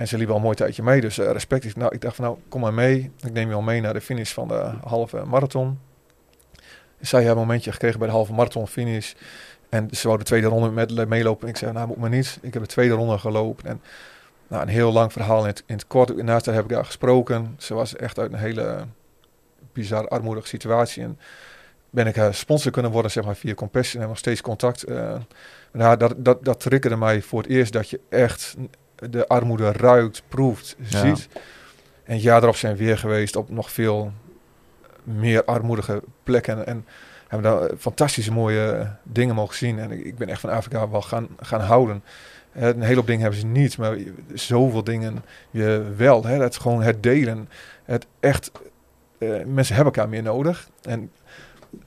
En 0.02 0.08
ze 0.08 0.18
liepen 0.18 0.34
al 0.34 0.40
een 0.40 0.46
mooi 0.46 0.58
tijdje 0.58 0.84
mee, 0.84 1.02
dus 1.02 1.18
eh, 1.18 1.32
respect. 1.32 1.64
Ik, 1.64 1.76
nou, 1.76 1.94
ik 1.96 2.02
dacht 2.02 2.16
van 2.16 2.26
nou, 2.26 2.38
kom 2.50 2.62
maar 2.62 2.74
mee. 2.74 3.12
Ik 3.20 3.34
neem 3.34 3.50
je 3.50 3.56
al 3.56 3.62
mee 3.62 3.82
naar 3.82 3.94
de 3.94 4.02
finish 4.02 4.32
van 4.32 4.48
de 4.48 4.72
halve 4.84 5.26
marathon. 5.26 5.80
Zij 7.00 7.20
hebben 7.20 7.42
een 7.42 7.48
momentje 7.48 7.72
gekregen 7.72 8.00
bij 8.00 8.08
de 8.08 8.14
halve 8.14 8.34
marathon 8.34 8.68
finish. 8.68 9.14
En 9.70 9.88
ze 9.92 10.08
wou 10.08 10.20
de 10.20 10.26
tweede 10.26 10.48
ronde 10.48 10.72
met 10.72 10.96
me 10.96 11.06
meelopen. 11.06 11.44
En 11.44 11.50
ik 11.50 11.58
zei, 11.58 11.72
nou 11.72 11.88
moet 11.88 11.98
maar 11.98 12.10
niet. 12.10 12.40
Ik 12.42 12.54
heb 12.54 12.62
de 12.62 12.68
tweede 12.68 12.94
ronde 12.94 13.18
gelopen. 13.18 13.66
En 13.66 13.82
nou, 14.48 14.62
een 14.62 14.68
heel 14.68 14.92
lang 14.92 15.12
verhaal 15.12 15.40
in 15.40 15.48
het, 15.48 15.64
in 15.66 15.76
het 15.76 15.88
kort. 15.88 16.24
Naast 16.24 16.46
heb 16.46 16.64
ik 16.64 16.70
daar 16.70 16.86
gesproken. 16.86 17.56
Ze 17.58 17.74
was 17.74 17.96
echt 17.96 18.20
uit 18.20 18.32
een 18.32 18.40
hele 18.40 18.86
bizar 19.74 20.08
armoedige 20.08 20.48
situatie. 20.48 21.04
En 21.04 21.20
ben 21.90 22.08
ik 22.08 22.16
haar 22.16 22.34
sponsor 22.34 22.72
kunnen 22.72 22.92
worden, 22.92 23.12
zeg 23.12 23.26
maar, 23.26 23.36
via 23.36 23.54
Compassion. 23.54 24.02
En 24.02 24.08
nog 24.08 24.18
steeds 24.18 24.42
contact. 24.42 24.84
eh 24.84 25.16
nou, 25.72 25.98
dat, 25.98 26.14
dat, 26.18 26.46
dat 26.46 26.60
triggerde 26.60 26.98
mij 26.98 27.22
voor 27.22 27.42
het 27.42 27.52
eerst 27.52 27.74
dat 27.74 27.90
je 27.90 28.00
echt 28.10 28.56
de 29.10 29.28
armoede 29.28 29.72
ruikt, 29.72 30.24
proeft, 30.28 30.76
Ja. 30.78 31.00
ziet. 31.00 31.28
En 32.04 32.20
jaar 32.20 32.44
erop 32.44 32.56
zijn 32.56 32.76
we 32.76 32.84
weer 32.84 32.98
geweest 32.98 33.36
op 33.36 33.50
nog 33.50 33.72
veel 33.72 34.12
meer 35.04 35.44
armoedige 35.46 36.02
plekken. 36.24 36.66
En 36.68 36.86
hebben 37.28 37.52
daar 37.52 37.70
fantastische 37.78 38.32
mooie 38.32 38.96
dingen 39.04 39.36
mogen 39.36 39.56
zien. 39.56 39.80
En 39.80 39.92
ik, 39.92 40.06
ik 40.06 40.18
ben 40.18 40.28
echt 40.30 40.40
van 40.42 40.50
Afrika 40.50 40.90
wel 40.90 41.02
gaan, 41.02 41.28
gaan 41.40 41.62
houden. 41.62 42.04
Eh, 42.52 42.68
Een 42.68 42.82
hele 42.82 42.96
hoop 42.96 43.06
dingen 43.06 43.22
hebben 43.22 43.40
ze 43.40 43.46
niet, 43.46 43.78
maar 43.78 43.98
zoveel 44.34 44.84
dingen 44.84 45.24
je 45.52 45.94
wel. 45.96 46.26
Hè? 46.26 46.38
Dat 46.38 46.52
is 46.52 46.58
gewoon 46.58 46.82
het 46.82 47.04
delen. 47.04 47.50
Het 47.84 48.06
echt, 48.20 48.52
eh, 49.18 49.30
mensen 49.46 49.76
hebben 49.76 49.94
elkaar 49.94 50.10
meer 50.10 50.24
nodig. 50.24 50.70
En 50.82 51.12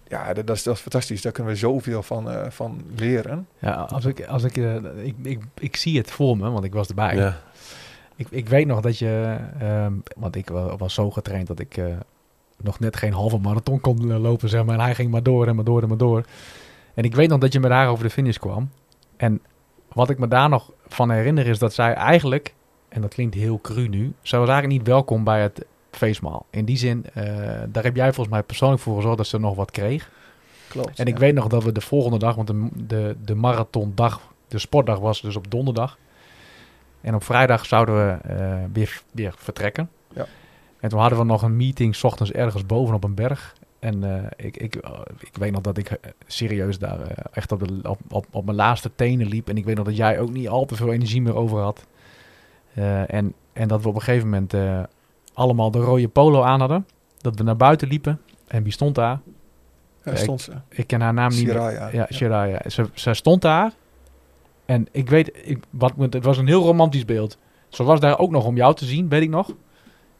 ja, 0.09 0.33
dat, 0.33 0.47
dat 0.47 0.57
is, 0.57 0.63
dat 0.63 0.75
is 0.75 0.81
fantastisch. 0.81 1.23
Daar 1.23 1.33
kunnen 1.33 1.53
we 1.53 1.59
zoveel 1.59 2.03
van, 2.03 2.31
eh, 2.31 2.51
van 2.51 2.83
leren. 2.97 3.47
Ja, 3.59 3.73
als 3.75 4.05
ik, 4.05 4.27
als 4.27 4.43
ik, 4.45 4.57
eh, 4.57 4.75
ik, 5.05 5.15
ik, 5.23 5.43
ik 5.59 5.77
zie 5.77 5.99
het 5.99 6.11
voor 6.11 6.37
me, 6.37 6.51
want 6.51 6.65
ik 6.65 6.73
was 6.73 6.89
erbij. 6.89 7.17
Ja. 7.17 7.37
Ik, 8.17 8.27
ik 8.31 8.49
weet 8.49 8.67
nog 8.67 8.81
dat 8.81 8.99
je, 8.99 9.37
ehm, 9.59 9.93
want 10.17 10.37
ik 10.37 10.49
wa- 10.49 10.77
was 10.77 10.95
zo 10.95 11.11
getraind 11.11 11.47
dat 11.47 11.59
ik 11.61 11.77
eh, 11.77 11.85
nog 12.63 12.79
net 12.81 12.97
geen 12.97 13.13
halve 13.13 13.39
marathon 13.39 13.81
kon 13.81 14.19
lopen, 14.21 14.49
zeg 14.49 14.65
maar. 14.65 14.75
En 14.75 14.81
hij 14.85 14.95
ging 14.95 15.11
maar 15.11 15.23
door 15.23 15.47
en 15.47 15.55
maar 15.55 15.65
door 15.65 15.83
en 15.83 15.89
maar 15.89 15.97
door. 15.97 16.25
En 16.95 17.05
ik 17.05 17.15
weet 17.15 17.29
nog 17.29 17.39
dat 17.39 17.53
je 17.53 17.61
met 17.61 17.71
haar 17.71 17.89
over 17.89 18.05
de 18.05 18.11
finish 18.11 18.37
kwam. 18.37 18.71
En 19.17 19.41
wat 19.93 20.11
ik 20.11 20.19
me 20.19 20.29
daar 20.29 20.49
nog 20.49 20.73
van 20.87 21.11
herinner 21.11 21.47
is 21.47 21.59
dat 21.59 21.75
zij 21.75 21.93
eigenlijk, 21.95 22.55
en 22.89 23.01
dat 23.01 23.15
klinkt 23.15 23.35
heel 23.35 23.61
cru 23.61 23.89
nu, 23.89 24.13
zij 24.23 24.39
was 24.39 24.49
eigenlijk 24.49 24.79
niet 24.79 24.89
welkom 24.89 25.25
bij 25.25 25.43
het 25.43 25.65
feestmaal. 25.97 26.47
In 26.51 26.65
die 26.65 26.77
zin, 26.77 27.05
eh, 27.15 27.25
daar 27.69 27.83
heb 27.83 27.97
jij 27.97 28.13
volgens 28.13 28.35
mij 28.35 28.43
persoonlijk 28.43 28.83
voor 28.83 28.97
gezorgd 28.97 29.17
dat 29.17 29.27
ze 29.27 29.39
nog 29.39 29.57
wat 29.57 29.71
kreeg. 29.71 30.11
Klopt. 30.69 30.99
En 30.99 31.07
ik 31.07 31.15
ja. 31.15 31.21
weet 31.21 31.35
nog 31.35 31.47
dat 31.47 31.65
we 31.65 31.73
de 31.73 31.81
volgende 31.81 32.19
dag, 32.19 32.35
want 32.35 32.47
de, 32.47 32.69
de, 32.87 33.17
de 33.25 33.35
marathondag, 33.35 34.21
de 34.49 34.59
sportdag 34.59 34.99
was 34.99 35.21
dus 35.21 35.37
op 35.37 35.51
donderdag. 35.51 35.99
En 37.01 37.15
op 37.15 37.25
vrijdag 37.25 37.67
zouden 37.67 37.95
we 37.95 38.29
eh, 38.29 38.63
weer, 38.73 39.03
weer 39.11 39.35
vertrekken. 39.37 39.91
Ja. 40.15 40.27
En 40.81 40.89
toen 40.89 41.01
hadden 41.01 41.19
we 41.19 41.25
nog 41.25 41.43
een 41.43 41.57
meeting, 41.57 41.97
's 41.97 42.05
ochtends 42.05 42.33
ergens 42.33 42.67
boven 42.67 42.95
op 42.95 43.05
een 43.05 43.15
berg. 43.15 43.55
En 43.79 44.05
eh, 44.05 44.47
ik, 44.47 44.57
ik, 44.57 44.75
ik 45.21 45.37
weet 45.37 45.53
nog 45.53 45.61
dat 45.61 45.79
ik 45.79 45.99
serieus 46.27 46.79
daar 46.79 46.99
echt 47.33 47.53
op, 47.53 47.69
de, 47.69 47.89
op, 47.89 47.99
op, 48.09 48.27
op 48.31 48.45
mijn 48.45 48.57
laatste 48.57 48.91
tenen 48.95 49.27
liep. 49.27 49.49
En 49.49 49.57
ik 49.57 49.65
weet 49.65 49.77
nog 49.77 49.85
dat 49.85 49.97
jij 49.97 50.21
ook 50.21 50.31
niet 50.31 50.49
al 50.49 50.65
te 50.65 50.77
veel 50.77 50.93
energie 50.93 51.23
meer 51.23 51.37
over 51.37 51.61
had. 51.61 51.87
En, 53.07 53.35
en 53.53 53.69
dat 53.69 53.83
we 53.83 53.89
op 53.89 53.95
een 53.95 54.03
gegeven 54.03 54.29
moment 54.29 54.55
allemaal 55.35 55.71
de 55.71 55.79
rode 55.79 56.09
polo 56.09 56.43
aan 56.43 56.61
hadden. 56.61 56.87
Dat 57.19 57.37
we 57.39 57.43
naar 57.43 57.57
buiten 57.57 57.89
liepen. 57.89 58.21
En 58.47 58.63
wie 58.63 58.73
stond 58.73 58.95
daar? 58.95 59.21
Ja, 60.05 60.13
ik- 60.13 60.19
stond 60.19 60.41
ze. 60.41 60.53
Ik 60.69 60.87
ken 60.87 61.01
haar 61.01 61.15
naam 61.15 61.31
niet 61.31 61.47
meer. 61.47 61.95
Ja, 61.95 62.07
Shiraya. 62.13 62.61
Ze, 62.69 62.89
ze 62.95 63.15
stond 63.15 63.43
daar. 63.43 63.73
En 64.65 64.87
ik 64.93 65.09
weet, 65.11 65.31
ik, 65.43 65.59
wat, 65.71 65.93
het 65.99 66.25
was 66.25 66.39
een 66.39 66.47
heel 66.47 66.63
romantisch 66.63 67.05
beeld. 67.05 67.39
Ze 67.69 67.83
was 67.85 68.01
daar 68.01 68.19
ook 68.19 68.31
nog 68.31 68.45
om 68.45 68.57
jou 68.57 68.75
te 68.75 68.85
zien, 68.85 69.09
weet 69.09 69.23
ik 69.23 69.29
nog. 69.29 69.51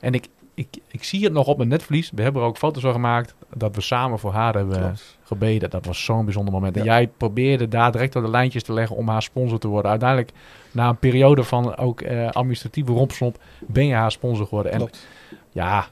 En 0.01 0.13
ik, 0.15 0.29
ik, 0.55 0.69
ik 0.87 1.05
zie 1.05 1.25
het 1.25 1.33
nog 1.33 1.47
op 1.47 1.57
mijn 1.57 1.69
netvlies. 1.69 2.11
We 2.15 2.23
hebben 2.23 2.43
er 2.43 2.49
ook 2.49 2.57
foto's 2.57 2.83
van 2.83 2.93
gemaakt. 2.93 3.35
Dat 3.55 3.75
we 3.75 3.81
samen 3.81 4.19
voor 4.19 4.33
haar 4.33 4.55
hebben 4.55 4.79
Klopt. 4.81 5.19
gebeden. 5.23 5.71
Dat 5.71 5.87
was 5.87 6.05
zo'n 6.05 6.25
bijzonder 6.25 6.53
moment. 6.55 6.77
En 6.77 6.85
jij 6.85 7.07
probeerde 7.17 7.69
daar 7.69 7.93
direct 7.93 8.17
op 8.17 8.23
de 8.23 8.31
lijntjes 8.31 8.63
te 8.63 8.73
leggen 8.73 8.97
om 8.97 9.09
haar 9.09 9.23
sponsor 9.23 9.59
te 9.59 9.69
worden. 9.69 9.91
Uiteindelijk, 9.91 10.31
na 10.71 10.89
een 10.89 10.99
periode 10.99 11.45
van 11.45 11.77
ook 11.77 12.01
eh, 12.01 12.31
administratieve 12.31 12.93
rompslomp, 12.93 13.39
ben 13.67 13.87
je 13.87 13.95
haar 13.95 14.13
sponsor 14.13 14.47
geworden. 14.47 14.73
En 14.73 14.79
Klopt. 14.79 15.07
ja, 15.53 15.87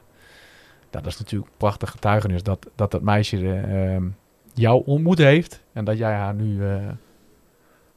dat 0.89 1.05
is 1.05 1.17
natuurlijk 1.17 1.51
een 1.51 1.57
prachtig 1.57 1.89
getuigenis 1.89 2.43
dat 2.43 2.67
dat, 2.75 2.91
dat 2.91 3.01
meisje 3.01 3.53
ehm, 3.53 4.03
jou 4.53 4.83
ontmoet 4.85 5.17
heeft. 5.17 5.61
En 5.73 5.85
dat 5.85 5.97
jij 5.97 6.13
haar 6.13 6.33
nu 6.33 6.65
eh, 6.67 6.75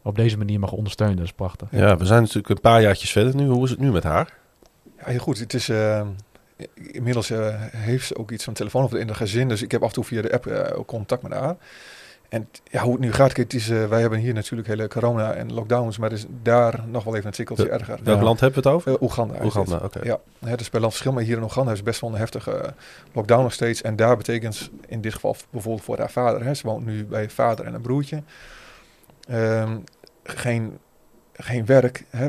op 0.02 0.16
deze 0.16 0.38
manier 0.38 0.60
mag 0.60 0.72
ondersteunen. 0.72 1.16
Dat 1.16 1.24
is 1.24 1.32
prachtig. 1.32 1.68
Ja, 1.70 1.96
we 1.96 2.04
zijn 2.04 2.20
natuurlijk 2.20 2.48
een 2.48 2.60
paar 2.60 2.82
jaartjes 2.82 3.10
verder 3.12 3.36
nu. 3.36 3.46
Hoe 3.48 3.64
is 3.64 3.70
het 3.70 3.78
nu 3.78 3.90
met 3.92 4.02
haar? 4.02 4.34
Ja, 4.98 5.04
heel 5.04 5.18
goed. 5.18 5.38
Het 5.38 5.54
is, 5.54 5.68
eh, 5.68 6.06
inmiddels 6.74 7.30
eh, 7.30 7.54
heeft 7.60 8.06
ze 8.06 8.16
ook 8.16 8.30
iets 8.30 8.44
van 8.44 8.54
telefoon 8.54 8.84
of 8.84 8.94
in 8.94 9.08
het 9.08 9.16
gezin. 9.16 9.48
Dus 9.48 9.62
ik 9.62 9.70
heb 9.72 9.82
af 9.82 9.88
en 9.88 9.94
toe 9.94 10.04
via 10.04 10.22
de 10.22 10.32
app 10.32 10.46
eh, 10.46 10.78
ook 10.78 10.86
contact 10.86 11.22
met 11.22 11.32
haar. 11.32 11.56
En 12.28 12.48
ja, 12.70 12.82
hoe 12.82 12.92
het 12.92 13.00
nu 13.00 13.12
gaat, 13.12 13.36
het 13.36 13.54
is, 13.54 13.68
eh, 13.70 13.84
wij 13.88 14.00
hebben 14.00 14.18
hier 14.18 14.34
natuurlijk 14.34 14.68
hele 14.68 14.88
corona 14.88 15.32
en 15.32 15.52
lockdowns. 15.52 15.98
Maar 15.98 16.12
is 16.12 16.26
daar 16.42 16.80
nog 16.86 17.04
wel 17.04 17.14
even 17.14 17.26
een 17.26 17.32
tikkeltje 17.32 17.64
De- 17.64 17.70
erger. 17.70 17.98
Welk 18.02 18.18
Ja. 18.18 18.24
land 18.24 18.40
hebben 18.40 18.62
we 18.62 18.68
het 18.68 18.76
over? 18.78 18.92
Eh, 18.94 19.02
Oeganda. 19.02 19.34
Oeganda, 19.44 19.80
oké. 19.82 20.00
Ja, 20.02 20.18
het 20.44 20.60
is 20.60 20.68
per 20.68 20.80
land 20.80 20.92
verschil, 20.92 21.12
maar 21.12 21.22
hier 21.22 21.36
in 21.36 21.42
Oeganda 21.42 21.72
is 21.72 21.82
best 21.82 22.00
wel 22.00 22.10
een 22.10 22.16
heftige 22.18 22.50
eh, 22.52 22.70
lockdown 23.12 23.42
nog 23.42 23.52
steeds. 23.52 23.82
En 23.82 23.96
daar 23.96 24.16
betekent 24.16 24.70
in 24.86 25.00
dit 25.00 25.14
geval 25.14 25.36
bijvoorbeeld 25.50 25.84
voor 25.84 25.98
haar 25.98 26.10
vader, 26.10 26.44
hè, 26.44 26.54
ze 26.54 26.66
woont 26.66 26.86
nu 26.86 27.04
bij 27.04 27.30
vader 27.30 27.64
en 27.64 27.74
een 27.74 27.80
broertje, 27.80 28.22
ehm, 29.28 29.76
geen, 30.22 30.78
geen 31.32 31.66
werk, 31.66 32.04
hè, 32.10 32.28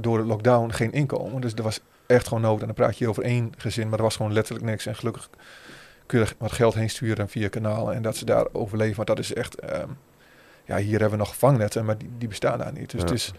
door 0.00 0.18
de 0.18 0.24
lockdown 0.24 0.70
geen 0.70 0.92
inkomen. 0.92 1.40
Dus 1.40 1.52
er 1.54 1.62
was 1.62 1.80
echt 2.08 2.28
gewoon 2.28 2.42
nood. 2.42 2.60
En 2.60 2.66
dan 2.66 2.74
praat 2.74 2.98
je 2.98 3.08
over 3.08 3.22
één 3.22 3.52
gezin, 3.56 3.88
maar 3.88 3.98
er 3.98 4.04
was 4.04 4.16
gewoon 4.16 4.32
letterlijk 4.32 4.66
niks. 4.66 4.86
En 4.86 4.94
gelukkig 4.96 5.30
kun 6.06 6.18
je 6.18 6.24
er 6.24 6.34
wat 6.38 6.52
geld 6.52 6.74
heen 6.74 6.90
sturen 6.90 7.28
via 7.28 7.48
kanalen 7.48 7.94
en 7.94 8.02
dat 8.02 8.16
ze 8.16 8.24
daar 8.24 8.46
overleven. 8.52 8.96
Maar 8.96 9.06
dat 9.06 9.18
is 9.18 9.34
echt, 9.34 9.60
ehm, 9.60 9.88
ja, 10.64 10.76
hier 10.76 11.00
hebben 11.00 11.18
we 11.18 11.24
nog 11.24 11.36
vangnetten, 11.36 11.84
maar 11.84 11.98
die, 11.98 12.10
die 12.18 12.28
bestaan 12.28 12.58
daar 12.58 12.72
niet. 12.72 12.90
Dus 12.90 13.00
Ja. 13.00 13.06
het 13.06 13.14
is 13.16 13.32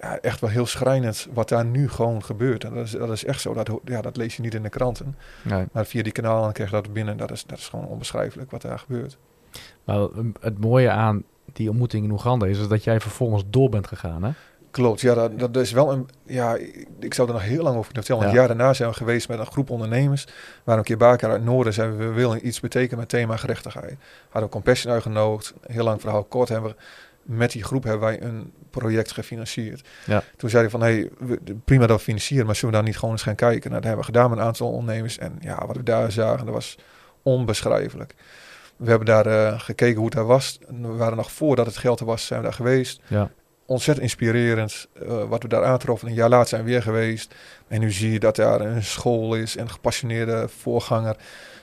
ja, 0.00 0.18
echt 0.18 0.40
wel 0.40 0.50
heel 0.50 0.66
schrijnend 0.66 1.28
wat 1.32 1.48
daar 1.48 1.64
nu 1.64 1.88
gewoon 1.88 2.24
gebeurt. 2.24 2.64
En 2.64 2.74
dat 2.74 2.84
is, 2.84 2.90
dat 2.90 3.10
is 3.10 3.24
echt 3.24 3.40
zo. 3.40 3.54
Dat, 3.54 3.70
ja, 3.84 4.00
dat 4.00 4.16
lees 4.16 4.36
je 4.36 4.42
niet 4.42 4.54
in 4.54 4.62
de 4.62 4.68
kranten. 4.68 5.16
Nee. 5.42 5.64
Maar 5.72 5.86
via 5.86 6.02
die 6.02 6.12
kanalen 6.12 6.52
krijg 6.52 6.70
je 6.70 6.76
dat 6.76 6.92
binnen. 6.92 7.16
Dat 7.16 7.30
is, 7.30 7.44
dat 7.44 7.58
is 7.58 7.68
gewoon 7.68 7.86
onbeschrijfelijk 7.86 8.50
wat 8.50 8.62
daar 8.62 8.78
gebeurt. 8.78 9.18
Maar 9.84 9.98
um, 10.00 10.32
het 10.40 10.60
mooie 10.60 10.90
aan 10.90 11.22
die 11.52 11.68
ontmoeting 11.68 12.04
in 12.04 12.10
Oeganda 12.10 12.46
is, 12.46 12.58
is 12.58 12.68
dat 12.68 12.84
jij 12.84 13.00
vervolgens 13.00 13.42
door 13.50 13.68
bent 13.68 13.86
gegaan. 13.86 14.22
Hè? 14.24 14.30
Klopt, 14.76 15.00
ja, 15.00 15.14
dat, 15.14 15.38
dat 15.38 15.56
is 15.56 15.72
wel 15.72 15.92
een. 15.92 16.08
Ja, 16.26 16.56
ik, 17.00 17.14
zou 17.14 17.28
er 17.28 17.34
nog 17.34 17.42
heel 17.42 17.62
lang 17.62 17.76
over 17.76 17.84
kunnen 17.92 18.04
vertellen. 18.04 18.22
Want 18.22 18.34
Ja. 18.34 18.38
jaar 18.38 18.48
daarna 18.48 18.72
zijn 18.74 18.88
we 18.88 18.94
geweest 18.96 19.28
met 19.28 19.38
een 19.38 19.46
groep 19.46 19.70
ondernemers. 19.70 20.26
Waren 20.64 20.80
een 20.80 20.96
keer 20.96 21.06
elkaar 21.08 21.30
uit 21.30 21.44
noorden. 21.44 21.72
Zijn 21.72 21.96
we, 21.96 22.06
willen 22.06 22.46
iets 22.46 22.60
betekenen 22.60 22.98
met 22.98 23.08
thema 23.08 23.36
gerechtigheid. 23.36 23.94
Hadden 24.24 24.42
we 24.42 24.48
Compassion 24.48 24.92
uitgenodigd. 24.92 25.54
Heel 25.66 25.84
lang 25.84 26.00
verhaal 26.00 26.24
kort 26.24 26.48
hebben 26.48 26.70
we. 26.70 26.76
Met 27.22 27.50
die 27.52 27.64
groep 27.64 27.82
hebben 27.82 28.00
wij 28.02 28.22
een 28.22 28.52
project 28.70 29.12
gefinancierd. 29.12 29.88
Ja. 30.06 30.22
Toen 30.36 30.50
zei 30.50 30.62
hij 30.62 30.70
van, 30.70 30.80
hey, 30.80 31.10
we- 31.18 31.40
prima 31.64 31.86
dat 31.86 31.96
we 31.98 32.02
financieren, 32.04 32.46
maar 32.46 32.54
zullen 32.54 32.70
we 32.70 32.76
daar 32.76 32.86
niet 32.88 32.96
gewoon 32.98 33.14
eens 33.14 33.22
gaan 33.22 33.34
kijken? 33.34 33.70
Nou, 33.70 33.82
dat 33.82 33.84
hebben 33.90 34.06
we 34.06 34.12
gedaan 34.12 34.30
met 34.30 34.38
een 34.38 34.44
aantal 34.44 34.70
ondernemers. 34.72 35.18
En 35.18 35.38
ja, 35.40 35.66
wat 35.66 35.76
we 35.76 35.82
daar 35.82 36.12
zagen, 36.12 36.44
dat 36.44 36.54
was 36.54 36.76
onbeschrijfelijk. 37.22 38.14
We 38.76 38.88
hebben 38.88 39.06
daar 39.06 39.26
eh, 39.26 39.60
gekeken 39.60 39.96
hoe 39.96 40.04
het 40.04 40.14
daar 40.14 40.24
was. 40.26 40.58
We 40.82 40.88
waren 40.96 41.16
nog 41.16 41.30
voordat 41.32 41.66
het 41.66 41.76
geld 41.76 42.00
er 42.00 42.06
was, 42.06 42.26
zijn 42.26 42.40
we 42.40 42.44
daar 42.46 42.54
geweest 42.54 43.00
Ja. 43.06 43.30
Ontzettend 43.66 44.06
inspirerend 44.06 44.88
eh, 45.06 45.28
wat 45.28 45.42
we 45.42 45.48
daar 45.48 45.64
aantroffen. 45.64 46.08
Een 46.08 46.14
jaar 46.14 46.28
later 46.28 46.48
zijn 46.48 46.64
we 46.64 46.70
weer 46.70 46.82
geweest. 46.82 47.34
En 47.68 47.80
nu 47.80 47.90
zie 47.92 48.12
je 48.12 48.18
dat 48.20 48.36
daar 48.36 48.60
een 48.60 48.82
school 48.84 49.34
is, 49.34 49.56
een 49.58 49.70
gepassioneerde 49.70 50.48
voorganger 50.58 51.16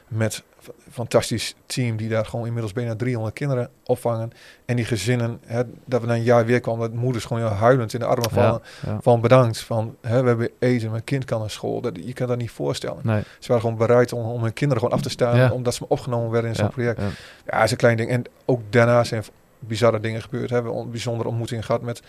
met 0.07 0.43
een 0.67 0.73
fantastisch 0.91 1.55
team 1.65 1.95
die 1.97 2.09
daar 2.09 2.25
gewoon 2.25 2.45
inmiddels 2.45 2.73
bijna 2.73 2.95
300 2.95 3.35
kinderen 3.35 3.69
opvangen. 3.83 4.31
En 4.65 4.75
die 4.75 4.85
gezinnen, 4.85 5.39
hè, 5.45 5.61
dat 5.85 6.01
we 6.01 6.07
na 6.07 6.13
een 6.13 6.23
jaar 6.23 6.45
weer 6.45 6.59
kwamen, 6.59 6.91
dat 6.91 6.99
moeders 6.99 7.25
gewoon 7.25 7.43
huilend 7.51 7.93
in 7.93 7.99
de 7.99 8.05
armen 8.05 8.29
vallen. 8.29 8.61
ja. 8.85 8.97
Van 9.01 9.21
bedankt, 9.21 9.59
van 9.61 9.95
hè, 10.01 10.21
we 10.21 10.27
hebben 10.27 10.49
eten, 10.59 10.91
mijn 10.91 11.03
kind 11.03 11.25
kan 11.25 11.39
naar 11.39 11.49
school. 11.49 11.81
Dat, 11.81 11.93
je 12.05 12.13
kan 12.13 12.27
dat 12.27 12.37
niet 12.37 12.51
voorstellen. 12.51 12.99
Nee. 13.03 13.21
Ze 13.39 13.47
waren 13.47 13.61
gewoon 13.61 13.77
bereid 13.77 14.13
om, 14.13 14.25
om 14.25 14.41
hun 14.43 14.53
kinderen 14.53 14.83
gewoon 14.83 14.97
af 14.97 15.03
te 15.03 15.09
staan, 15.09 15.37
Ja. 15.37 15.51
omdat 15.51 15.73
ze 15.73 15.87
opgenomen 15.87 16.31
werden 16.31 16.49
in 16.49 16.55
zo'n 16.55 16.69
project. 16.69 16.99
ja. 17.01 17.07
Ja, 17.45 17.55
dat 17.55 17.63
is 17.63 17.71
een 17.71 17.77
klein 17.77 17.97
ding. 17.97 18.09
En 18.09 18.23
ook 18.45 18.61
daarna 18.69 19.03
zijn 19.03 19.23
bizarre 19.68 19.99
dingen 19.99 20.22
gebeurd. 20.22 20.49
We 20.49 20.55
hebben 20.55 20.76
een 20.76 20.91
bijzondere 20.91 21.30
ontmoeting 21.30 21.66
gehad 21.66 21.82
met 21.82 22.01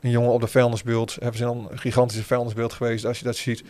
een 0.00 0.10
jongen 0.10 0.30
op 0.32 0.40
de 0.40 0.46
vuilnisbeeld. 0.46 1.16
Hebben 1.20 1.38
ze 1.38 1.44
een 1.44 1.78
gigantische 1.78 2.24
vuilnisbeeld 2.24 2.72
geweest. 2.72 3.04
Als 3.04 3.18
je 3.18 3.24
dat 3.24 3.36
ziet, 3.36 3.64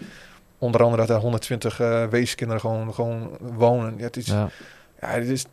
onder 0.59 0.81
andere 0.83 0.97
dat 1.01 1.09
daar 1.09 1.21
120 1.21 1.81
eh 1.81 2.07
weeskinderen 2.07 2.61
gewoon, 2.61 2.95
gewoon 2.95 3.37
wonen. 3.41 3.95
Ja, 3.97 4.03
het, 4.05 4.17
is, 4.17 4.27
ja. 4.27 4.49
Ja. 5.01 5.09
het 5.09 5.29
is 5.29 5.45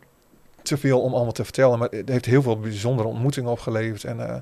te 0.62 0.76
veel 0.76 1.00
om 1.00 1.14
allemaal 1.14 1.32
te 1.32 1.44
vertellen. 1.44 1.78
Maar 1.78 1.88
het 1.90 2.08
heeft 2.08 2.24
heel 2.24 2.42
veel 2.42 2.58
bijzondere 2.60 3.08
ontmoetingen 3.08 3.50
opgeleverd. 3.50 4.04
En, 4.04 4.28
eh, 4.28 4.36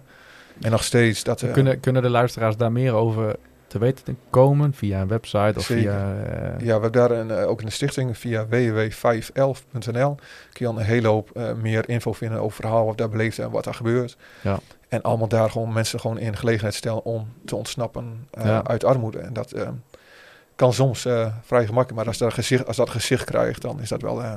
en 0.61 0.71
nog 0.71 0.85
steeds 0.85 1.23
dat... 1.25 1.43
eh, 1.43 1.53
Kunnen, 1.53 1.81
kunnen 1.81 2.03
de 2.03 2.11
luisteraars 2.11 2.57
daar 2.57 2.73
meer 2.73 2.93
over 2.93 3.37
te 3.79 3.83
te 3.83 3.93
weten 3.93 4.05
te 4.05 4.15
komen 4.31 4.75
via 4.75 5.01
een 5.01 5.09
website 5.09 5.53
of 5.57 5.65
Zeker. 5.65 5.83
via... 5.93 6.15
eh, 6.25 6.51
Ja, 6.59 6.65
we 6.65 6.71
hebben 6.71 6.93
daar 6.93 7.11
een, 7.11 7.31
eh, 7.31 7.49
ook 7.49 7.61
in 7.61 7.67
de 7.67 7.73
stichting 7.73 8.19
via 8.19 8.47
www.511.nl 8.47 10.15
kun 10.15 10.19
je 10.53 10.65
dan 10.65 10.79
een 10.79 10.85
hele 10.85 11.09
hoop 11.09 11.31
eh, 11.31 11.53
meer 11.53 11.89
info 11.89 12.13
vinden 12.13 12.41
over 12.41 12.57
verhaal 12.57 12.87
wat 12.87 12.99
daar 12.99 13.09
beleefd 13.09 13.39
en 13.39 13.51
wat 13.51 13.65
daar 13.65 13.75
gebeurt. 13.75 14.17
Ja. 14.41 14.59
En 14.89 15.03
allemaal 15.03 15.29
daar 15.29 15.51
gewoon 15.51 15.73
mensen 15.73 16.01
gewoon 16.01 16.19
in 16.19 16.37
gelegenheid 16.37 16.75
stellen 16.75 17.05
om 17.05 17.29
te 17.45 17.57
ontsnappen 17.57 18.27
eh, 18.31 18.45
Ja. 18.45 18.65
uit 18.67 18.85
armoede. 18.85 19.19
En 19.19 19.33
dat 19.33 19.55
kan 20.57 20.73
soms 20.73 21.05
eh, 21.05 21.27
vrij 21.43 21.67
gemakkelijk, 21.67 21.95
maar 21.99 22.07
als 22.07 22.19
dat, 22.19 22.33
gezicht, 22.35 22.67
als 22.67 22.77
dat 22.77 22.91
gezicht 22.91 23.25
krijgt, 23.25 23.63
dan 23.63 23.81
is 23.81 23.89
dat 23.89 24.03
wel, 24.03 24.23
eh, 24.23 24.33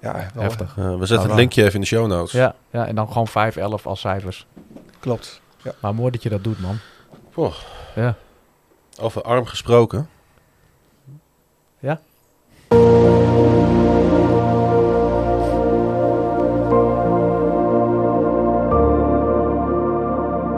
ja, 0.00 0.28
wel 0.34 0.42
Heftig. 0.42 0.74
We 0.74 0.96
zetten 0.98 1.16
Ah, 1.18 1.24
het 1.24 1.34
linkje 1.34 1.62
even 1.62 1.74
in 1.74 1.80
de 1.80 1.86
show 1.86 2.06
notes. 2.06 2.32
ja, 2.32 2.54
ja, 2.70 2.86
en 2.86 2.94
dan 2.94 3.08
gewoon 3.08 3.28
5, 3.28 3.56
11 3.56 3.86
als 3.86 4.00
cijfers. 4.00 4.46
klopt. 5.00 5.40
Ja. 5.62 5.72
Maar 5.80 5.94
mooi 5.94 6.10
dat 6.10 6.22
je 6.22 6.28
dat 6.28 6.44
doet, 6.44 6.60
man. 6.60 6.78
Oh. 7.34 7.54
Ja. 7.94 8.16
Over 9.00 9.22
arm 9.22 9.46
gesproken. 9.46 10.08
Ja. 11.78 12.00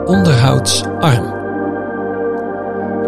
onderhoudsarm. 0.07 1.43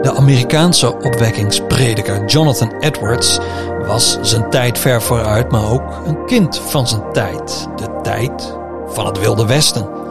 De 0.02 0.12
Amerikaanse 0.16 0.94
opwekkingsprediker 0.94 2.24
Jonathan 2.24 2.72
Edwards 2.80 3.38
was 3.86 4.18
zijn 4.20 4.50
tijd 4.50 4.78
ver 4.78 5.02
vooruit, 5.02 5.50
maar 5.50 5.70
ook 5.70 5.82
een 6.06 6.26
kind 6.26 6.58
van 6.58 6.88
zijn 6.88 7.12
tijd. 7.12 7.68
De 7.76 8.00
tijd 8.02 8.58
van 8.86 9.06
het 9.06 9.18
Wilde 9.18 9.46
Westen. 9.46 10.05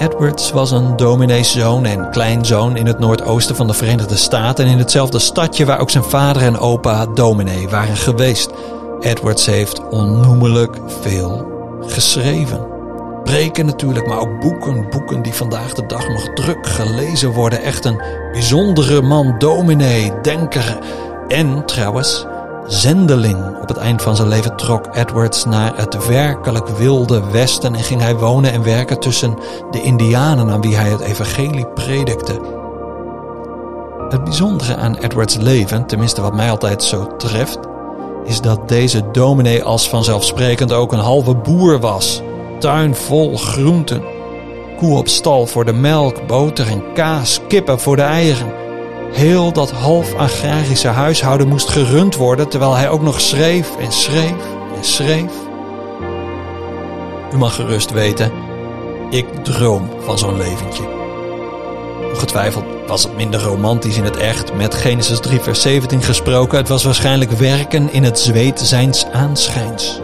Edwards 0.00 0.50
was 0.50 0.70
een 0.70 0.96
domineeszoon 0.96 1.84
en 1.84 2.10
kleinzoon 2.10 2.76
in 2.76 2.86
het 2.86 2.98
noordoosten 2.98 3.56
van 3.56 3.66
de 3.66 3.72
Verenigde 3.72 4.16
Staten 4.16 4.64
en 4.64 4.70
in 4.70 4.78
hetzelfde 4.78 5.18
stadje 5.18 5.64
waar 5.64 5.80
ook 5.80 5.90
zijn 5.90 6.04
vader 6.04 6.42
en 6.42 6.58
opa 6.58 7.06
dominee 7.06 7.68
waren 7.68 7.96
geweest. 7.96 8.50
Edwards 9.00 9.46
heeft 9.46 9.88
onnoemelijk 9.88 10.76
veel 11.00 11.46
geschreven. 11.80 12.66
Preken 13.24 13.66
natuurlijk, 13.66 14.06
maar 14.06 14.18
ook 14.18 14.40
boeken. 14.40 14.90
Boeken 14.90 15.22
die 15.22 15.34
vandaag 15.34 15.74
de 15.74 15.86
dag 15.86 16.08
nog 16.08 16.32
druk 16.34 16.66
gelezen 16.66 17.30
worden. 17.30 17.62
Echt 17.62 17.84
een 17.84 18.02
bijzondere 18.32 19.02
man, 19.02 19.34
dominee, 19.38 20.12
denker. 20.22 20.78
En 21.28 21.64
trouwens, 21.66 22.26
zendeling. 22.66 23.58
Op 23.62 23.68
het 23.68 23.76
eind 23.76 24.02
van 24.02 24.16
zijn 24.16 24.28
leven 24.28 24.56
trok 24.56 24.86
Edwards 24.92 25.44
naar 25.44 25.76
het 25.76 26.06
werkelijk 26.06 26.68
wilde 26.68 27.30
westen 27.30 27.74
en 27.74 27.82
ging 27.82 28.00
hij 28.00 28.16
wonen 28.16 28.52
en 28.52 28.62
werken 28.62 29.00
tussen 29.00 29.38
de 29.70 29.82
Indianen 29.82 30.50
aan 30.50 30.60
wie 30.60 30.76
hij 30.76 30.90
het 30.90 31.00
evangelie 31.00 31.66
predikte. 31.66 32.40
Het 34.08 34.24
bijzondere 34.24 34.76
aan 34.76 34.96
Edwards 34.96 35.36
leven, 35.36 35.86
tenminste 35.86 36.20
wat 36.20 36.34
mij 36.34 36.50
altijd 36.50 36.82
zo 36.82 37.16
treft, 37.16 37.58
is 38.24 38.40
dat 38.40 38.68
deze 38.68 39.10
dominee 39.12 39.64
als 39.64 39.88
vanzelfsprekend 39.88 40.72
ook 40.72 40.92
een 40.92 40.98
halve 40.98 41.34
boer 41.34 41.80
was. 41.80 42.22
Tuin 42.58 42.94
vol 42.94 43.36
groenten. 43.36 44.02
Koe 44.76 44.98
op 44.98 45.08
stal 45.08 45.46
voor 45.46 45.64
de 45.64 45.72
melk, 45.72 46.26
boter 46.26 46.68
en 46.68 46.92
kaas, 46.94 47.40
kippen 47.48 47.80
voor 47.80 47.96
de 47.96 48.02
eieren. 48.02 48.69
Heel 49.12 49.52
dat 49.52 49.70
half 49.70 50.14
agrarische 50.14 50.88
huishouden 50.88 51.48
moest 51.48 51.68
gerund 51.68 52.16
worden 52.16 52.48
terwijl 52.48 52.74
hij 52.74 52.88
ook 52.88 53.02
nog 53.02 53.20
schreef 53.20 53.76
en 53.76 53.92
schreef 53.92 54.44
en 54.76 54.84
schreef. 54.84 55.32
U 57.34 57.36
mag 57.36 57.54
gerust 57.54 57.90
weten, 57.90 58.32
ik 59.10 59.44
droom 59.44 59.90
van 60.04 60.18
zo'n 60.18 60.36
leventje. 60.36 60.98
Ongetwijfeld 62.12 62.64
was 62.86 63.02
het 63.02 63.16
minder 63.16 63.42
romantisch 63.42 63.96
in 63.96 64.04
het 64.04 64.16
echt, 64.16 64.54
met 64.54 64.74
Genesis 64.74 65.20
3 65.20 65.40
vers 65.40 65.60
17 65.60 66.02
gesproken. 66.02 66.58
Het 66.58 66.68
was 66.68 66.84
waarschijnlijk 66.84 67.30
werken 67.30 67.92
in 67.92 68.04
het 68.04 68.18
zweet 68.18 68.60
zijns 68.60 69.06
aanschijns. 69.06 70.00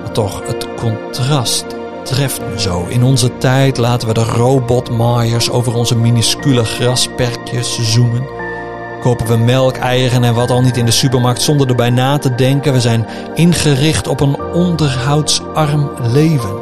Maar 0.00 0.12
toch, 0.12 0.46
het 0.46 0.66
contrast 0.76 1.64
treft 2.10 2.40
me 2.40 2.60
zo. 2.60 2.86
In 2.88 3.02
onze 3.02 3.38
tijd 3.38 3.76
laten 3.76 4.08
we 4.08 4.14
de 4.14 4.24
robotmaaiers 4.24 5.50
over 5.50 5.74
onze 5.74 5.96
minuscule 5.96 6.64
grasperkjes 6.64 7.92
zoemen. 7.92 8.28
Kopen 9.00 9.26
we 9.26 9.36
melk, 9.36 9.76
eieren 9.76 10.24
en 10.24 10.34
wat 10.34 10.50
al 10.50 10.60
niet 10.60 10.76
in 10.76 10.84
de 10.84 10.90
supermarkt 10.90 11.42
zonder 11.42 11.68
erbij 11.68 11.90
na 11.90 12.18
te 12.18 12.34
denken. 12.34 12.72
We 12.72 12.80
zijn 12.80 13.06
ingericht 13.34 14.06
op 14.08 14.20
een 14.20 14.42
onderhoudsarm 14.52 15.90
leven. 16.12 16.58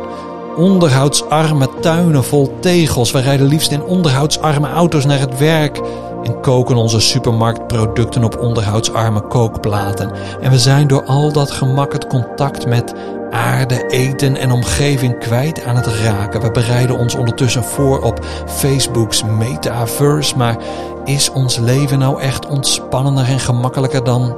Onderhoudsarme 0.56 1.68
tuinen 1.80 2.24
vol 2.24 2.56
tegels. 2.60 3.10
We 3.10 3.20
rijden 3.20 3.46
liefst 3.46 3.72
in 3.72 3.82
onderhoudsarme 3.82 4.68
auto's 4.68 5.04
naar 5.04 5.20
het 5.20 5.38
werk. 5.38 5.80
En 6.22 6.40
koken 6.40 6.76
onze 6.76 7.00
supermarktproducten 7.00 8.24
op 8.24 8.38
onderhoudsarme 8.38 9.20
kookplaten. 9.20 10.10
En 10.40 10.50
we 10.50 10.58
zijn 10.58 10.86
door 10.86 11.04
al 11.04 11.32
dat 11.32 11.50
gemak 11.50 11.92
het 11.92 12.06
contact 12.06 12.66
met 12.66 12.94
aarde, 13.30 13.86
eten 13.86 14.36
en 14.36 14.50
omgeving 14.50 15.18
kwijt 15.18 15.64
aan 15.64 15.76
het 15.76 15.86
raken. 15.86 16.40
We 16.40 16.50
bereiden 16.50 16.98
ons 16.98 17.14
ondertussen 17.14 17.64
voor 17.64 18.00
op 18.00 18.24
Facebook's 18.46 19.24
metaverse. 19.24 20.36
Maar 20.36 20.56
is 21.04 21.30
ons 21.30 21.56
leven 21.56 21.98
nou 21.98 22.20
echt 22.20 22.46
ontspannender 22.46 23.28
en 23.28 23.40
gemakkelijker 23.40 24.04
dan 24.04 24.36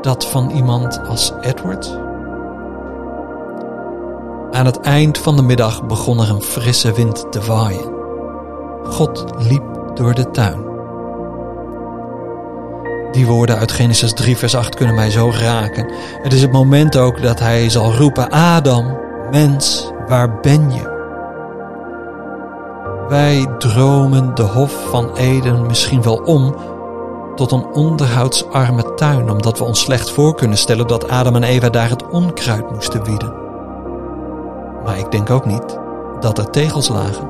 dat 0.00 0.26
van 0.26 0.50
iemand 0.50 1.00
als 1.08 1.32
Edward? 1.40 1.98
Aan 4.50 4.66
het 4.66 4.80
eind 4.80 5.18
van 5.18 5.36
de 5.36 5.42
middag 5.42 5.86
begon 5.86 6.20
er 6.20 6.30
een 6.30 6.42
frisse 6.42 6.92
wind 6.92 7.32
te 7.32 7.40
waaien. 7.40 7.94
God 8.84 9.24
liep 9.38 9.64
door 9.94 10.14
de 10.14 10.30
tuin. 10.30 10.65
Die 13.16 13.26
woorden 13.26 13.58
uit 13.58 13.72
Genesis 13.72 14.12
3, 14.12 14.36
vers 14.36 14.54
8 14.54 14.74
kunnen 14.74 14.94
mij 14.94 15.10
zo 15.10 15.30
raken. 15.30 15.90
Het 16.22 16.32
is 16.32 16.42
het 16.42 16.52
moment 16.52 16.96
ook 16.96 17.22
dat 17.22 17.38
hij 17.38 17.70
zal 17.70 17.94
roepen: 17.94 18.30
Adam, 18.30 18.98
mens, 19.30 19.90
waar 20.08 20.40
ben 20.40 20.72
je? 20.72 20.94
Wij 23.08 23.46
dromen 23.58 24.34
de 24.34 24.42
Hof 24.42 24.88
van 24.90 25.16
Eden 25.16 25.66
misschien 25.66 26.02
wel 26.02 26.16
om 26.16 26.54
tot 27.34 27.52
een 27.52 27.66
onderhoudsarme 27.72 28.94
tuin, 28.94 29.30
omdat 29.30 29.58
we 29.58 29.64
ons 29.64 29.80
slecht 29.80 30.10
voor 30.10 30.34
kunnen 30.34 30.58
stellen 30.58 30.86
dat 30.86 31.08
Adam 31.08 31.36
en 31.36 31.42
Eva 31.42 31.68
daar 31.68 31.90
het 31.90 32.08
onkruid 32.08 32.70
moesten 32.70 33.04
wieden. 33.04 33.34
Maar 34.84 34.98
ik 34.98 35.10
denk 35.10 35.30
ook 35.30 35.46
niet 35.46 35.78
dat 36.20 36.38
er 36.38 36.50
tegels 36.50 36.88
lagen. 36.88 37.28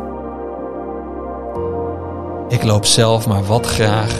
Ik 2.49 2.65
loop 2.65 2.85
zelf 2.85 3.27
maar 3.27 3.45
wat 3.45 3.67
graag 3.67 4.15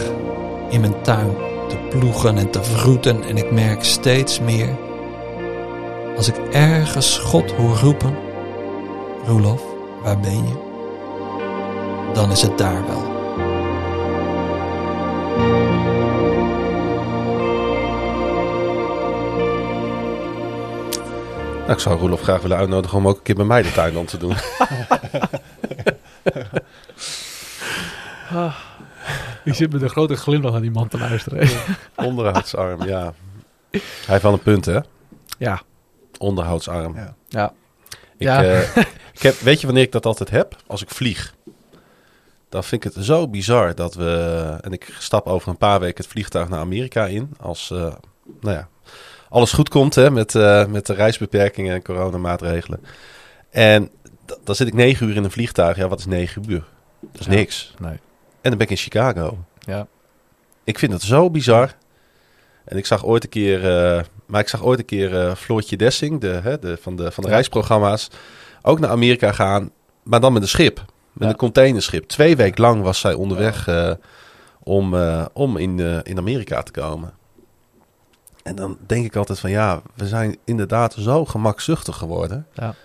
in 0.69 0.79
mijn 0.81 1.01
tuin 1.01 1.55
te 1.67 1.77
ploegen 1.89 2.37
en 2.37 2.49
te 2.49 2.63
vroeten 2.63 3.23
en 3.23 3.37
ik 3.37 3.51
merk 3.51 3.83
steeds 3.83 4.39
meer 4.39 4.77
als 6.17 6.27
ik 6.27 6.37
ergens 6.51 7.17
God 7.17 7.51
hoor 7.51 7.77
roepen, 7.77 8.15
Roelof, 9.25 9.61
waar 10.03 10.19
ben 10.19 10.47
je? 10.47 10.65
Dan 12.13 12.31
is 12.31 12.41
het 12.41 12.57
daar 12.57 12.85
wel. 12.87 13.15
Nou, 21.57 21.71
ik 21.71 21.79
zou 21.79 21.99
Roelof 21.99 22.21
graag 22.21 22.41
willen 22.41 22.57
uitnodigen 22.57 22.97
om 22.97 23.07
ook 23.07 23.17
een 23.17 23.23
keer 23.23 23.35
bij 23.35 23.45
mij 23.45 23.61
de 23.61 23.71
tuin 23.71 23.93
dan 23.93 24.05
te 24.05 24.17
doen. 24.17 24.35
Je 29.47 29.53
zit 29.53 29.71
met 29.71 29.81
een 29.81 29.89
grote 29.89 30.15
glimlach 30.15 30.53
aan 30.53 30.61
die 30.61 30.71
man 30.71 30.87
te 30.87 30.97
luisteren. 30.97 31.47
Onderhoudsarm, 31.95 32.83
ja. 32.83 33.13
Hij 33.71 33.81
heeft 34.05 34.21
wel 34.23 34.33
een 34.33 34.41
punt, 34.41 34.65
hè? 34.65 34.79
ja. 35.37 35.61
Onderhoudsarm. 36.17 36.95
Ja. 36.95 37.15
Ja. 37.27 37.53
Ik, 38.17 38.27
Ja. 38.27 38.43
eh, 38.43 38.75
ik 39.17 39.21
heb, 39.21 39.39
weet 39.39 39.59
je 39.61 39.65
wanneer 39.65 39.83
ik 39.83 39.91
dat 39.91 40.05
altijd 40.05 40.29
heb? 40.29 40.55
Als 40.67 40.81
ik 40.81 40.89
vlieg. 40.89 41.35
Dan 42.49 42.63
vind 42.63 42.85
ik 42.85 42.93
het 42.93 43.05
zo 43.05 43.27
bizar 43.27 43.75
dat 43.75 43.93
we... 43.95 44.57
En 44.61 44.71
ik 44.73 44.95
stap 44.99 45.27
over 45.27 45.49
een 45.49 45.57
paar 45.57 45.79
weken 45.79 46.03
het 46.03 46.11
vliegtuig 46.11 46.49
naar 46.49 46.59
Amerika 46.59 47.05
in. 47.05 47.33
Als, 47.39 47.71
eh, 47.71 47.77
nou 48.41 48.55
ja, 48.55 48.67
alles 49.29 49.51
goed 49.51 49.69
komt 49.69 49.95
hè, 49.95 50.11
met, 50.11 50.35
eh, 50.35 50.65
met 50.65 50.85
de 50.85 50.93
reisbeperkingen 50.93 51.73
en 51.75 51.81
coronamaatregelen. 51.83 52.79
En 53.49 53.89
dan 54.43 54.55
zit 54.55 54.67
ik 54.67 54.73
negen 54.73 55.07
uur 55.07 55.15
in 55.15 55.23
een 55.23 55.31
vliegtuig. 55.31 55.77
Ja, 55.77 55.87
wat 55.87 55.99
is 55.99 56.05
negen 56.05 56.43
uur? 56.51 56.63
Dat 56.99 57.19
is 57.21 57.25
Ja. 57.25 57.31
niks. 57.31 57.73
Nee. 57.79 57.99
En 58.41 58.49
dan 58.49 58.57
ben 58.57 58.61
ik 58.61 58.69
in 58.69 58.77
Chicago. 58.77 59.37
Ja. 59.59 59.87
Ik 60.63 60.79
vind 60.79 60.91
het 60.91 61.01
zo 61.01 61.29
bizar. 61.31 61.75
En 62.65 62.77
ik 62.77 62.85
zag 62.85 63.05
ooit 63.05 63.23
een 63.23 63.29
keer, 63.29 63.59
eh, 63.77 64.03
maar 64.25 64.41
ik 64.41 64.47
zag 64.47 64.63
ooit 64.63 64.79
een 64.79 64.85
keer 64.85 65.19
eh, 65.27 65.35
Floortje 65.35 65.77
Dessing, 65.77 66.21
de, 66.21 66.27
hè, 66.43 66.59
de, 66.59 66.77
van 66.81 66.95
de, 66.95 67.11
van 67.11 67.23
de 67.23 67.29
Ja. 67.29 67.35
reisprogramma's, 67.35 68.07
ook 68.61 68.79
naar 68.79 68.89
Amerika 68.89 69.31
gaan, 69.31 69.71
maar 70.03 70.19
dan 70.19 70.33
met 70.33 70.41
een 70.41 70.47
schip, 70.47 70.75
met 71.13 71.23
Ja. 71.23 71.29
een 71.29 71.35
containerschip. 71.35 72.07
Twee 72.07 72.35
weken 72.35 72.61
lang 72.61 72.81
was 72.81 72.99
zij 72.99 73.13
onderweg 73.13 73.67
eh, 73.67 73.91
om, 74.63 74.95
om 75.33 75.57
in, 75.57 75.79
in 76.03 76.17
Amerika 76.17 76.63
te 76.63 76.71
komen. 76.71 77.13
En 78.43 78.55
dan 78.55 78.77
denk 78.87 79.05
ik 79.05 79.15
altijd 79.15 79.39
van 79.39 79.49
ja, 79.49 79.81
we 79.95 80.07
zijn 80.07 80.37
inderdaad 80.45 80.93
zo 80.99 81.25
gemakzuchtig 81.25 81.95
geworden. 81.97 82.47
Ja. 82.53 82.75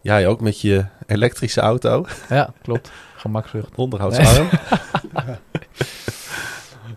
Jij 0.00 0.26
ook 0.26 0.40
met 0.40 0.60
je 0.60 0.84
elektrische 1.06 1.60
auto, 1.60 2.06
Ja, 2.28 2.52
klopt. 2.62 2.90
Gemakzucht. 3.18 3.74
onderhoudsarm. 3.74 4.48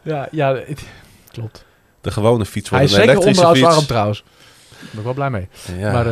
Ja, 0.03 0.27
ja, 0.31 0.55
het- 0.55 0.83
klopt. 1.31 1.65
De 2.01 2.11
gewone 2.11 2.45
fiets 2.45 2.69
Hij 2.69 2.79
wordt 2.79 2.93
is 2.93 2.99
een 2.99 3.05
zeker 3.07 3.27
onderhoudsarm 3.27 3.73
fiets. 3.73 3.85
trouwens. 3.87 4.23
Daar 4.69 4.79
ben 4.89 4.97
ik 4.99 5.03
wel 5.03 5.13
blij 5.13 5.29
mee. 5.29 5.47
Ja. 5.77 5.91
Maar 5.91 6.05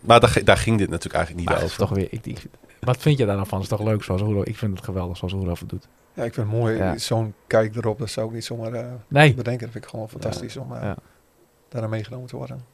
Maar, 0.00 0.16
eh, 0.16 0.20
daar, 0.20 0.40
daar 0.44 0.56
ging 0.56 0.78
dit 0.78 0.88
natuurlijk 0.88 1.14
eigenlijk 1.14 1.36
niet 1.36 1.44
maar 1.54 1.62
het 1.62 1.72
is 1.72 1.80
over. 1.80 1.86
toch 1.86 1.96
weer... 1.96 2.08
Ik, 2.10 2.26
ik, 2.26 2.46
wat 2.80 2.96
vind 2.96 3.18
je 3.18 3.26
daar 3.26 3.36
dan 3.36 3.46
van? 3.46 3.60
Het 3.60 3.70
is 3.70 3.76
toch 3.78 3.86
leuk 3.86 4.02
zoals 4.02 4.20
Roelof? 4.20 4.44
Ik 4.44 4.56
vind 4.56 4.76
het 4.76 4.84
geweldig 4.84 5.16
zoals 5.16 5.32
Roelof 5.32 5.60
het 5.60 5.68
doet. 5.68 5.88
Ja, 6.14 6.22
ik 6.24 6.34
vind 6.34 6.46
het 6.50 6.56
mooi. 6.56 6.76
Ja. 6.76 6.98
Zo'n 6.98 7.34
kijk 7.46 7.76
erop, 7.76 7.98
dat 7.98 8.10
zou 8.10 8.26
ik 8.28 8.32
niet 8.34 8.44
zomaar 8.44 8.72
eh, 8.72 8.86
Nee. 9.08 9.34
bedenken. 9.34 9.62
Dat 9.64 9.70
vind 9.72 9.84
ik 9.84 9.90
gewoon 9.90 10.08
fantastisch 10.08 10.56
om 10.56 10.72
uh, 10.72 10.78
Ja. 10.82 10.96
daaraan 11.68 11.90
meegenomen 11.90 12.28
te 12.28 12.36
worden. 12.36 12.64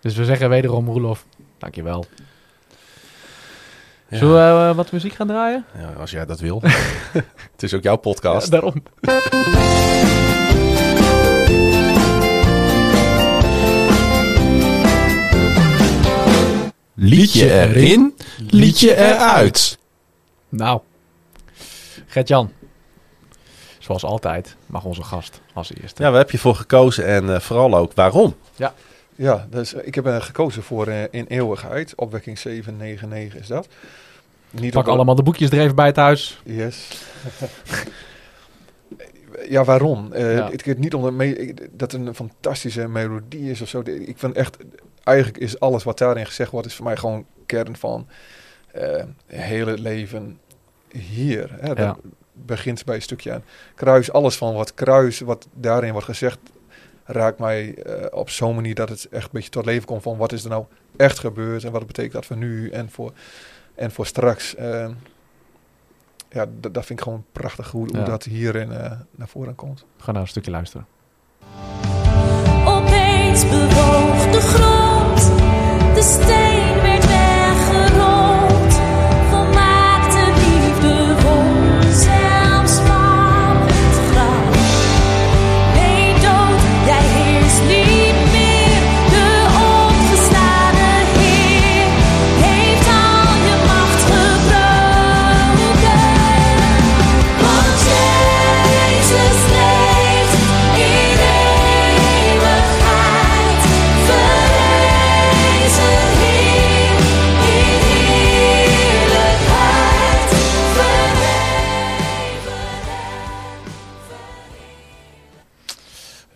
Dus 0.00 0.16
we 0.16 0.24
zeggen 0.24 0.48
wederom 0.48 0.86
Roelof, 0.88 1.26
dankjewel. 1.58 2.04
Zullen 4.10 4.34
we 4.34 4.70
eh, 4.70 4.76
wat 4.76 4.92
muziek 4.92 5.12
gaan 5.12 5.26
draaien? 5.26 5.64
Ja, 5.78 5.92
als 6.00 6.10
jij 6.10 6.26
dat 6.26 6.40
wil. 6.40 6.62
het 7.52 7.62
is 7.62 7.74
ook 7.74 7.82
jouw 7.82 7.96
podcast. 7.96 8.44
Ja, 8.44 8.50
daarom. 8.50 8.82
Liedje 16.94 17.52
erin, 17.52 18.14
liedje 18.50 18.96
eruit. 18.96 19.78
Nou, 20.48 20.80
Gert-Jan. 22.06 22.52
Zoals 23.78 24.04
altijd 24.04 24.56
mag 24.66 24.84
onze 24.84 25.02
gast 25.02 25.40
als 25.54 25.70
eerste. 25.82 26.02
Ja, 26.02 26.10
waar 26.10 26.18
heb 26.18 26.30
je 26.30 26.38
voor 26.38 26.54
gekozen 26.54 27.06
en 27.06 27.34
eh, 27.34 27.40
vooral 27.40 27.76
ook 27.76 27.92
waarom? 27.94 28.36
Ja, 28.56 28.74
dus 29.50 29.74
eh, 29.74 29.86
ik 29.86 29.94
heb 29.94 30.06
uh, 30.06 30.20
gekozen 30.20 30.62
voor 30.62 30.88
uh, 30.88 31.02
In 31.10 31.24
Eeuwigheid. 31.28 31.94
Opwekking 31.94 32.38
799 32.38 33.40
is 33.40 33.46
dat. 33.46 33.68
Niet 34.50 34.72
Pak 34.72 34.86
allemaal 34.86 35.14
de 35.14 35.22
boekjes 35.22 35.50
er 35.50 35.60
even 35.60 35.74
bij 35.76 35.92
thuis. 35.92 36.40
Yes. 36.44 36.88
ja, 39.48 39.64
waarom? 39.64 40.12
Uh, 40.12 40.36
Ja. 40.36 40.50
Het 40.50 40.62
gaat 40.62 40.78
niet 40.78 40.94
om 40.94 41.02
dat, 41.02 41.12
me- 41.12 41.54
dat 41.70 41.92
het 41.92 42.06
een 42.06 42.14
fantastische 42.14 42.88
melodie 42.88 43.50
is 43.50 43.60
of 43.60 43.68
zo. 43.68 43.80
Ik 43.84 44.18
vind 44.18 44.36
echt, 44.36 44.56
eigenlijk 45.04 45.38
is 45.38 45.60
alles 45.60 45.84
wat 45.84 45.98
daarin 45.98 46.26
gezegd 46.26 46.50
wordt, 46.50 46.66
is 46.66 46.74
voor 46.74 46.84
mij 46.84 46.96
gewoon 46.96 47.26
kern 47.46 47.76
van 47.76 48.06
hele 49.26 49.78
leven 49.78 50.38
hier. 50.92 51.50
Hè? 51.60 51.68
Dat 51.68 51.78
Ja. 51.78 51.96
begint 52.32 52.84
bij 52.84 52.94
een 52.94 53.02
stukje 53.02 53.32
aan 53.32 53.44
kruis. 53.74 54.12
Alles 54.12 54.36
van 54.36 54.54
wat 54.54 54.74
kruis, 54.74 55.20
wat 55.20 55.46
daarin 55.54 55.92
wordt 55.92 56.06
gezegd, 56.06 56.38
raakt 57.10 57.38
mij 57.38 57.74
uh, 57.86 57.94
op 58.10 58.30
zo'n 58.30 58.54
manier 58.54 58.74
dat 58.74 58.88
het 58.88 59.08
echt 59.10 59.24
een 59.24 59.30
beetje 59.32 59.50
tot 59.50 59.64
leven 59.64 59.86
komt 59.86 60.02
van 60.02 60.16
wat 60.16 60.32
is 60.32 60.44
er 60.44 60.50
nou 60.50 60.64
echt 60.96 61.18
gebeurd 61.18 61.64
en 61.64 61.72
wat 61.72 61.86
betekent 61.86 62.12
dat 62.12 62.26
voor 62.26 62.36
nu 62.36 62.70
en 62.70 62.90
voor, 62.90 63.12
en 63.74 63.90
voor 63.90 64.06
straks. 64.06 64.54
Uh, 64.58 64.88
ja, 66.30 66.46
dat, 66.60 66.74
dat 66.74 66.86
vind 66.86 66.98
ik 66.98 67.04
gewoon 67.04 67.24
prachtig 67.32 67.70
hoe, 67.70 67.86
hoe 67.88 67.98
Ja. 67.98 68.04
dat 68.04 68.24
hierin 68.24 68.70
uh, 68.70 68.92
naar 69.10 69.28
voren 69.28 69.54
komt. 69.54 69.84
Ga 69.98 70.12
naar 70.12 70.22
een 70.22 70.28
stukje 70.28 70.50
luisteren. 70.50 70.86
Opeens 72.66 73.48
bewoog 73.48 74.30
de 74.30 74.40
grond, 74.40 75.20
de 75.94 76.02
steen 76.02 76.47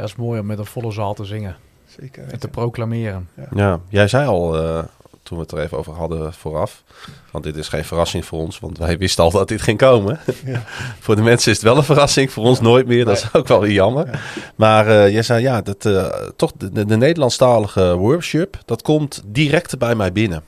dat 0.03 0.11
is 0.11 0.17
mooi 0.17 0.41
om 0.41 0.47
met 0.47 0.59
een 0.59 0.67
volle 0.67 0.93
zaal 0.93 1.15
te 1.15 1.25
zingen 1.25 1.57
Zeker. 2.01 2.25
en 2.29 2.39
te 2.39 2.49
proclameren. 2.49 3.29
Ja, 3.55 3.81
jij 3.89 4.09
zei 4.09 4.27
al 4.27 4.57
eh, 4.57 4.85
toen 5.23 5.37
we 5.37 5.43
het 5.43 5.53
er 5.53 5.59
even 5.59 5.79
over 5.79 5.93
hadden 5.93 6.33
vooraf. 6.33 6.83
Want 7.31 7.45
dit 7.45 7.57
is 7.57 7.69
geen 7.69 7.85
verrassing 7.85 8.25
voor 8.25 8.39
ons, 8.39 8.59
want 8.59 8.79
wij 8.79 8.99
wisten 8.99 9.25
al 9.25 9.31
dat 9.31 9.49
dit 9.49 9.63
ging 9.63 9.79
komen. 9.79 10.21
Ja. 10.45 10.63
voor 11.05 11.17
de 11.17 11.23
mensen 11.23 11.51
is 11.51 11.57
het 11.57 11.67
wel 11.67 11.77
een 11.77 11.85
verrassing, 11.85 12.33
voor 12.33 12.45
ons 12.45 12.61
nooit 12.61 12.87
meer. 12.87 13.05
Dat 13.05 13.17
is 13.17 13.35
ook 13.35 13.49
wel 13.49 13.61
weer 13.61 13.73
jammer. 13.73 14.07
Ja. 14.07 14.19
Maar 14.57 14.87
eh, 14.87 15.13
jij 15.13 15.23
zei 15.23 15.43
ja, 15.43 15.61
dat, 15.61 15.85
eh, 15.87 16.07
toch 16.37 16.53
de, 16.57 16.73
de, 16.73 16.85
de 16.85 16.97
Nederlandstalige 16.97 17.97
worship, 17.97 18.59
dat 18.65 18.83
komt 18.83 19.23
direct 19.27 19.79
bij 19.79 19.95
mij 19.95 20.13
binnen. 20.13 20.43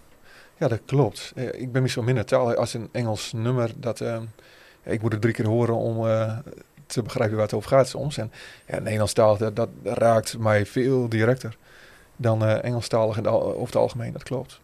Ja, 0.58 0.68
dat 0.68 0.80
klopt. 0.86 1.32
Eh, 1.34 1.60
Ik 1.60 1.72
ben 1.72 1.82
misschien 1.82 2.04
minder 2.04 2.24
taal 2.24 2.54
als 2.54 2.74
een 2.74 2.88
Engels 2.92 3.32
nummer. 3.32 3.70
Dat, 3.76 4.00
eh, 4.00 4.16
ik 4.82 5.02
moet 5.02 5.12
het 5.12 5.20
drie 5.20 5.34
keer 5.34 5.46
horen 5.46 5.74
om 5.74 6.08
eh, 6.08 6.32
te 6.86 7.02
begrijpen 7.02 7.36
waar 7.36 7.44
het 7.44 7.54
over 7.54 7.68
gaat 7.68 7.88
soms. 7.88 8.16
En 8.18 8.32
ja, 8.66 8.78
Nederlandstalig, 8.78 9.38
dat, 9.38 9.56
dat 9.56 9.68
raakt 9.84 10.38
mij 10.38 10.66
veel 10.66 11.08
directer 11.08 11.56
dan 12.16 12.44
eh 12.44 12.64
Engelstalig 12.64 13.24
al- 13.26 13.42
over 13.42 13.66
het 13.66 13.76
algemeen. 13.76 14.12
Dat 14.12 14.22
klopt. 14.22 14.60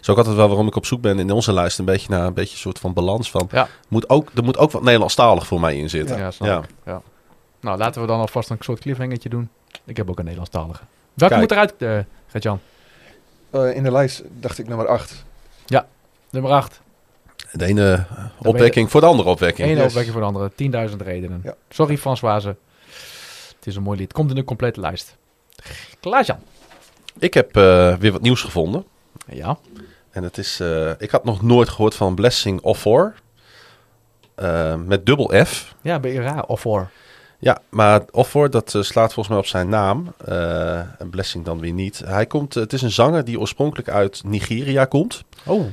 Zo 0.00 0.12
ook 0.12 0.18
altijd 0.18 0.36
wel 0.36 0.48
waarom 0.48 0.66
ik 0.66 0.76
op 0.76 0.86
zoek 0.86 1.00
ben 1.00 1.18
in 1.18 1.30
onze 1.30 1.52
lijst 1.52 1.78
een 1.78 1.84
beetje 1.84 2.10
naar 2.10 2.26
een 2.26 2.34
beetje 2.34 2.52
een 2.52 2.58
soort 2.60 2.78
van 2.78 2.92
balans 2.92 3.30
van. 3.30 3.48
Ja. 3.52 3.68
Moet 3.88 4.08
ook, 4.08 4.30
er 4.34 4.42
moet 4.44 4.58
ook 4.58 4.70
wat 4.70 4.82
Nederlandstalig 4.82 5.46
voor 5.46 5.60
mij 5.60 5.76
in 5.76 5.90
zitten. 5.90 6.18
Ja, 6.18 6.30
Ja. 6.38 6.62
Ja. 6.84 7.02
Nou, 7.60 7.78
laten 7.78 8.00
we 8.00 8.06
dan 8.06 8.20
alvast 8.20 8.50
een 8.50 8.56
soort 8.60 8.80
cliffhangertje 8.80 9.28
doen. 9.28 9.48
Ik 9.84 9.96
heb 9.96 10.08
ook 10.10 10.16
een 10.18 10.24
Nederlandstalige. 10.24 10.82
Welke 11.14 11.34
Kijk. 11.34 11.40
moet 11.40 11.50
eruit, 11.50 11.74
eh 12.06 12.12
Gert-Jan? 12.26 12.60
Eh, 13.50 13.74
in 13.76 13.82
de 13.82 13.92
lijst 13.92 14.22
dacht 14.40 14.58
ik 14.58 14.68
nummer 14.68 14.86
8. 14.86 15.24
Nummer 16.30 16.50
8. 16.52 16.80
De 17.52 17.64
ene 17.66 18.04
opwekking 18.38 18.90
voor 18.90 19.00
de 19.00 19.06
andere 19.06 19.28
opwekking. 19.28 19.68
Eén 19.68 19.76
Yes. 19.76 19.84
opwekking 19.86 20.12
voor 20.12 20.20
de 20.20 20.26
andere. 20.26 20.50
10.000 20.54 20.96
redenen. 21.02 21.40
Ja. 21.44 21.54
Sorry 21.68 21.98
Françoise. 21.98 22.56
Het 23.56 23.66
is 23.66 23.76
een 23.76 23.82
mooi 23.82 23.98
lied. 23.98 24.12
Komt 24.12 24.30
in 24.30 24.36
een 24.36 24.44
complete 24.44 24.80
lijst. 24.80 25.16
Klaas-Jan. 26.00 26.38
Ik 27.18 27.34
heb 27.34 27.56
eh, 27.56 27.94
weer 27.96 28.12
wat 28.12 28.20
nieuws 28.20 28.42
gevonden. 28.42 28.84
Ja. 29.26 29.58
En 30.10 30.22
het 30.22 30.38
is, 30.38 30.60
eh, 30.60 30.90
ik 30.98 31.10
had 31.10 31.24
nog 31.24 31.42
nooit 31.42 31.68
gehoord 31.68 31.94
van 31.94 32.14
Blessing 32.14 32.60
of 32.60 32.78
For. 32.80 33.14
Eh, 34.34 34.74
met 34.76 35.06
dubbel 35.06 35.44
F. 35.44 35.74
Ja, 35.80 36.00
ben 36.00 36.12
je 36.12 36.20
raar. 36.20 36.44
Of 36.46 36.60
voor. 36.60 36.90
Ja, 37.38 37.58
maar 37.68 38.02
Offor, 38.10 38.50
dat 38.50 38.70
slaat 38.80 39.12
volgens 39.12 39.28
mij 39.28 39.38
op 39.38 39.46
zijn 39.46 39.68
naam. 39.68 40.12
Eh 40.24 40.78
en 40.78 41.10
Blessing 41.10 41.44
dan 41.44 41.60
weer 41.60 41.72
niet. 41.72 42.02
Hij 42.04 42.26
komt, 42.26 42.54
het 42.54 42.72
is 42.72 42.82
een 42.82 42.90
zanger 42.90 43.24
die 43.24 43.40
oorspronkelijk 43.40 43.88
uit 43.88 44.22
Nigeria 44.24 44.84
komt. 44.84 45.24
Oh. 45.46 45.64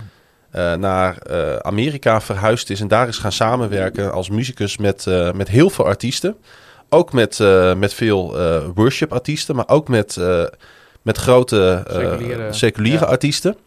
Eh, 0.58 0.74
naar 0.74 1.18
eh, 1.18 1.56
Amerika 1.56 2.22
verhuisd 2.22 2.70
is 2.70 2.82
en 2.82 2.88
daar 2.88 3.08
is 3.08 3.18
gaan 3.18 3.32
samenwerken 3.32 4.14
als 4.14 4.30
muzikus 4.30 4.78
met, 4.78 5.08
eh, 5.08 5.32
met 5.32 5.48
heel 5.48 5.70
veel 5.70 5.86
artiesten. 5.86 6.36
Ook 6.90 7.14
met, 7.14 7.40
met 7.78 7.94
veel 7.94 8.38
worship 8.76 9.14
artiesten, 9.14 9.56
maar 9.56 9.68
ook 9.68 9.88
met, 9.88 10.20
met 11.02 11.18
grote 11.18 11.84
Seculiere, 11.88 12.54
seculiere 12.54 13.06
ja. 13.06 13.12
artiesten. 13.12 13.58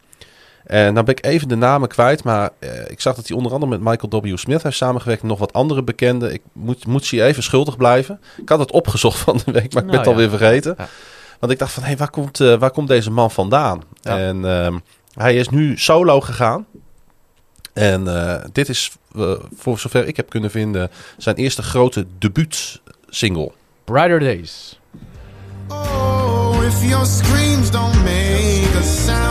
En 0.64 0.94
dan 0.94 1.04
ben 1.04 1.16
ik 1.16 1.24
even 1.24 1.48
de 1.48 1.54
namen 1.54 1.88
kwijt, 1.88 2.24
maar 2.24 2.50
ik 2.88 3.00
zag 3.00 3.14
dat 3.14 3.28
hij 3.28 3.36
onder 3.36 3.52
andere 3.52 3.70
met 3.78 3.80
Michael 3.80 4.22
W. 4.22 4.36
Smith 4.36 4.62
heeft 4.62 4.76
samengewerkt 4.76 5.22
en 5.22 5.28
nog 5.28 5.38
wat 5.38 5.52
andere 5.52 5.82
bekenden. 5.82 6.32
Ik 6.32 6.42
moet, 6.52 6.86
moet 6.86 7.04
ze 7.04 7.22
even 7.22 7.42
schuldig 7.42 7.76
blijven. 7.76 8.20
Ik 8.36 8.48
had 8.48 8.58
het 8.58 8.72
opgezocht 8.72 9.18
van 9.18 9.40
de 9.44 9.52
week, 9.52 9.54
maar 9.54 9.62
ik 9.62 9.70
ben 9.72 9.84
Nou 9.86 9.96
het 9.96 10.06
ja. 10.06 10.12
alweer 10.12 10.30
vergeten. 10.30 10.74
Ja. 10.78 10.88
Want 11.38 11.52
ik 11.52 11.58
dacht 11.58 11.72
van, 11.72 11.82
hé, 11.82 11.96
waar, 11.96 12.10
komt, 12.10 12.38
waar 12.38 12.70
komt 12.70 12.88
deze 12.88 13.10
man 13.10 13.30
vandaan? 13.30 13.82
En 14.02 14.44
ehm, 14.44 14.78
hij 15.14 15.36
is 15.36 15.48
nu 15.48 15.78
solo 15.78 16.20
gegaan. 16.20 16.66
En 17.72 18.08
eh, 18.08 18.44
dit 18.52 18.68
is, 18.68 18.90
eh, 19.16 19.32
voor 19.56 19.78
zover 19.78 20.06
ik 20.06 20.16
heb 20.16 20.30
kunnen 20.30 20.50
vinden, 20.50 20.90
zijn 21.16 21.36
eerste 21.36 21.62
grote 21.62 22.06
debuut-single. 22.18 23.52
Brighter 23.84 24.20
Days. 24.20 24.78
Oh, 25.68 26.64
if 26.66 26.84
your 26.88 27.06
screams 27.06 27.70
don't 27.70 28.02
make 28.04 28.78
a 28.78 28.82
sound. 28.82 29.29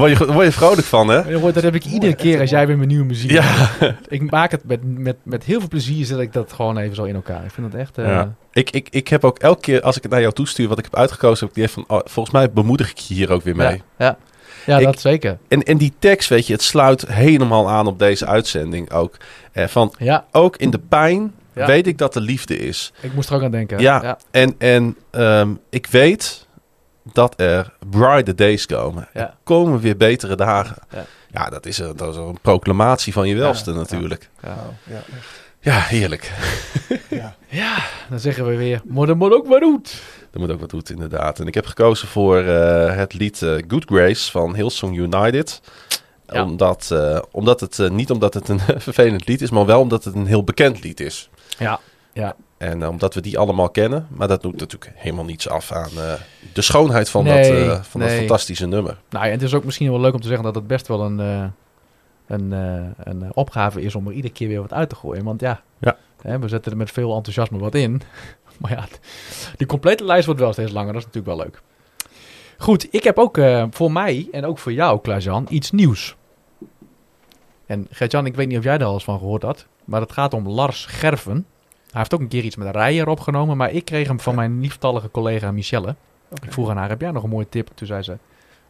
Word 0.00 0.18
je, 0.18 0.32
word 0.32 0.46
je 0.46 0.52
vrolijk 0.52 0.86
van, 0.86 1.08
hè? 1.08 1.40
Dat 1.52 1.62
heb 1.62 1.74
ik 1.74 1.84
iedere 1.84 2.14
keer 2.14 2.40
als 2.40 2.50
jij 2.50 2.66
weer 2.66 2.76
mijn 2.76 2.88
nieuwe 2.88 3.04
muziek 3.04 3.30
Ja. 3.30 3.68
Ik 4.08 4.30
maak 4.30 4.50
het 4.50 4.64
met, 4.64 4.80
met, 4.98 5.16
met 5.22 5.44
heel 5.44 5.58
veel 5.60 5.68
plezier, 5.68 6.04
zet 6.04 6.18
ik 6.18 6.32
dat 6.32 6.52
gewoon 6.52 6.78
even 6.78 6.94
zo 6.96 7.04
in 7.04 7.14
elkaar. 7.14 7.44
Ik 7.44 7.50
vind 7.50 7.72
het 7.72 7.80
echt... 7.80 7.98
eh, 7.98 8.04
Ja. 8.06 8.34
Ik, 8.52 8.70
ik, 8.70 8.88
ik 8.90 9.08
heb 9.08 9.24
ook 9.24 9.38
elke 9.38 9.60
keer 9.60 9.80
als 9.82 9.96
ik 9.96 10.02
het 10.02 10.12
naar 10.12 10.20
jou 10.20 10.32
toestuur, 10.32 10.68
wat 10.68 10.78
ik 10.78 10.84
heb 10.84 10.96
uitgekozen, 10.96 11.46
heb 11.46 11.56
ik 11.56 11.62
die 11.62 11.72
van, 11.72 11.84
oh, 11.86 12.00
volgens 12.04 12.34
mij 12.34 12.50
bemoedig 12.50 12.90
ik 12.90 12.98
je 12.98 13.14
hier 13.14 13.30
ook 13.32 13.42
weer 13.42 13.56
mee. 13.56 13.66
Ja, 13.76 13.82
ja. 13.98 14.16
ja 14.66 14.78
Ik- 14.78 14.84
dat 14.84 15.00
zeker. 15.00 15.38
En, 15.48 15.62
en 15.62 15.78
die 15.78 15.92
tekst, 15.98 16.28
weet 16.28 16.46
je, 16.46 16.52
het 16.52 16.62
sluit 16.62 17.06
helemaal 17.08 17.70
aan 17.70 17.86
op 17.86 17.98
deze 17.98 18.26
uitzending 18.26 18.92
ook. 18.92 19.16
Eh, 19.52 19.66
van, 19.66 19.94
Ja, 19.98 20.24
ook 20.32 20.56
in 20.56 20.70
de 20.70 20.80
pijn 20.88 21.32
weet 21.52 21.86
ik 21.86 21.98
dat 21.98 22.14
er 22.14 22.20
liefde 22.20 22.56
is. 22.58 22.92
ik 23.00 23.14
moest 23.14 23.28
er 23.28 23.34
ook 23.36 23.42
aan 23.42 23.50
denken. 23.50 23.78
Ja. 23.78 24.02
ja. 24.02 24.18
En, 24.30 24.54
en 24.58 24.96
ehm, 25.10 25.48
ik 25.70 25.86
weet 25.86 26.46
dat 27.12 27.40
er 27.40 27.72
brighter 27.90 28.36
days 28.36 28.66
komen. 28.66 29.08
Ja. 29.12 29.20
Er 29.20 29.34
komen 29.42 29.80
weer 29.80 29.96
betere 29.96 30.36
dagen. 30.36 30.76
Ja. 30.90 31.04
Ja, 31.32 31.48
dat, 31.48 31.66
is 31.66 31.78
een, 31.78 31.96
dat 31.96 32.14
is 32.14 32.16
een 32.16 32.38
proclamatie 32.42 33.12
van 33.12 33.28
je 33.28 33.34
welste 33.34 33.70
Ja, 33.70 33.76
natuurlijk. 33.76 34.28
ja. 34.42 34.56
Ja, 34.84 34.94
echt. 34.96 35.40
Ja, 35.60 35.80
heerlijk. 35.80 36.32
Ja. 37.08 37.34
Ja, 37.48 37.76
dan 38.08 38.20
zeggen 38.20 38.46
we 38.46 38.56
weer, 38.56 38.82
maar 38.84 39.06
dat 39.06 39.16
moet 39.16 39.32
ook 39.32 39.46
maar 39.46 39.62
goed. 39.62 40.02
Dat 40.30 40.40
moet 40.40 40.50
ook 40.50 40.60
wat 40.60 40.70
doet, 40.70 40.90
inderdaad. 40.90 41.40
En 41.40 41.46
ik 41.46 41.54
heb 41.54 41.66
gekozen 41.66 42.08
voor 42.08 42.38
eh, 42.38 42.96
het 42.96 43.12
lied 43.14 43.42
eh, 43.42 43.54
Good 43.68 43.84
Grace 43.84 44.30
van 44.30 44.54
Hillsong 44.54 44.96
United. 44.96 45.60
Ja. 46.26 46.44
Omdat, 46.44 46.90
eh, 46.92 47.18
omdat 47.30 47.60
het, 47.60 47.90
niet 47.90 48.10
omdat 48.10 48.34
het 48.34 48.48
een 48.48 48.60
vervelend 48.88 49.28
lied 49.28 49.42
is, 49.42 49.50
maar 49.50 49.66
wel 49.66 49.80
omdat 49.80 50.04
het 50.04 50.14
een 50.14 50.26
heel 50.26 50.44
bekend 50.44 50.82
lied 50.82 51.00
is. 51.00 51.30
Ja, 51.58 51.80
ja. 52.12 52.36
En 52.60 52.82
eh, 52.82 52.88
omdat 52.88 53.14
we 53.14 53.20
die 53.20 53.38
allemaal 53.38 53.70
kennen. 53.70 54.06
Maar 54.10 54.28
dat 54.28 54.42
doet 54.42 54.56
natuurlijk 54.60 54.92
helemaal 54.94 55.24
niets 55.24 55.48
af 55.48 55.72
aan 55.72 55.90
eh, 55.96 56.12
de 56.52 56.62
schoonheid 56.62 57.10
van, 57.10 57.24
Nee, 57.24 57.66
dat, 57.66 57.78
eh, 57.78 57.82
van 57.82 58.00
dat 58.00 58.08
nee. 58.08 58.18
fantastische 58.18 58.66
nummer. 58.66 58.96
Nou 59.10 59.24
ja, 59.26 59.30
het 59.30 59.42
is 59.42 59.54
ook 59.54 59.64
misschien 59.64 59.90
wel 59.90 60.00
leuk 60.00 60.14
om 60.14 60.20
te 60.20 60.26
zeggen 60.26 60.44
dat 60.44 60.54
het 60.54 60.66
best 60.66 60.86
wel 60.88 61.00
een, 61.00 61.20
eh, 61.20 61.44
een, 62.26 62.52
eh, 62.52 63.12
een 63.12 63.34
opgave 63.34 63.82
is 63.82 63.94
om 63.94 64.06
er 64.06 64.12
iedere 64.12 64.32
keer 64.32 64.48
weer 64.48 64.60
wat 64.60 64.72
uit 64.72 64.88
te 64.88 64.94
gooien. 64.94 65.24
Want 65.24 65.40
ja, 65.40 65.62
Ja. 65.78 65.96
Hè, 66.22 66.38
we 66.38 66.48
zetten 66.48 66.72
er 66.72 66.78
met 66.78 66.90
veel 66.90 67.14
enthousiasme 67.14 67.58
wat 67.58 67.74
in. 67.74 68.02
Maar 68.58 68.70
ja, 68.70 68.84
die 69.56 69.66
complete 69.66 70.04
lijst 70.04 70.26
wordt 70.26 70.40
wel 70.40 70.52
steeds 70.52 70.72
langer. 70.72 70.92
Dat 70.92 71.02
is 71.02 71.06
natuurlijk 71.06 71.36
wel 71.36 71.44
leuk. 71.46 71.62
Goed, 72.58 72.88
ik 72.90 73.04
heb 73.04 73.18
ook 73.18 73.38
eh, 73.38 73.64
voor 73.70 73.92
mij 73.92 74.28
en 74.32 74.44
ook 74.44 74.58
voor 74.58 74.72
jou, 74.72 75.00
Klaas-Jan, 75.00 75.46
iets 75.50 75.70
nieuws. 75.70 76.16
En 77.66 77.86
Gert-Jan, 77.90 78.26
ik 78.26 78.34
weet 78.34 78.48
niet 78.48 78.58
of 78.58 78.64
jij 78.64 78.78
daar 78.78 78.86
al 78.88 78.94
eens 78.94 79.04
van 79.04 79.18
gehoord 79.18 79.42
had. 79.42 79.66
Maar 79.84 80.00
het 80.00 80.12
gaat 80.12 80.34
om 80.34 80.48
Lars 80.48 80.86
Gerven. 80.86 81.46
Hij 81.90 82.00
heeft 82.00 82.14
ook 82.14 82.20
een 82.20 82.28
keer 82.28 82.44
iets 82.44 82.56
met 82.56 82.76
Rijer 82.76 83.08
opgenomen. 83.08 83.56
Maar 83.56 83.72
ik 83.72 83.84
kreeg 83.84 84.06
hem 84.06 84.20
van 84.20 84.34
mijn 84.34 84.60
lieftallige 84.60 85.10
collega 85.10 85.50
Michelle. 85.50 85.94
Ik 86.42 86.52
vroeg 86.52 86.70
aan 86.70 86.76
haar, 86.76 86.88
heb 86.88 87.00
jij 87.00 87.10
nog 87.10 87.22
een 87.22 87.30
mooie 87.30 87.48
tip? 87.48 87.70
Toen 87.74 87.86
zei 87.86 88.02
ze, 88.02 88.18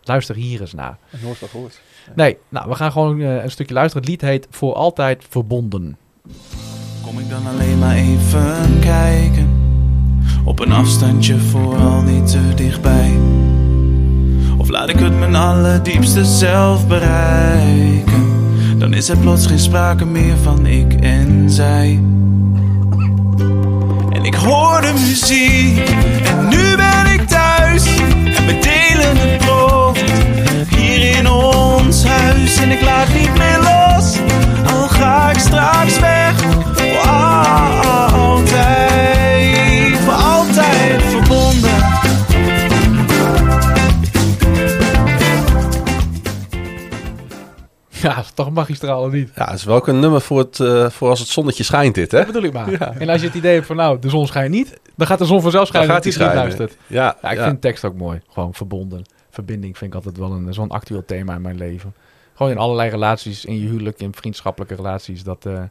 luister 0.03 0.35
hier 0.35 0.61
eens 0.61 0.73
naar. 0.73 0.91
Ik 0.91 1.11
heb 1.11 1.23
nooit 1.23 1.39
van 1.39 1.49
gehoord. 1.49 1.81
Nee, 2.15 2.37
nou, 2.49 2.69
we 2.69 2.75
gaan 2.75 2.93
gewoon 2.93 3.21
eh, 3.21 3.43
een 3.43 3.51
stukje 3.51 3.75
luisteren. 3.75 4.03
Het 4.03 4.11
lied 4.11 4.21
heet 4.21 4.47
Voor 4.51 4.75
Altijd 4.75 5.25
Verbonden. 5.29 5.97
Kom 7.05 7.19
ik 7.19 7.29
dan 7.29 7.47
alleen 7.47 7.79
maar 7.79 7.95
even 7.95 8.79
kijken 8.81 9.51
Op 10.45 10.61
een 10.61 10.73
afstandje 10.73 11.39
vooral 11.39 12.03
niet 12.03 12.31
te 12.31 12.55
dichtbij 12.55 13.13
Of 14.59 14.69
laat 14.69 14.89
ik 14.89 14.99
het 14.99 15.19
mijn 15.19 15.35
allerdiepste 15.35 16.25
zelf 16.25 16.89
bereiken 16.89 18.29
Dan 18.79 18.95
is 18.95 19.09
er 19.09 19.19
plots 19.19 19.47
geen 19.47 19.59
sprake 19.59 20.05
meer 20.05 20.37
van 20.37 20.67
ik 20.67 20.93
en 20.93 21.51
zij 21.51 21.89
En 21.91 22.40
ik 24.31 24.37
hoor 24.37 24.81
de 24.81 24.93
muziek. 24.93 25.89
En 26.25 26.49
nu 26.49 26.77
ben 26.77 27.13
ik 27.13 27.29
thuis. 27.29 27.85
En 28.37 28.47
we 28.47 28.59
delen 28.59 29.17
het 29.17 29.39
brood 29.39 29.99
Hier 30.69 31.17
in 31.17 31.29
ons 31.29 32.05
huis. 32.05 32.57
En 32.57 32.71
ik 32.71 32.83
laat 32.83 33.09
niet 33.15 33.37
meer 33.39 33.59
los. 33.59 34.17
Al 34.73 34.89
ga 34.89 35.31
ik 35.31 35.39
straks 35.39 35.99
weg 35.99 36.30
Ja, 48.09 48.25
toch 48.35 48.47
een 48.47 48.53
magistrale 48.53 49.09
lied. 49.11 49.31
Ja, 49.35 49.45
het 49.45 49.55
is 49.55 49.65
wel 49.65 49.77
ook 49.77 49.87
een 49.89 50.01
nummer 50.01 50.21
voor, 50.21 50.39
het, 50.39 50.61
eh, 50.61 50.91
voor 50.91 51.09
als 51.09 51.19
het 51.19 51.29
zonnetje 51.29 51.63
schijnt 51.65 51.95
dit, 51.95 52.11
hè? 52.11 52.19
Dat 52.19 52.27
bedoel 52.27 52.43
ik 52.43 52.53
maar. 52.53 52.73
En 52.99 53.09
als 53.09 53.21
je 53.21 53.27
het 53.27 53.37
idee 53.37 53.55
hebt 53.55 53.67
van, 53.67 53.77
nou, 53.77 53.99
de 53.99 54.09
zon 54.09 54.27
schijnt 54.27 54.51
niet, 54.51 54.81
dan 54.97 55.07
gaat 55.07 55.19
de 55.19 55.25
zon 55.25 55.43
vanzelf 55.43 55.71
Dan 55.71 55.83
schijnen. 55.83 56.03
gaat 56.03 56.15
hij 56.15 56.35
luistert. 56.35 56.77
Ja, 56.87 57.17
Ja, 57.23 57.31
ik 57.31 57.37
ja. 57.37 57.43
vind 57.45 57.55
de 57.55 57.69
tekst 57.69 57.85
ook 57.85 57.95
mooi. 57.95 58.21
Gewoon 58.29 58.55
verbonden. 58.55 59.03
Verbinding 59.31 59.79
vind 59.79 59.91
ik 59.91 59.97
altijd 59.97 60.17
wel 60.17 60.33
een 60.33 60.55
zo'n 60.55 60.71
actueel 60.71 61.05
thema 61.05 61.35
in 61.35 61.43
mijn 61.43 61.57
leven. 61.57 61.95
Gewoon 62.35 62.53
in 62.53 62.59
allerlei 62.59 62.91
relaties, 62.91 63.45
in 63.45 63.61
je 63.61 63.69
huwelijk, 63.69 64.01
in 64.01 64.15
vriendschappelijke 64.15 64.75
relaties. 64.75 65.23
Dat, 65.23 65.47
eh, 65.47 65.63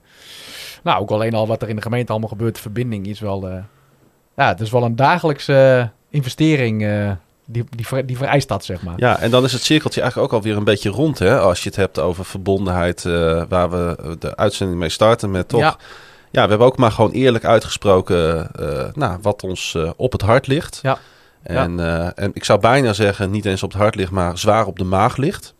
nou, 0.83 1.01
ook 1.01 1.09
alleen 1.11 1.33
al 1.33 1.47
wat 1.47 1.61
er 1.61 1.69
in 1.69 1.75
de 1.75 1.81
gemeente 1.81 2.11
allemaal 2.11 2.29
gebeurt, 2.29 2.59
verbinding 2.59 3.07
is 3.07 3.19
wel, 3.19 3.47
eh, 3.47 3.57
ja, 4.35 4.47
het 4.47 4.59
is 4.59 4.71
wel 4.71 4.83
een 4.83 4.95
dagelijkse 4.95 5.89
investering 6.09 6.81
die, 7.51 7.65
die, 7.69 8.05
die 8.05 8.17
vereist 8.17 8.47
dat, 8.47 8.65
zeg 8.65 8.81
maar. 8.81 8.93
Ja, 8.97 9.19
en 9.19 9.31
dan 9.31 9.43
is 9.43 9.53
het 9.53 9.63
cirkeltje 9.63 10.01
eigenlijk 10.01 10.33
ook 10.33 10.39
alweer 10.39 10.57
een 10.57 10.63
beetje 10.63 10.89
rond, 10.89 11.19
hè? 11.19 11.39
Als 11.39 11.63
je 11.63 11.69
het 11.69 11.77
hebt 11.77 11.99
over 11.99 12.25
verbondenheid, 12.25 13.05
eh, 13.05 13.43
waar 13.49 13.69
we 13.69 14.15
de 14.19 14.35
uitzending 14.35 14.79
mee 14.79 14.89
starten 14.89 15.31
met 15.31 15.47
toch... 15.47 15.59
Ja. 15.59 15.77
Ja, 16.31 16.43
we 16.43 16.49
hebben 16.49 16.67
ook 16.67 16.77
maar 16.77 16.91
gewoon 16.91 17.11
eerlijk 17.11 17.45
uitgesproken 17.45 18.51
eh, 18.51 18.93
nou, 18.93 19.19
wat 19.21 19.43
ons 19.43 19.75
eh, 19.75 19.89
op 19.95 20.11
het 20.11 20.21
hart 20.21 20.47
ligt. 20.47 20.79
Ja. 20.81 20.97
En, 21.43 21.79
en 22.15 22.31
ik 22.33 22.43
zou 22.43 22.59
bijna 22.59 22.93
zeggen, 22.93 23.31
niet 23.31 23.45
eens 23.45 23.63
op 23.63 23.71
het 23.71 23.81
hart 23.81 23.95
ligt, 23.95 24.11
maar 24.11 24.37
zwaar 24.37 24.65
op 24.65 24.77
de 24.77 24.83
maag 24.83 25.17
ligt. 25.17 25.53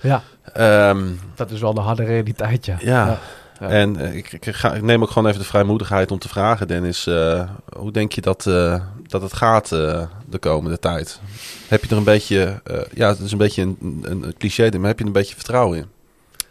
Ja, 0.00 0.22
Ehm, 0.52 1.06
dat 1.34 1.50
is 1.50 1.60
wel 1.60 1.74
de 1.74 1.80
harde 1.80 2.04
realiteit, 2.04 2.66
ja. 2.66 2.76
ja. 2.80 3.18
Ja. 3.60 3.68
En 3.68 3.96
eh, 3.96 4.16
ik, 4.16 4.32
ik, 4.32 4.46
ga, 4.46 4.74
ik 4.74 4.82
neem 4.82 5.02
ook 5.02 5.10
gewoon 5.10 5.28
even 5.28 5.40
de 5.40 5.46
vrijmoedigheid 5.46 6.10
om 6.10 6.18
te 6.18 6.28
vragen, 6.28 6.68
Dennis. 6.68 7.06
eh, 7.06 7.50
hoe 7.76 7.90
denk 7.90 8.12
je 8.12 8.20
dat, 8.20 8.46
eh, 8.46 8.82
dat 9.06 9.22
het 9.22 9.32
gaat 9.32 9.68
de 9.68 10.38
komende 10.40 10.78
tijd? 10.78 11.20
Heb 11.68 11.84
je 11.84 11.90
er 11.90 11.96
een 11.96 12.04
beetje, 12.04 12.60
ja, 12.94 13.08
het 13.08 13.18
is 13.18 13.32
een 13.32 13.38
beetje 13.38 13.62
een, 13.62 13.76
een, 13.80 14.22
een 14.22 14.34
cliché, 14.38 14.78
maar 14.78 14.88
heb 14.88 14.96
je 14.98 15.04
er 15.04 15.06
een 15.06 15.20
beetje 15.20 15.34
vertrouwen 15.34 15.78
in? 15.78 15.86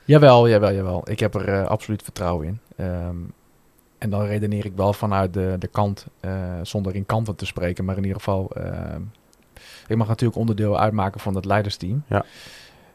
Jawel, 0.05 0.49
jawel, 0.49 0.73
jawel. 0.73 1.01
Ik 1.09 1.19
heb 1.19 1.35
er 1.35 1.67
absoluut 1.67 2.03
vertrouwen 2.03 2.47
in. 2.47 2.59
Ehm, 2.75 3.15
en 3.97 4.09
dan 4.09 4.25
redeneer 4.25 4.65
ik 4.65 4.73
wel 4.75 4.93
vanuit 4.93 5.33
de, 5.33 5.55
de 5.59 5.67
kant, 5.67 6.05
zonder 6.61 6.95
in 6.95 7.05
kanten 7.05 7.35
te 7.35 7.45
spreken, 7.45 7.85
maar 7.85 7.97
in 7.97 8.03
ieder 8.03 8.17
geval, 8.17 8.51
ehm, 8.53 9.01
ik 9.87 9.97
mag 9.97 10.07
natuurlijk 10.07 10.39
onderdeel 10.39 10.79
uitmaken 10.79 11.19
van 11.19 11.35
het 11.35 11.45
leidersteam. 11.45 12.03
Ja. 12.07 12.25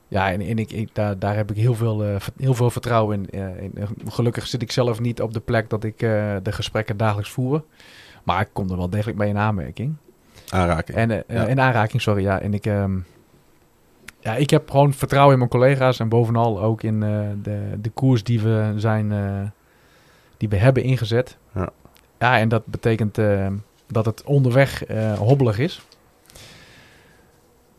Ja, 0.08 0.32
en, 0.32 0.40
en 0.40 0.58
ik, 0.58 0.70
ik, 0.72 0.88
daar, 0.94 1.18
daar 1.18 1.36
heb 1.36 1.50
ik 1.50 1.56
heel 1.56 1.74
veel, 1.74 1.98
ver- 1.98 2.32
heel 2.36 2.54
veel 2.54 2.70
vertrouwen 2.70 3.26
in. 3.30 3.40
Eh, 3.40 3.62
in. 3.62 3.72
Gelukkig 4.08 4.46
zit 4.46 4.62
ik 4.62 4.72
zelf 4.72 5.00
niet 5.00 5.20
op 5.22 5.32
de 5.32 5.40
plek 5.40 5.70
dat 5.70 5.84
ik 5.84 6.02
eh, 6.02 6.36
de 6.42 6.52
gesprekken 6.52 6.96
dagelijks 6.96 7.30
voer. 7.30 7.64
Maar 8.24 8.40
ik 8.40 8.48
kom 8.52 8.70
er 8.70 8.76
wel 8.76 8.90
degelijk 8.90 9.18
mee 9.18 9.28
in 9.28 9.38
aanmerking. 9.38 9.94
Aanraking. 10.48 10.98
En, 10.98 11.24
Ja. 11.28 11.46
in 11.46 11.60
aanraking, 11.60 12.02
sorry. 12.02 12.22
Ja, 12.22 12.40
en 12.40 12.54
ik, 12.54 12.66
ehm, 12.66 12.98
ja, 14.20 14.34
ik 14.34 14.50
heb 14.50 14.70
gewoon 14.70 14.92
vertrouwen 14.94 15.32
in 15.32 15.38
mijn 15.38 15.50
collega's 15.50 15.98
en 16.00 16.08
bovenal 16.08 16.60
ook 16.62 16.82
in 16.82 17.00
de, 17.42 17.76
de 17.80 17.90
koers 17.90 18.24
die 18.24 18.40
we 18.40 18.72
zijn, 18.76 19.12
die 20.36 20.48
we 20.48 20.56
hebben 20.56 20.82
ingezet. 20.82 21.36
Ja. 21.54 21.68
ja 22.18 22.38
en 22.38 22.48
dat 22.48 22.66
betekent 22.66 23.18
dat 23.86 24.04
het 24.04 24.24
onderweg 24.24 24.82
hobbelig 25.18 25.58
is. 25.58 25.82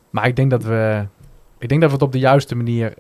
Maar 0.09 0.27
ik 0.27 0.35
denk 0.35 0.49
dat 0.51 0.63
we, 0.63 1.05
ik 1.59 1.69
denk 1.69 1.81
dat 1.81 1.89
we 1.89 1.95
het 1.95 2.05
op 2.05 2.11
de 2.11 2.19
juiste 2.19 2.55
manier 2.55 2.93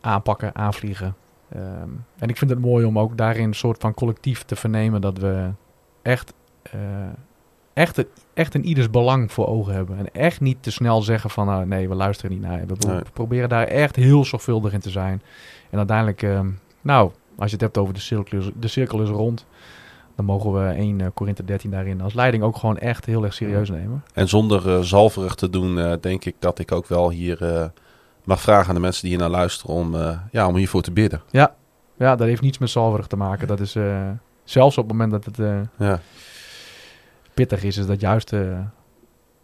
aanpakken, 0.00 0.54
aanvliegen. 0.54 1.14
Ehm, 1.48 1.88
en 2.18 2.28
ik 2.28 2.36
vind 2.36 2.50
het 2.50 2.60
mooi 2.60 2.84
om 2.84 2.98
ook 2.98 3.16
daarin 3.16 3.44
een 3.44 3.54
soort 3.54 3.80
van 3.80 3.94
collectief 3.94 4.42
te 4.42 4.56
vernemen 4.56 5.00
dat 5.00 5.18
we 5.18 5.50
echt, 6.02 6.32
eh, 6.62 6.80
echt, 7.72 8.04
echt 8.34 8.54
een 8.54 8.64
ieders 8.64 8.90
belang 8.90 9.32
voor 9.32 9.46
ogen 9.46 9.74
hebben. 9.74 9.98
En 9.98 10.12
echt 10.12 10.40
niet 10.40 10.62
te 10.62 10.70
snel 10.70 11.02
zeggen 11.02 11.30
van 11.30 11.46
nou, 11.46 11.66
nee, 11.66 11.88
we 11.88 11.94
luisteren 11.94 12.30
niet 12.30 12.40
naar. 12.40 12.66
We 12.66 12.74
pro- 12.74 12.90
Nee. 12.92 13.02
proberen 13.12 13.48
daar 13.48 13.66
echt 13.66 13.96
heel 13.96 14.24
zorgvuldig 14.24 14.72
in 14.72 14.80
te 14.80 14.90
zijn. 14.90 15.22
En 15.70 15.78
uiteindelijk, 15.78 16.22
ehm, 16.22 16.50
nou, 16.80 17.10
als 17.36 17.46
je 17.46 17.52
het 17.56 17.60
hebt 17.64 17.78
over 17.78 17.94
de 17.94 18.00
cirkel, 18.00 18.40
de 18.56 18.68
cirkel 18.68 19.02
is 19.02 19.08
rond. 19.08 19.46
Dan 20.16 20.24
mogen 20.24 20.52
we 20.52 20.68
1 20.68 21.00
eh, 21.00 21.06
Korinthe 21.14 21.44
13 21.44 21.70
daarin 21.70 22.00
als 22.00 22.14
leiding 22.14 22.42
ook 22.42 22.56
gewoon 22.56 22.78
echt 22.78 23.04
heel 23.04 23.24
erg 23.24 23.34
serieus 23.34 23.70
nemen. 23.70 24.04
En 24.12 24.28
zonder 24.28 24.76
eh, 24.76 24.80
zalverig 24.80 25.34
te 25.34 25.50
doen, 25.50 25.78
eh, 25.78 25.92
denk 26.00 26.24
ik 26.24 26.34
dat 26.38 26.58
ik 26.58 26.72
ook 26.72 26.86
wel 26.86 27.10
hier 27.10 27.70
mag 28.24 28.40
vragen 28.40 28.68
aan 28.68 28.74
de 28.74 28.80
mensen 28.80 29.02
die 29.02 29.10
hier 29.10 29.20
naar 29.20 29.30
luisteren 29.30 29.74
om, 29.74 29.96
ja, 30.30 30.46
om 30.46 30.56
hiervoor 30.56 30.82
te 30.82 30.90
bidden. 30.90 31.22
Ja, 31.30 32.16
dat 32.16 32.26
heeft 32.26 32.40
niets 32.40 32.58
met 32.58 32.70
zalverig 32.70 33.06
te 33.06 33.16
maken. 33.16 33.46
Dat 33.46 33.60
is 33.60 33.76
zelfs 34.44 34.78
op 34.78 34.88
het 34.88 34.92
moment 34.92 35.10
dat 35.10 35.24
het 35.24 35.68
Ja, 35.78 36.00
pittig 37.34 37.62
is, 37.62 37.76
is 37.76 37.86
dat 37.86 38.00
juist 38.00 38.32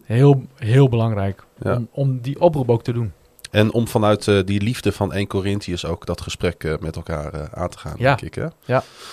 heel, 0.04 0.42
heel 0.56 0.88
belangrijk 0.88 1.44
ja. 1.58 1.76
om, 1.76 1.88
om 1.90 2.20
die 2.20 2.40
oproep 2.40 2.70
ook 2.70 2.82
te 2.82 2.92
doen. 2.92 3.12
En 3.52 3.72
om 3.72 3.88
vanuit 3.88 4.28
eh, 4.28 4.38
die 4.44 4.60
liefde 4.60 4.92
van 4.92 5.12
1 5.12 5.26
Corinthians 5.26 5.84
ook 5.84 6.06
dat 6.06 6.20
gesprek 6.20 6.64
eh, 6.64 6.74
met 6.80 6.96
elkaar 6.96 7.34
eh, 7.34 7.44
aan 7.52 7.68
te 7.68 7.78
gaan, 7.78 7.94
Ja. 7.98 8.14
denk 8.14 8.20
ik. 8.20 8.34
Hè? 8.34 8.46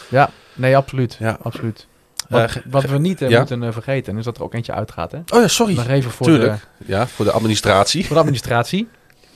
Ja, 0.10 0.30
nee, 0.56 0.78
absoluut. 0.78 1.16
Ja. 1.20 1.38
absoluut. 1.42 1.88
Wat, 2.30 2.62
wat 2.70 2.84
we 2.84 2.98
niet 2.98 3.20
ja? 3.20 3.38
moeten 3.40 3.74
vergeten 3.74 4.18
is 4.18 4.24
dat 4.24 4.38
er 4.38 4.44
ook 4.44 4.54
eentje 4.54 4.72
uitgaat. 4.72 5.12
Hè? 5.12 5.18
oh 5.18 5.42
ja, 5.42 5.48
sorry. 5.48 5.76
Nog 5.76 5.88
even 5.88 6.12
voor 6.12 6.28
de, 6.28 6.34
Tuurlijk. 6.34 6.68
Ja, 6.86 7.08
voor 7.08 7.26
de 7.26 7.32
administratie. 7.32 8.06
voor 8.06 8.16
de 8.16 8.22
administratie. 8.22 8.88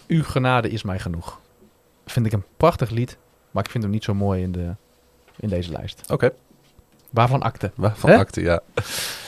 Uw 0.08 0.24
genade 0.24 0.70
is 0.70 0.84
mij 0.84 0.99
genoeg. 0.99 1.39
Vind 2.06 2.26
ik 2.26 2.32
een 2.32 2.43
prachtig 2.58 2.89
lied, 2.89 3.18
maar 3.51 3.64
ik 3.64 3.72
vind 3.72 3.84
hem 3.84 3.93
niet 3.93 4.04
zo 4.04 4.14
mooi 4.14 4.41
in, 4.41 4.51
de, 4.51 4.76
in 5.39 5.49
deze 5.49 5.72
lijst. 5.72 6.01
Oké. 6.12 6.32
Waarvan 7.14 7.41
akte? 7.41 7.72
Van 7.78 8.09
Hè? 8.09 8.18
akte, 8.18 8.41
ja. 8.41 8.59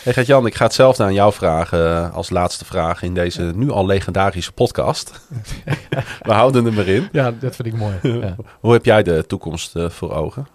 Hey 0.04 0.14
Gert-Jan, 0.14 0.46
ik 0.46 0.56
ga 0.56 0.64
hetzelfde 0.64 1.04
aan 1.04 1.14
jou 1.14 1.34
vragen 1.34 1.88
eh, 1.88 2.16
als 2.16 2.30
laatste 2.30 2.66
vraag 2.66 3.02
in 3.02 3.14
deze 3.14 3.42
nu 3.56 3.70
al 3.70 3.86
legendarische 3.86 4.52
podcast. 4.52 5.22
We 6.22 6.32
houden 6.34 6.66
hem 6.66 6.78
erin. 6.80 7.10
Ja, 7.12 7.32
dat 7.32 7.56
vind 7.56 7.68
ik 7.68 7.76
mooi. 7.76 7.96
Ja. 8.02 8.36
Hoe 8.62 8.74
heb 8.74 8.86
jij 8.86 9.04
de 9.04 9.24
toekomst 9.28 9.76
eh, 9.76 9.90
voor 9.90 10.14
ogen? 10.14 10.48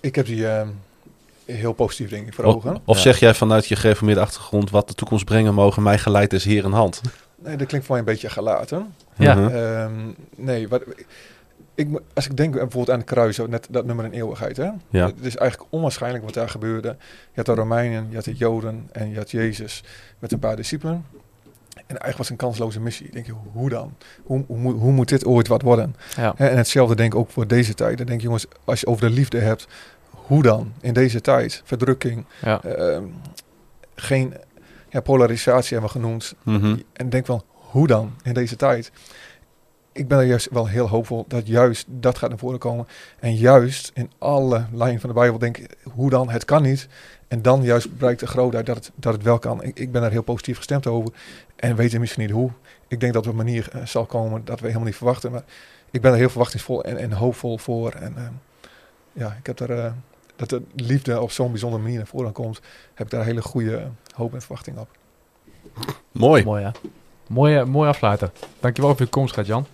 Ik 0.00 0.14
heb 0.14 0.26
die 0.26 0.48
eh, 0.48 0.68
heel 1.44 1.72
positief 1.72 2.10
denk 2.10 2.26
ik 2.26 2.34
voor 2.34 2.44
ogen. 2.44 2.80
of 2.84 2.96
Ja. 2.96 3.02
zeg 3.02 3.18
jij 3.18 3.34
vanuit 3.34 3.66
je 3.66 3.76
gereformeerde 3.76 4.20
achtergrond... 4.20 4.70
wat 4.70 4.88
de 4.88 4.94
toekomst 4.94 5.24
brengen 5.24 5.54
mogen, 5.54 5.82
mij 5.82 5.98
geleid 5.98 6.32
is 6.32 6.44
Heer 6.44 6.64
in 6.64 6.72
hand? 6.72 7.00
Nee, 7.36 7.56
dat 7.56 7.66
klinkt 7.66 7.86
voor 7.86 7.96
mij 7.96 8.04
een 8.06 8.12
beetje 8.12 8.30
gelaten. 8.30 8.94
Ja. 9.16 9.34
Mhm. 9.34 9.54
Ehm, 9.54 9.92
nee, 10.36 10.68
wat, 10.68 10.82
ik, 10.82 11.06
mo- 11.76 12.00
als 12.14 12.26
ik 12.26 12.36
denk 12.36 12.52
bijvoorbeeld 12.52 12.90
aan 12.90 12.98
het 12.98 13.06
kruis, 13.06 13.36
net 13.36 13.66
dat 13.70 13.84
nummer 13.86 14.04
in 14.04 14.10
eeuwigheid. 14.12 14.56
Hè? 14.56 14.70
Ja. 14.90 15.06
Het 15.06 15.14
is 15.24 15.36
eigenlijk 15.36 15.72
onwaarschijnlijk 15.72 16.24
wat 16.24 16.34
daar 16.34 16.48
gebeurde. 16.48 16.88
Je 17.08 17.32
had 17.34 17.46
de 17.46 17.54
Romeinen, 17.54 18.06
je 18.08 18.14
had 18.14 18.24
de 18.24 18.34
Joden 18.34 18.88
en 18.92 19.10
je 19.10 19.16
had 19.16 19.30
Jezus 19.30 19.82
met 20.18 20.32
een 20.32 20.38
paar 20.38 20.56
discipelen. 20.56 21.04
En 21.74 21.82
eigenlijk 21.98 22.16
was 22.16 22.28
het 22.28 22.40
een 22.40 22.46
kansloze 22.46 22.80
missie. 22.80 23.10
Denk 23.10 23.26
je, 23.26 23.32
hoe 23.52 23.68
dan? 23.68 23.94
Hoe, 24.22 24.44
hoe, 24.46 24.56
moet- 24.58 24.78
hoe 24.80 24.92
moet 24.92 25.08
dit 25.08 25.24
ooit 25.26 25.48
wat 25.48 25.62
worden? 25.62 25.96
Ja. 26.16 26.34
En 26.36 26.56
hetzelfde 26.56 26.94
denk 26.96 27.12
ik 27.12 27.18
ook 27.18 27.30
voor 27.30 27.46
deze 27.46 27.74
tijd. 27.74 27.96
Dan 27.98 28.06
denk 28.06 28.20
je, 28.20 28.26
jongens, 28.26 28.46
als 28.64 28.80
je 28.80 28.86
over 28.86 29.08
de 29.08 29.14
liefde 29.14 29.38
hebt, 29.38 29.66
hoe 30.10 30.42
dan? 30.42 30.72
In 30.80 30.92
deze 30.92 31.20
tijd, 31.20 31.62
verdrukking, 31.64 32.24
Ja. 32.42 32.62
ehm, 32.62 33.02
geen 33.94 34.34
ja, 34.88 35.00
polarisatie 35.00 35.72
hebben 35.78 35.92
we 35.92 35.98
genoemd. 36.00 36.34
Mhm. 36.42 36.76
En 36.92 37.08
denk 37.10 37.26
wel, 37.26 37.44
hoe 37.52 37.86
dan 37.86 38.12
in 38.22 38.34
deze 38.34 38.56
tijd? 38.56 38.90
Ik 39.96 40.08
ben 40.08 40.18
er 40.18 40.24
juist 40.24 40.48
wel 40.50 40.66
heel 40.66 40.88
hoopvol 40.88 41.24
dat 41.28 41.46
juist 41.46 41.86
dat 41.88 42.18
gaat 42.18 42.28
naar 42.28 42.38
voren 42.38 42.58
komen. 42.58 42.86
En 43.18 43.34
juist 43.34 43.90
in 43.94 44.10
alle 44.18 44.66
lijnen 44.72 45.00
van 45.00 45.08
de 45.08 45.14
Bijbel 45.14 45.38
denk 45.38 45.56
ik, 45.56 45.76
hoe 45.82 46.10
dan? 46.10 46.28
Het 46.30 46.44
kan 46.44 46.62
niet. 46.62 46.88
En 47.28 47.42
dan 47.42 47.62
juist 47.62 47.96
blijkt 47.96 48.20
de 48.20 48.26
grootheid 48.26 48.66
dat 48.66 48.76
het, 48.76 48.90
dat 48.94 49.12
het 49.12 49.22
wel 49.22 49.38
kan. 49.38 49.62
Ik, 49.62 49.78
ik 49.78 49.92
ben 49.92 50.02
er 50.02 50.10
heel 50.10 50.22
positief 50.22 50.56
gestemd 50.56 50.86
over. 50.86 51.12
En 51.56 51.76
weet 51.76 51.98
misschien 51.98 52.22
niet 52.22 52.30
hoe. 52.32 52.50
Ik 52.88 53.00
denk 53.00 53.12
dat 53.12 53.24
er 53.24 53.30
een 53.30 53.36
manier 53.36 53.68
eh, 53.72 53.86
zal 53.86 54.06
komen 54.06 54.44
dat 54.44 54.60
we 54.60 54.66
helemaal 54.66 54.86
niet 54.86 54.96
verwachten. 54.96 55.30
Maar 55.32 55.44
ik 55.90 56.00
ben 56.00 56.12
er 56.12 56.18
heel 56.18 56.28
verwachtingsvol 56.28 56.84
en, 56.84 56.96
en 56.96 57.12
hoopvol 57.12 57.58
voor. 57.58 57.92
En 57.92 58.16
ehm, 58.16 58.32
ja, 59.12 59.36
ik 59.38 59.46
heb 59.46 59.56
daar... 59.56 59.70
eh, 59.70 59.92
dat 60.36 60.48
de 60.48 60.62
liefde 60.74 61.20
op 61.20 61.30
zo'n 61.30 61.50
bijzondere 61.50 61.82
manier 61.82 61.98
naar 61.98 62.06
voren 62.06 62.32
komt, 62.32 62.60
heb 62.94 63.06
ik 63.06 63.12
daar 63.12 63.20
een 63.20 63.26
hele 63.26 63.42
goede 63.42 63.90
hoop 64.14 64.34
en 64.34 64.40
verwachting 64.40 64.78
op. 64.78 64.88
Mooi. 66.12 66.44
Mooi, 66.44 66.64
hè? 66.64 66.70
Mooi, 67.26 67.64
mooi 67.64 67.88
afsluiten. 67.88 68.30
Dankjewel 68.60 68.90
voor 68.90 69.00
je 69.00 69.06
komst, 69.10 69.34
Gert-Jan. 69.34 69.66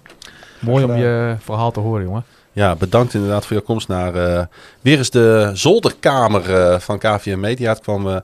Mooi 0.58 0.84
om 0.84 0.96
je 0.96 1.36
verhaal 1.40 1.70
te 1.70 1.80
horen, 1.80 2.02
jongen. 2.04 2.24
Ja, 2.52 2.74
bedankt 2.76 3.14
inderdaad 3.14 3.46
voor 3.46 3.56
je 3.56 3.62
komst 3.62 3.88
naar 3.88 4.14
eh, 4.14 4.44
weer 4.80 4.98
eens 4.98 5.10
de 5.10 5.50
zolderkamer 5.54 6.54
eh, 6.54 6.78
van 6.78 6.98
KVM 6.98 7.40
Media. 7.40 7.68
Het 7.70 7.80
kwam 7.80 8.08
eh 8.08 8.16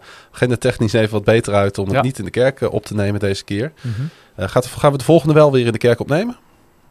technisch 0.59 0.93
even 0.93 1.13
wat 1.13 1.25
beter 1.25 1.55
uit 1.55 1.79
om 1.79 1.85
het 1.87 1.95
Ja. 1.95 2.03
niet 2.03 2.19
in 2.19 2.25
de 2.25 2.31
kerk 2.31 2.61
op 2.73 2.85
te 2.85 2.95
nemen 2.95 3.21
deze 3.21 3.45
keer. 3.45 3.73
Mhm. 3.81 4.01
Eh, 4.35 4.49
gaat, 4.49 4.67
gaan 4.67 4.93
we 4.93 4.99
de 4.99 5.05
volgende 5.05 5.35
wel 5.35 5.53
weer 5.53 5.67
in 5.67 5.73
de 5.73 5.79
kerk 5.79 6.01
opnemen? 6.01 6.37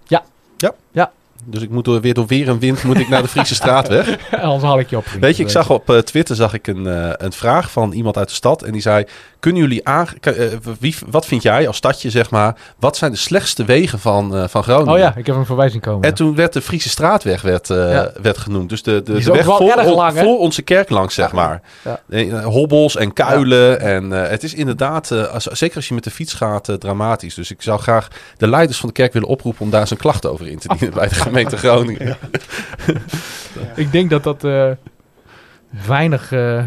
Ja. 0.03 0.23
Ja? 0.57 0.73
Ja. 0.91 1.11
Dus 1.45 1.61
ik 1.61 1.69
moet 1.69 1.85
door, 1.85 2.01
weer 2.01 2.13
door 2.13 2.27
weer 2.27 2.47
en 2.47 2.59
wind 2.59 2.83
moet 2.83 2.99
ik 2.99 3.09
naar 3.09 3.21
de 3.21 3.27
Friese 3.27 3.55
straatweg. 3.55 4.17
Anders 4.41 4.63
haal 4.63 4.79
ik 4.79 4.89
je 4.89 4.97
op. 4.97 5.05
Weet 5.19 5.37
je, 5.37 5.43
ik 5.43 5.49
zag 5.49 5.69
op 5.69 5.89
eh, 5.89 5.97
Twitter 5.97 6.35
zag 6.35 6.53
ik 6.53 6.67
een, 6.67 6.87
eh, 6.87 7.09
een 7.17 7.31
vraag 7.31 7.71
van 7.71 7.91
iemand 7.91 8.17
uit 8.17 8.27
de 8.27 8.33
stad. 8.33 8.61
En 8.63 8.71
die 8.71 8.81
zei, 8.81 9.05
kunnen 9.39 9.61
jullie 9.61 9.87
aan... 9.87 10.07
eh, 10.21 10.33
wie, 10.79 10.95
wat 11.09 11.25
vind 11.25 11.43
jij 11.43 11.67
als 11.67 11.77
stadje, 11.77 12.09
zeg 12.09 12.29
maar... 12.29 12.55
Wat 12.79 12.97
zijn 12.97 13.11
de 13.11 13.17
slechtste 13.17 13.65
wegen 13.65 13.99
van, 13.99 14.49
van 14.49 14.63
Groningen? 14.63 14.93
Oh 14.93 14.99
ja, 14.99 15.15
ik 15.15 15.25
heb 15.25 15.35
een 15.35 15.45
verwijzing 15.45 15.81
komen. 15.81 16.01
En 16.07 16.13
toen 16.13 16.35
werd 16.35 16.53
de 16.53 16.61
Friese 16.61 16.89
straatweg 16.89 17.41
werd, 17.41 17.67
Ja. 17.67 18.11
werd 18.21 18.37
genoemd. 18.37 18.69
Dus 18.69 18.83
de, 18.83 19.01
de, 19.03 19.13
weg 19.13 19.45
voor, 19.45 19.95
lang, 19.95 20.17
voor 20.17 20.39
onze 20.39 20.61
kerk 20.61 20.89
langs, 20.89 21.15
zeg 21.15 21.31
maar. 21.31 21.61
Ja. 22.07 22.41
Hobbels 22.43 22.95
en 22.95 23.13
kuilen. 23.13 23.79
En 23.79 24.11
het 24.11 24.43
is 24.43 24.53
inderdaad, 24.53 25.11
als, 25.11 25.43
zeker 25.43 25.75
als 25.75 25.87
je 25.87 25.93
met 25.93 26.03
de 26.03 26.11
fiets 26.11 26.33
gaat, 26.33 26.69
dramatisch. 26.79 27.33
Dus 27.33 27.51
ik 27.51 27.61
zou 27.61 27.79
graag 27.79 28.07
de 28.37 28.47
leiders 28.47 28.79
van 28.79 28.89
de 28.89 28.95
kerk 28.95 29.13
willen 29.13 29.27
oproepen... 29.27 29.61
om 29.61 29.69
daar 29.69 29.87
zijn 29.87 29.99
klacht 29.99 30.25
over 30.25 30.47
in 30.47 30.59
te 30.59 30.67
dienen 30.67 30.93
bij 30.99 31.07
de 31.07 31.15
gemeente 31.27 31.57
Groningen. 31.57 32.17
Ik 33.75 33.91
denk 33.91 34.09
dat 34.09 34.23
dat 34.23 34.43
eh, 34.43 34.69
weinig, 35.87 36.31
eh, 36.31 36.57
eh, 36.59 36.65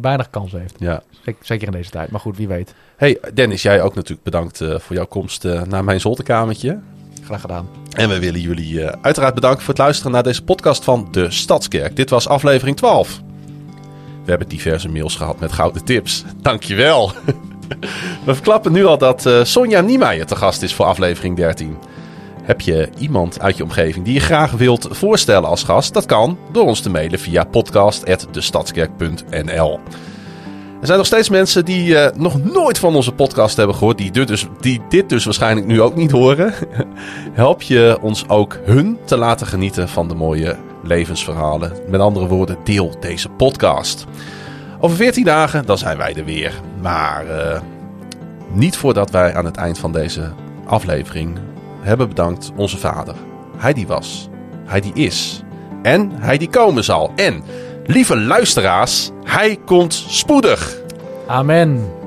weinig 0.00 0.30
kans 0.30 0.52
heeft. 0.52 0.74
Ja. 0.78 1.02
Zek- 1.24 1.36
Zeker 1.42 1.66
in 1.66 1.72
deze 1.72 1.90
tijd. 1.90 2.10
Maar 2.10 2.20
goed, 2.20 2.36
wie 2.36 2.48
weet. 2.48 2.74
Hey 2.96 3.18
Dennis, 3.34 3.62
jij 3.62 3.82
ook 3.82 3.94
natuurlijk 3.94 4.22
bedankt 4.22 4.60
eh, 4.60 4.78
voor 4.78 4.96
jouw 4.96 5.06
komst 5.06 5.44
eh, 5.44 5.62
naar 5.62 5.84
mijn 5.84 6.00
zolderkamertje. 6.00 6.78
Graag 7.24 7.40
gedaan. 7.40 7.68
En 7.92 8.08
we 8.08 8.18
willen 8.18 8.40
jullie 8.40 8.84
eh, 8.84 8.96
uiteraard 9.02 9.34
bedanken 9.34 9.60
voor 9.60 9.68
het 9.74 9.82
luisteren 9.82 10.12
naar 10.12 10.22
deze 10.22 10.42
podcast 10.44 10.84
van 10.84 11.08
de 11.10 11.30
Stadskerk. 11.30 11.96
Dit 11.96 12.10
was 12.10 12.28
aflevering 12.28 12.76
12. 12.76 13.20
We 14.24 14.30
hebben 14.30 14.48
diverse 14.48 14.88
mails 14.88 15.16
gehad 15.16 15.40
met 15.40 15.52
gouden 15.52 15.84
tips. 15.84 16.24
Dankjewel. 16.36 17.12
We 18.26 18.34
verklappen 18.34 18.72
nu 18.72 18.84
al 18.84 18.98
dat 18.98 19.26
eh, 19.26 19.44
Sonja 19.44 19.80
Niemeyer 19.80 20.26
te 20.26 20.36
gast 20.36 20.62
is 20.62 20.74
voor 20.74 20.84
aflevering 20.86 21.36
13. 21.36 21.76
Heb 22.42 22.60
je 22.60 22.88
iemand 22.98 23.40
uit 23.40 23.56
je 23.56 23.62
omgeving 23.62 24.04
die 24.04 24.14
je 24.14 24.20
graag 24.20 24.50
wilt 24.50 24.88
voorstellen 24.90 25.48
als 25.48 25.64
gast? 25.64 25.94
Dat 25.94 26.06
kan 26.06 26.38
door 26.52 26.66
ons 26.66 26.80
te 26.80 26.90
mailen 26.90 27.18
via 27.18 27.44
podcast.destadskerk.nl. 27.44 29.80
Er 30.80 30.86
zijn 30.88 30.98
nog 30.98 31.06
steeds 31.06 31.28
mensen 31.28 31.64
die 31.64 31.98
eh, 31.98 32.16
nog 32.16 32.44
nooit 32.44 32.78
van 32.78 32.94
onze 32.94 33.12
podcast 33.12 33.56
hebben 33.56 33.76
gehoord, 33.76 33.98
die 33.98 34.10
dit, 34.10 34.28
dus, 34.28 34.46
die 34.60 34.80
dit 34.88 35.08
dus 35.08 35.24
waarschijnlijk 35.24 35.66
nu 35.66 35.80
ook 35.80 35.94
niet 35.94 36.10
horen. 36.10 36.54
Help 37.32 37.62
je 37.62 37.98
ons 38.00 38.28
ook 38.28 38.58
hun 38.64 38.98
te 39.04 39.16
laten 39.16 39.46
genieten 39.46 39.88
van 39.88 40.08
de 40.08 40.14
mooie 40.14 40.56
levensverhalen. 40.82 41.72
Met 41.88 42.00
andere 42.00 42.26
woorden, 42.26 42.56
deel 42.64 42.96
deze 43.00 43.28
podcast. 43.28 44.06
Over 44.80 44.96
14 44.96 45.24
dagen, 45.24 45.66
dan 45.66 45.78
zijn 45.78 45.96
wij 45.96 46.14
er 46.14 46.24
weer. 46.24 46.60
Maar 46.80 47.26
eh, 47.26 47.60
niet 48.52 48.76
voordat 48.76 49.10
wij 49.10 49.34
aan 49.34 49.44
het 49.44 49.56
eind 49.56 49.78
van 49.78 49.92
deze 49.92 50.32
aflevering 50.66 51.38
hebben 51.82 52.08
bedankt 52.08 52.52
onze 52.56 52.78
vader. 52.78 53.14
Hij 53.56 53.72
die 53.72 53.86
was, 53.86 54.28
hij 54.64 54.80
die 54.80 54.94
is 54.94 55.42
en 55.82 56.10
hij 56.12 56.38
die 56.38 56.48
komen 56.48 56.84
zal. 56.84 57.12
En, 57.16 57.42
lieve 57.86 58.16
luisteraars, 58.16 59.10
hij 59.24 59.58
komt 59.64 59.94
spoedig. 60.08 60.80
Amen. 61.26 62.00